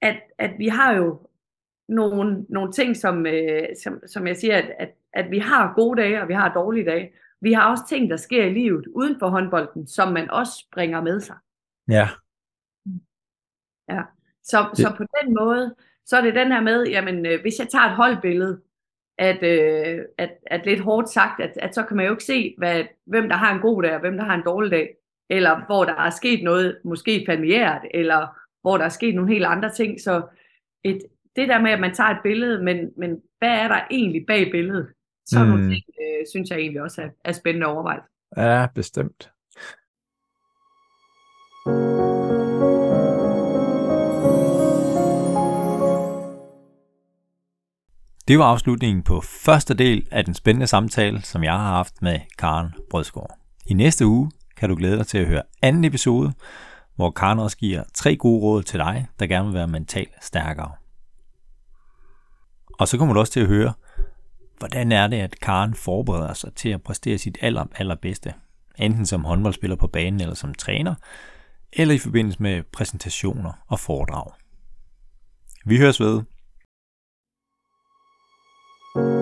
at, 0.00 0.16
at 0.38 0.50
vi 0.58 0.68
har 0.68 0.94
jo 0.96 1.26
nogle, 1.88 2.46
nogle 2.48 2.72
ting, 2.72 2.96
som, 2.96 3.26
øh, 3.26 3.62
som, 3.82 4.00
som 4.06 4.26
jeg 4.26 4.36
siger, 4.36 4.56
at, 4.58 4.70
at, 4.78 4.90
at 5.12 5.30
vi 5.30 5.38
har 5.38 5.72
gode 5.74 6.02
dage, 6.02 6.22
og 6.22 6.28
vi 6.28 6.34
har 6.34 6.52
dårlige 6.54 6.84
dage. 6.84 7.12
Vi 7.40 7.52
har 7.52 7.70
også 7.70 7.84
ting, 7.88 8.10
der 8.10 8.16
sker 8.16 8.44
i 8.44 8.52
livet 8.52 8.86
uden 8.86 9.18
for 9.18 9.28
håndbolden, 9.28 9.86
som 9.86 10.12
man 10.12 10.30
også 10.30 10.66
bringer 10.72 11.00
med 11.00 11.20
sig. 11.20 11.36
Ja. 11.88 12.08
Ja. 13.88 14.02
Så, 14.42 14.66
Det- 14.70 14.78
så 14.78 14.94
på 14.96 15.04
den 15.22 15.34
måde, 15.34 15.74
så 16.06 16.16
er 16.16 16.20
det 16.20 16.34
den 16.34 16.52
her 16.52 16.60
med, 16.60 16.86
jamen 16.86 17.26
øh, 17.26 17.40
hvis 17.40 17.58
jeg 17.58 17.68
tager 17.68 17.84
et 17.84 17.96
holdbillede, 17.96 18.60
at, 19.18 19.42
øh, 19.42 20.04
at, 20.18 20.30
at 20.46 20.66
lidt 20.66 20.80
hårdt 20.80 21.08
sagt, 21.08 21.40
at, 21.40 21.52
at 21.56 21.74
så 21.74 21.82
kan 21.82 21.96
man 21.96 22.06
jo 22.06 22.12
ikke 22.12 22.24
se, 22.24 22.54
hvad, 22.58 22.84
hvem 23.06 23.28
der 23.28 23.36
har 23.36 23.54
en 23.54 23.60
god 23.60 23.82
dag, 23.82 23.94
og 23.94 24.00
hvem 24.00 24.16
der 24.16 24.24
har 24.24 24.34
en 24.34 24.44
dårlig 24.44 24.70
dag, 24.70 24.94
eller 25.30 25.66
hvor 25.66 25.84
der 25.84 25.94
er 25.94 26.10
sket 26.10 26.44
noget, 26.44 26.78
måske 26.84 27.24
familiært, 27.28 27.82
eller 27.94 28.26
hvor 28.62 28.76
der 28.76 28.84
er 28.84 28.88
sket 28.88 29.14
nogle 29.14 29.32
helt 29.32 29.44
andre 29.44 29.70
ting. 29.70 30.00
Så 30.00 30.22
et, 30.84 31.02
det 31.36 31.48
der 31.48 31.60
med, 31.60 31.70
at 31.70 31.80
man 31.80 31.94
tager 31.94 32.10
et 32.10 32.22
billede, 32.22 32.64
men, 32.64 32.90
men 32.96 33.10
hvad 33.38 33.50
er 33.50 33.68
der 33.68 33.80
egentlig 33.90 34.24
bag 34.26 34.50
billedet? 34.50 34.88
Så 35.26 35.38
mm. 35.38 35.50
nogle 35.50 35.68
ting, 35.68 35.84
øh, 36.00 36.26
synes 36.30 36.50
jeg 36.50 36.58
egentlig 36.58 36.82
også 36.82 37.02
er, 37.02 37.08
er 37.24 37.32
spændende 37.32 37.66
at 37.66 37.72
overveje. 37.72 38.00
Ja, 38.36 38.66
bestemt. 38.74 39.30
Det 48.28 48.38
var 48.38 48.44
afslutningen 48.44 49.02
på 49.02 49.20
første 49.20 49.74
del 49.74 50.08
af 50.10 50.24
den 50.24 50.34
spændende 50.34 50.66
samtale, 50.66 51.22
som 51.22 51.44
jeg 51.44 51.52
har 51.52 51.76
haft 51.76 52.02
med 52.02 52.20
Karen 52.38 52.74
Brødsgaard. 52.90 53.38
I 53.66 53.74
næste 53.74 54.06
uge 54.06 54.30
kan 54.62 54.68
du 54.68 54.76
glæde 54.76 54.98
dig 54.98 55.06
til 55.06 55.18
at 55.18 55.26
høre 55.26 55.42
anden 55.62 55.84
episode, 55.84 56.32
hvor 56.96 57.10
Karen 57.10 57.38
også 57.38 57.56
giver 57.56 57.82
tre 57.94 58.16
gode 58.16 58.42
råd 58.42 58.62
til 58.62 58.78
dig, 58.78 59.06
der 59.18 59.26
gerne 59.26 59.46
vil 59.46 59.54
være 59.54 59.68
mentalt 59.68 60.24
stærkere. 60.24 60.72
Og 62.72 62.88
så 62.88 62.98
kommer 62.98 63.14
du 63.14 63.20
også 63.20 63.32
til 63.32 63.40
at 63.40 63.46
høre, 63.46 63.72
hvordan 64.58 64.92
er 64.92 65.06
det, 65.06 65.16
at 65.16 65.40
Karen 65.40 65.74
forbereder 65.74 66.34
sig 66.34 66.54
til 66.54 66.68
at 66.68 66.82
præstere 66.82 67.18
sit 67.18 67.38
aller, 67.40 67.64
allerbedste, 67.76 68.34
enten 68.78 69.06
som 69.06 69.24
håndboldspiller 69.24 69.76
på 69.76 69.86
banen 69.86 70.20
eller 70.20 70.34
som 70.34 70.54
træner, 70.54 70.94
eller 71.72 71.94
i 71.94 71.98
forbindelse 71.98 72.42
med 72.42 72.62
præsentationer 72.72 73.52
og 73.68 73.80
foredrag. 73.80 74.30
Vi 75.64 75.78
høres 75.78 76.00
ved. 76.00 76.22
thank 78.94 79.06
you 79.06 79.21